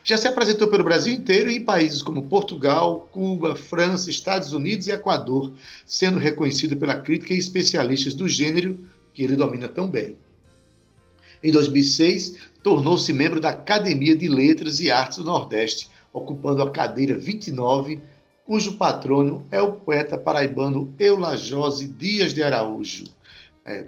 Já 0.03 0.15
se 0.15 0.27
apresentou 0.27 0.67
pelo 0.67 0.83
Brasil 0.83 1.11
inteiro 1.11 1.49
e 1.49 1.55
em 1.55 1.65
países 1.65 2.03
como 2.03 2.27
Portugal, 2.29 3.09
Cuba, 3.11 3.55
França, 3.55 4.11
Estados 4.11 4.53
Unidos 4.53 4.85
e 4.85 4.91
Equador, 4.91 5.51
sendo 5.87 6.19
reconhecido 6.19 6.77
pela 6.77 7.01
crítica 7.01 7.33
e 7.33 7.39
especialistas 7.39 8.13
do 8.13 8.29
gênero 8.29 8.77
que 9.11 9.23
ele 9.23 9.35
domina 9.35 9.67
tão 9.67 9.87
bem. 9.87 10.15
Em 11.43 11.51
2006, 11.51 12.52
tornou-se 12.63 13.11
membro 13.11 13.41
da 13.41 13.49
Academia 13.49 14.15
de 14.15 14.29
Letras 14.29 14.79
e 14.79 14.89
Artes 14.89 15.17
do 15.17 15.25
Nordeste, 15.25 15.89
ocupando 16.13 16.63
a 16.63 16.71
cadeira 16.71 17.17
29, 17.17 18.01
cujo 18.45 18.77
patrono 18.77 19.45
é 19.51 19.61
o 19.61 19.73
poeta 19.73 20.17
paraibano 20.17 20.93
Eulajose 20.97 21.87
Dias 21.87 22.33
de 22.33 22.41
Araújo. 22.41 23.03
É, 23.65 23.87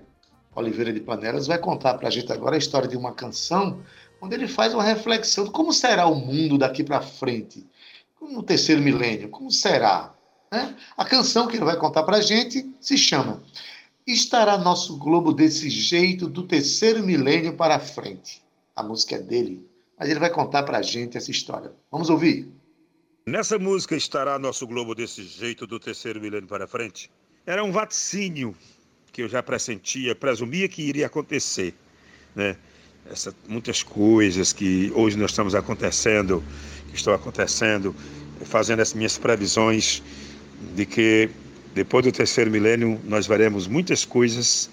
Oliveira 0.54 0.92
de 0.92 1.00
Panelas 1.00 1.48
vai 1.48 1.58
contar 1.58 1.96
para 1.96 2.10
a 2.10 2.12
gente 2.12 2.32
agora 2.32 2.56
a 2.56 2.60
história 2.60 2.88
de 2.88 2.98
uma 2.98 3.14
canção 3.14 3.82
onde 4.22 4.36
ele 4.36 4.48
faz 4.48 4.74
uma 4.74 4.84
reflexão 4.84 5.46
de 5.46 5.52
como 5.52 5.74
será 5.74 6.08
o 6.08 6.16
mundo 6.16 6.58
daqui 6.58 6.84
para 6.84 7.02
frente, 7.02 7.66
no 8.22 8.42
terceiro 8.42 8.82
milênio, 8.82 9.30
como 9.30 9.52
será? 9.52 10.14
Né? 10.52 10.76
A 10.98 11.06
canção 11.06 11.48
que 11.48 11.58
ele 11.58 11.66
vai 11.66 11.78
contar 11.78 12.04
para 12.04 12.18
a 12.18 12.22
gente 12.22 12.74
se 12.80 12.98
chama 12.98 13.44
Estará 14.08 14.58
nosso 14.58 14.98
globo 14.98 15.34
desse 15.34 15.70
jeito 15.70 16.28
do 16.28 16.44
terceiro 16.44 17.04
milênio 17.04 17.56
para 17.56 17.80
frente. 17.80 18.45
A 18.76 18.84
música 18.84 19.16
é 19.16 19.20
dele, 19.20 19.66
mas 19.98 20.10
ele 20.10 20.20
vai 20.20 20.30
contar 20.30 20.64
para 20.64 20.80
a 20.80 20.82
gente 20.82 21.18
essa 21.18 21.32
história. 21.32 21.72
Vamos 21.92 22.10
ouvir. 22.10 22.48
Nessa 23.26 23.58
música 23.58 23.96
estará 23.96 24.38
nosso 24.38 24.68
globo 24.68 24.94
desse 24.94 25.24
jeito 25.24 25.66
do 25.66 25.80
terceiro 25.80 26.20
milênio 26.20 26.48
para 26.48 26.68
frente. 26.68 27.10
Era 27.46 27.64
um 27.64 27.72
vaticínio 27.72 28.56
que 29.12 29.24
eu 29.24 29.30
já 29.30 29.42
pressentia, 29.42 30.14
presumia 30.14 30.68
que 30.68 30.82
iria 30.82 31.06
acontecer, 31.06 31.74
né? 32.36 32.58
Essa, 33.10 33.34
muitas 33.48 33.82
coisas 33.82 34.52
que 34.52 34.92
hoje 34.96 35.16
nós 35.16 35.32
estamos 35.32 35.56
acontecendo, 35.56 36.44
que 36.90 36.98
estão 36.98 37.14
acontecendo, 37.14 37.96
fazendo 38.44 38.82
as 38.82 38.94
minhas 38.94 39.18
previsões 39.18 40.04
de 40.76 40.86
que 40.86 41.30
depois 41.74 42.06
do 42.06 42.12
terceiro 42.12 42.50
milênio, 42.50 43.00
nós 43.04 43.28
veremos 43.28 43.68
muitas 43.68 44.06
coisas 44.06 44.70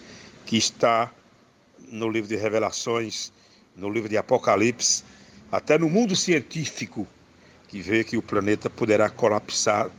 que 0.47 0.57
está 0.57 1.13
no 1.91 2.09
livro 2.09 2.29
de 2.29 2.37
Revelações, 2.37 3.33
no 3.77 3.91
livro 3.91 4.09
de 4.09 4.17
Apocalipse, 4.17 5.05
até 5.51 5.79
no 5.79 5.89
mundo 5.89 6.15
científico, 6.17 7.07
que 7.69 7.81
vê 7.81 8.05
que 8.05 8.17
o 8.17 8.23
planeta 8.23 8.69
poderá 8.69 9.09
colapsar 9.09 9.91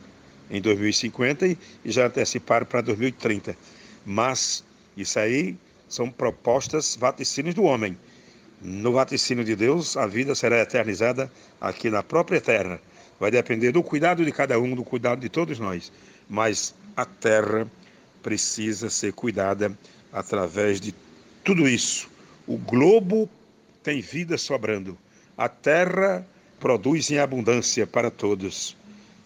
em 0.49 0.61
2050 0.61 1.47
e 1.47 1.57
já 1.85 2.05
antecipar 2.05 2.65
para 2.65 2.81
2030. 2.81 3.55
Mas 4.05 4.63
isso 4.95 5.17
aí 5.19 5.57
são 5.89 6.09
propostas 6.09 6.95
vaticínios 6.95 7.55
do 7.55 7.63
homem. 7.63 7.97
No 8.61 8.93
vaticínio 8.93 9.43
de 9.43 9.55
Deus, 9.55 9.97
a 9.97 10.05
vida 10.07 10.35
será 10.35 10.59
eternizada 10.59 11.31
aqui 11.59 11.89
na 11.89 12.01
própria 12.01 12.39
terra. 12.39 12.79
Vai 13.19 13.31
depender 13.31 13.71
do 13.71 13.83
cuidado 13.83 14.23
de 14.23 14.31
cada 14.31 14.59
um, 14.59 14.75
do 14.75 14.83
cuidado 14.83 15.19
de 15.19 15.29
todos 15.29 15.59
nós. 15.59 15.91
Mas 16.29 16.73
a 16.95 17.05
terra 17.05 17.67
precisa 18.21 18.89
ser 18.89 19.13
cuidada 19.13 19.77
através 20.11 20.79
de 20.79 20.93
tudo 21.43 21.67
isso. 21.67 22.09
O 22.47 22.57
globo 22.57 23.29
tem 23.83 23.99
vida 24.01 24.37
sobrando. 24.37 24.97
A 25.37 25.49
terra 25.49 26.25
produz 26.59 27.11
em 27.11 27.17
abundância 27.19 27.85
para 27.85 28.09
todos. 28.09 28.77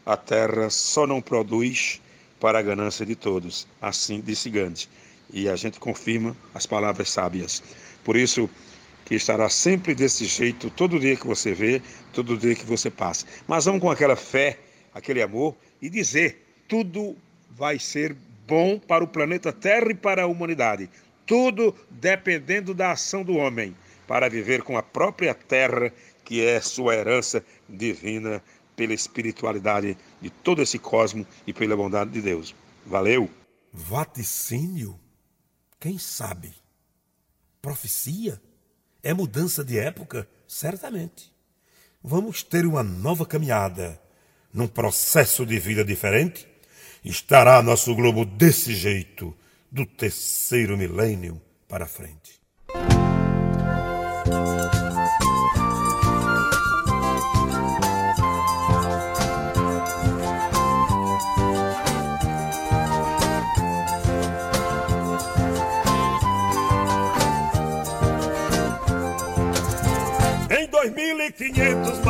A 0.05 0.17
terra 0.17 0.69
só 0.69 1.05
não 1.05 1.21
produz 1.21 2.01
para 2.39 2.59
a 2.59 2.61
ganância 2.61 3.05
de 3.05 3.15
todos. 3.15 3.67
Assim 3.79 4.19
disse 4.19 4.49
Gandhi. 4.49 4.89
E 5.31 5.47
a 5.47 5.55
gente 5.55 5.79
confirma 5.79 6.35
as 6.53 6.65
palavras 6.65 7.09
sábias. 7.09 7.61
Por 8.03 8.15
isso 8.15 8.49
que 9.05 9.15
estará 9.15 9.49
sempre 9.49 9.93
desse 9.93 10.25
jeito 10.25 10.69
todo 10.69 10.99
dia 10.99 11.15
que 11.15 11.27
você 11.27 11.53
vê, 11.53 11.81
todo 12.11 12.37
dia 12.37 12.55
que 12.55 12.65
você 12.65 12.89
passa. 12.89 13.25
Mas 13.47 13.65
vamos 13.65 13.81
com 13.81 13.91
aquela 13.91 14.15
fé, 14.15 14.57
aquele 14.93 15.21
amor 15.21 15.55
e 15.81 15.89
dizer: 15.89 16.43
tudo 16.67 17.15
vai 17.51 17.77
ser 17.77 18.15
bom 18.47 18.79
para 18.79 19.03
o 19.03 19.07
planeta 19.07 19.51
Terra 19.51 19.91
e 19.91 19.95
para 19.95 20.23
a 20.23 20.27
humanidade. 20.27 20.89
Tudo 21.25 21.75
dependendo 21.89 22.73
da 22.73 22.93
ação 22.93 23.23
do 23.23 23.35
homem 23.35 23.75
para 24.07 24.29
viver 24.29 24.63
com 24.63 24.77
a 24.77 24.83
própria 24.83 25.33
terra, 25.33 25.91
que 26.23 26.43
é 26.43 26.59
sua 26.61 26.95
herança 26.95 27.43
divina 27.67 28.41
pela 28.75 28.93
espiritualidade 28.93 29.97
de 30.21 30.29
todo 30.29 30.61
esse 30.61 30.79
cosmo 30.79 31.25
e 31.45 31.53
pela 31.53 31.75
bondade 31.75 32.11
de 32.11 32.21
Deus. 32.21 32.55
Valeu! 32.85 33.29
Vaticínio? 33.73 34.99
Quem 35.79 35.97
sabe? 35.97 36.53
Profecia? 37.61 38.41
É 39.03 39.13
mudança 39.13 39.63
de 39.63 39.77
época? 39.77 40.27
Certamente. 40.47 41.33
Vamos 42.01 42.43
ter 42.43 42.65
uma 42.65 42.83
nova 42.83 43.25
caminhada, 43.25 44.01
num 44.53 44.67
processo 44.67 45.45
de 45.45 45.59
vida 45.59 45.83
diferente? 45.83 46.47
estará 47.03 47.61
nosso 47.61 47.95
globo 47.95 48.25
desse 48.25 48.75
jeito, 48.75 49.35
do 49.71 49.85
terceiro 49.85 50.77
milênio 50.77 51.41
para 51.67 51.87
frente. 51.87 52.36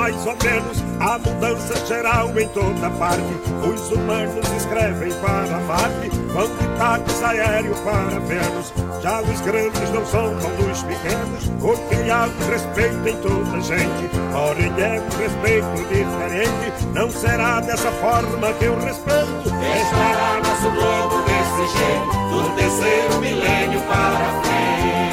Mais 0.08 0.26
ou 0.26 0.38
menos, 0.42 0.84
a 1.02 1.18
mudança 1.18 1.86
geral 1.86 2.30
em 2.40 2.48
toda 2.50 2.90
parte. 2.92 3.22
Os 3.68 3.92
humanos 3.92 4.48
escrevem 4.56 5.12
para 5.20 5.60
Marte, 5.62 6.10
vão 6.34 6.48
de 6.48 6.78
táxi 6.78 7.26
aéreo 7.26 7.76
para 7.84 8.18
Vênus. 8.22 8.74
Já 9.02 9.22
os 9.22 9.42
grandes 9.42 9.90
não 9.92 10.06
são 10.06 10.34
como 10.40 10.72
os 10.72 10.84
pequenos, 10.84 11.48
um 11.62 12.50
respeito 12.50 13.10
em 13.10 13.18
toda 13.18 13.62
gente. 13.62 14.10
Porém 14.32 14.72
é 14.82 15.02
um 15.02 15.18
respeito 15.18 15.78
diferente, 15.90 16.88
não 16.94 17.12
será 17.12 17.60
dessa 17.60 17.92
forma 17.92 18.54
que 18.54 18.66
eu 18.66 18.80
respeito. 18.80 19.44
Estará 19.44 20.40
nosso 20.42 20.70
globo 20.72 21.22
desse 21.26 21.78
jeito, 21.78 22.12
do 22.30 22.56
terceiro 22.56 23.18
milênio 23.20 23.82
para 23.82 24.42
frente. 24.42 25.07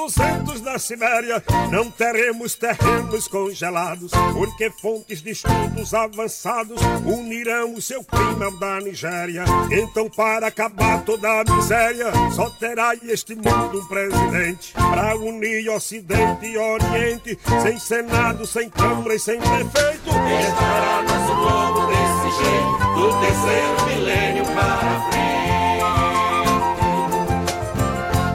2200 0.00 0.62
na 0.62 0.78
Sibéria 0.78 1.42
não 1.70 1.90
teremos 1.90 2.54
terrenos 2.54 3.28
congelados, 3.28 4.10
porque 4.32 4.70
fontes 4.70 5.20
de 5.20 5.30
estudos 5.30 5.92
avançados 5.92 6.80
unirão 7.04 7.74
o 7.74 7.82
seu 7.82 8.02
clima 8.02 8.50
da 8.58 8.80
Nigéria. 8.80 9.44
Então, 9.70 10.08
para 10.08 10.46
acabar 10.46 11.04
toda 11.04 11.28
a 11.28 11.44
miséria, 11.44 12.06
só 12.34 12.48
terá 12.50 12.94
este 13.02 13.34
mundo 13.34 13.80
um 13.80 13.86
presidente 13.86 14.72
para 14.72 15.16
unir 15.16 15.68
Ocidente 15.68 16.46
e 16.46 16.56
Oriente, 16.56 17.38
sem 17.62 17.78
Senado, 17.78 18.46
sem 18.46 18.70
Câmara 18.70 19.14
e 19.14 19.18
sem 19.18 19.38
prefeito. 19.38 20.08
Estará 20.08 21.02
nosso 21.02 21.34
globo 21.34 21.86
desse 21.86 22.42
jeito, 22.42 22.78
do 22.94 23.20
terceiro 23.20 23.86
milênio 23.86 24.44
para 24.46 25.10
frente. 25.10 25.29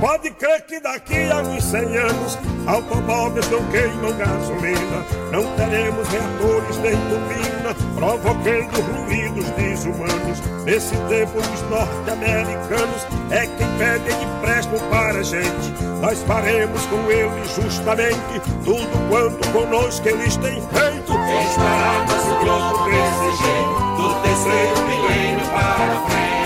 Pode 0.05 0.29
crer 0.29 0.61
que 0.67 0.79
daqui 0.79 1.31
a 1.31 1.39
uns 1.39 1.63
100 1.63 1.97
anos 1.97 2.37
automóveis 2.67 3.49
não 3.49 3.65
queimam 3.71 4.15
gasolina, 4.15 5.03
não 5.31 5.43
teremos 5.55 6.07
reatores 6.09 6.77
nem 6.77 6.93
turbina, 7.09 7.73
provocando 7.95 8.81
ruídos 8.81 9.49
desumanos. 9.57 10.39
Nesse 10.63 10.95
tempo 11.09 11.39
os 11.39 11.61
norte-americanos 11.71 13.01
é 13.31 13.47
quem 13.47 13.67
pedem 13.79 14.23
empréstimo 14.23 14.77
para 14.91 15.17
a 15.17 15.23
gente. 15.23 15.73
Nós 15.99 16.21
faremos 16.21 16.85
com 16.85 17.11
eles 17.11 17.55
justamente 17.55 18.39
tudo 18.63 19.09
quanto 19.09 19.49
conosco 19.53 20.07
eles 20.07 20.37
têm 20.37 20.61
feito. 20.61 21.13
Estará 21.49 22.05
nosso 22.05 22.45
globo 22.45 22.85
desse 22.91 23.41
jeito, 23.41 23.95
do 23.97 24.21
terceiro 24.21 24.81
milênio 24.87 25.47
para 25.47 26.05
frente. 26.05 26.44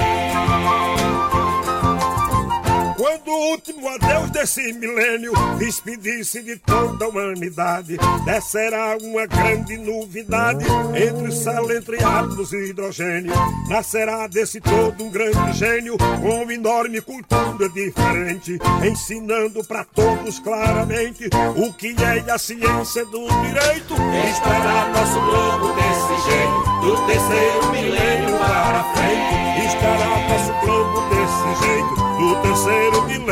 Último 3.40 3.88
adeus 3.88 4.30
desse 4.32 4.74
milênio 4.74 5.32
despedir-se 5.58 6.42
de 6.42 6.58
toda 6.58 7.06
a 7.06 7.08
humanidade, 7.08 7.98
descerá 8.26 8.98
uma 9.02 9.26
grande 9.26 9.78
novidade 9.78 10.66
entre 10.96 11.32
céu, 11.32 11.72
entre 11.72 12.04
átomos 12.04 12.52
e 12.54 12.70
hidrogênio. 12.70 13.34
Nascerá 13.70 14.28
desse 14.28 14.60
todo 14.60 15.04
um 15.04 15.10
grande 15.10 15.54
gênio 15.54 15.98
com 15.98 16.44
uma 16.44 16.54
enorme 16.54 17.02
cultura 17.02 17.70
diferente, 17.70 18.58
ensinando 18.84 19.64
para 19.64 19.84
todos 19.86 20.40
claramente 20.40 21.30
o 21.56 21.74
que 21.74 21.96
é 22.02 22.32
a 22.32 22.38
ciência 22.38 23.06
do 23.06 23.28
direito. 23.28 23.96
Estará 24.32 24.90
nosso 24.90 25.20
globo 25.22 25.74
desse 25.74 26.30
jeito, 26.30 26.60
do 26.82 27.06
terceiro 27.08 27.72
milênio 27.72 28.38
para 28.38 28.84
frente. 28.96 29.40
Estará 29.68 30.28
nosso 30.30 30.66
globo 30.66 31.02
desse 31.10 31.66
jeito, 31.66 31.96
do 31.96 32.42
terceiro 32.42 33.04
milênio 33.04 33.29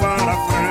para 0.00 0.36
frente. 0.46 0.70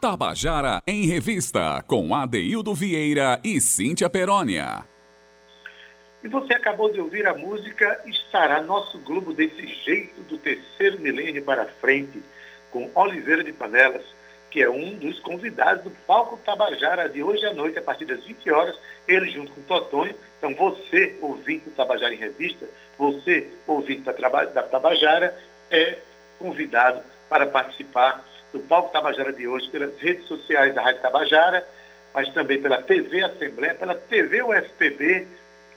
Tabajara 0.00 0.82
em 0.86 1.06
Revista, 1.06 1.82
com 1.86 2.14
Adeildo 2.14 2.74
Vieira 2.74 3.40
e 3.44 3.60
Cíntia 3.60 4.08
Perónia. 4.08 4.97
E 6.22 6.28
você 6.28 6.54
acabou 6.54 6.92
de 6.92 7.00
ouvir 7.00 7.26
a 7.26 7.34
música 7.34 8.00
Estará 8.06 8.60
Nosso 8.60 8.98
Globo 8.98 9.32
desse 9.32 9.66
jeito 9.84 10.20
do 10.22 10.36
terceiro 10.36 10.98
milênio 10.98 11.44
para 11.44 11.66
frente, 11.66 12.20
com 12.72 12.90
Oliveira 12.94 13.44
de 13.44 13.52
Panelas, 13.52 14.04
que 14.50 14.60
é 14.60 14.68
um 14.68 14.96
dos 14.96 15.20
convidados 15.20 15.84
do 15.84 15.90
Palco 16.06 16.36
Tabajara 16.38 17.08
de 17.08 17.22
hoje 17.22 17.46
à 17.46 17.54
noite, 17.54 17.78
a 17.78 17.82
partir 17.82 18.04
das 18.04 18.24
20 18.24 18.50
horas, 18.50 18.76
ele 19.06 19.30
junto 19.30 19.52
com 19.52 19.60
o 19.60 19.64
Totonho. 19.64 20.14
Então 20.38 20.54
você, 20.54 21.16
ouvinte 21.20 21.66
do 21.66 21.76
Tabajara 21.76 22.12
em 22.12 22.18
Revista, 22.18 22.66
você, 22.98 23.46
ouvinte 23.66 24.02
da, 24.02 24.12
da 24.12 24.62
Tabajara, 24.62 25.36
é 25.70 25.98
convidado 26.38 27.00
para 27.28 27.46
participar 27.46 28.24
do 28.52 28.58
Palco 28.60 28.92
Tabajara 28.92 29.32
de 29.32 29.46
hoje 29.46 29.68
pelas 29.70 29.96
redes 29.98 30.26
sociais 30.26 30.74
da 30.74 30.82
Rádio 30.82 31.02
Tabajara, 31.02 31.64
mas 32.12 32.28
também 32.30 32.60
pela 32.60 32.82
TV 32.82 33.22
Assembleia, 33.22 33.74
pela 33.74 33.94
TV 33.94 34.42
UFPB, 34.42 35.28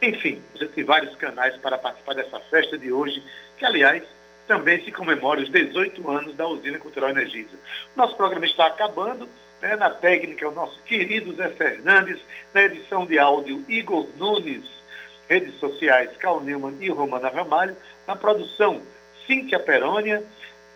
enfim, 0.01 0.41
já 0.55 0.67
tem 0.67 0.83
vários 0.83 1.15
canais 1.15 1.55
para 1.57 1.77
participar 1.77 2.15
dessa 2.15 2.39
festa 2.39 2.77
de 2.77 2.91
hoje, 2.91 3.23
que, 3.57 3.65
aliás, 3.65 4.03
também 4.47 4.83
se 4.83 4.91
comemora 4.91 5.41
os 5.41 5.49
18 5.49 6.09
anos 6.09 6.35
da 6.35 6.47
Usina 6.47 6.79
Cultural 6.79 7.11
Energisa. 7.11 7.57
Nosso 7.95 8.15
programa 8.15 8.45
está 8.45 8.65
acabando, 8.65 9.29
né, 9.61 9.75
na 9.75 9.89
técnica, 9.89 10.49
o 10.49 10.51
nosso 10.51 10.81
querido 10.83 11.33
Zé 11.35 11.49
Fernandes, 11.49 12.19
na 12.53 12.63
edição 12.63 13.05
de 13.05 13.19
áudio, 13.19 13.63
Igor 13.69 14.07
Nunes, 14.17 14.65
redes 15.29 15.57
sociais, 15.59 16.09
Cal 16.17 16.41
Neumann 16.41 16.77
e 16.81 16.89
Romana 16.89 17.29
Ramalho, 17.29 17.77
na 18.07 18.15
produção, 18.15 18.81
Cíntia 19.27 19.59
Perônia, 19.59 20.23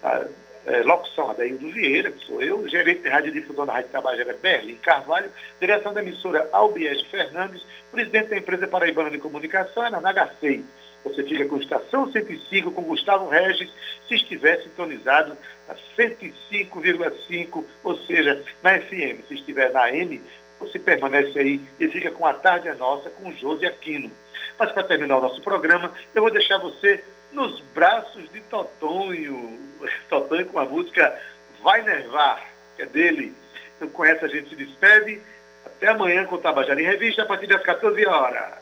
a, 0.04 0.26
é, 0.66 0.82
locução 0.82 1.30
Adaildo 1.30 1.70
Vieira, 1.72 2.12
que 2.12 2.26
sou 2.26 2.42
eu, 2.42 2.68
gerente 2.68 3.02
de 3.02 3.10
radiodifusão 3.10 3.66
da 3.66 3.74
Rádio 3.74 3.92
Tabajara, 3.92 4.38
Berlim 4.42 4.76
Carvalho, 4.76 5.32
direção 5.60 5.94
da 5.94 6.02
emissora 6.02 6.50
Albiege 6.52 7.06
Fernandes, 7.10 7.66
presidente 7.92 8.30
da 8.30 8.38
empresa 8.38 8.68
Paraibana 8.68 9.10
de 9.10 9.20
Comunicação, 9.20 9.86
é 9.86 9.90
na 9.90 10.02
NH6. 10.02 10.64
Você 11.04 11.24
fica 11.24 11.46
com 11.46 11.58
Estação 11.58 12.12
105 12.12 12.72
com 12.72 12.82
Gustavo 12.82 13.30
Regis, 13.30 13.72
se 14.08 14.16
estiver 14.16 14.60
sintonizado 14.64 15.38
a 15.70 15.76
105,5, 15.96 17.64
ou 17.84 17.98
seja, 18.00 18.44
na 18.64 18.80
FM. 18.80 19.28
Se 19.28 19.36
estiver 19.36 19.72
na 19.72 19.84
AM, 19.84 20.20
você 20.60 20.80
permanece 20.80 21.38
aí 21.38 21.62
e 21.80 21.88
fica 21.90 22.10
com 22.10 22.26
a 22.26 22.34
tarde 22.34 22.68
é 22.68 22.74
nossa 22.74 23.10
com 23.12 23.32
Josi 23.34 23.68
Aquino. 23.68 24.12
Mas 24.58 24.72
para 24.72 24.84
terminar 24.84 25.18
o 25.18 25.22
nosso 25.22 25.42
programa, 25.42 25.92
eu 26.14 26.22
vou 26.24 26.32
deixar 26.32 26.58
você 26.58 27.04
nos 27.36 27.60
braços 27.74 28.32
de 28.32 28.42
Totonho. 28.42 29.60
Totonho 30.10 30.48
com 30.48 30.60
a 30.60 30.66
música 30.66 31.22
Vai 31.62 31.82
Nervar, 31.82 32.44
que 32.76 32.84
é 32.84 32.86
dele. 32.86 33.36
Então 33.76 33.90
com 33.90 34.04
essa 34.04 34.26
a 34.26 34.30
gente 34.30 34.50
se 34.50 34.56
despede. 34.56 35.22
Até 35.66 35.90
amanhã 35.90 36.26
com 36.26 36.36
o 36.36 36.42
Tabajara 36.42 36.82
em 36.82 36.86
Revista, 36.86 37.24
a 37.24 37.26
partir 37.26 37.48
das 37.48 37.62
14 37.62 38.06
horas. 38.08 38.54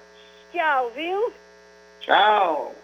Tchau, 0.51 0.89
viu? 0.91 1.33
Tchau. 1.99 2.82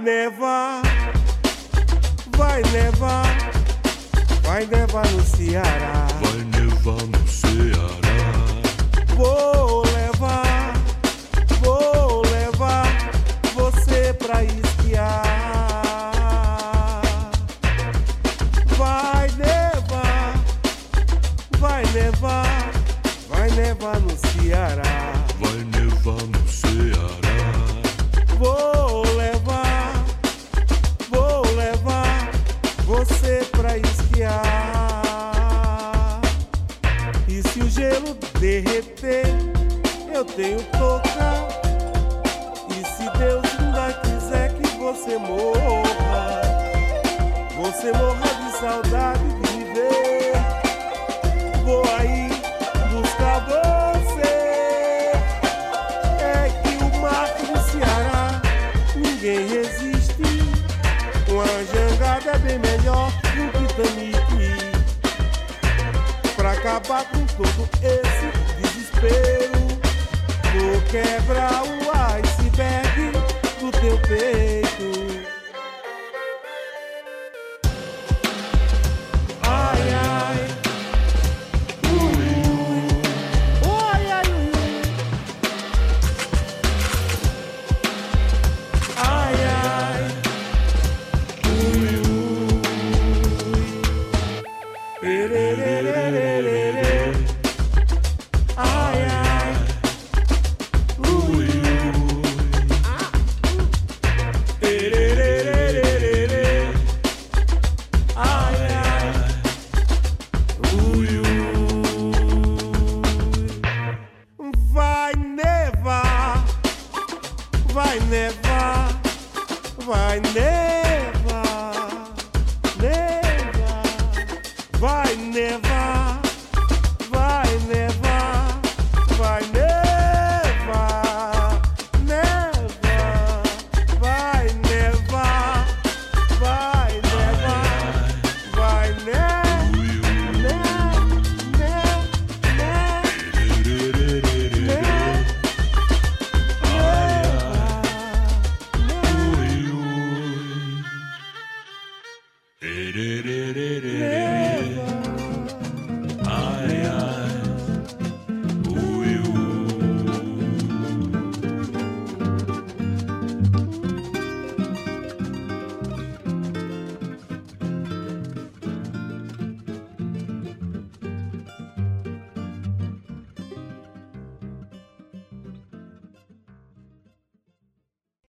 Nevar, 0.00 0.82
vai 2.36 2.62
nevar, 2.72 3.36
vai 4.42 4.66
nevar 4.66 5.06
no 5.10 5.22
Ceará. 5.22 6.06
Vai 6.22 6.49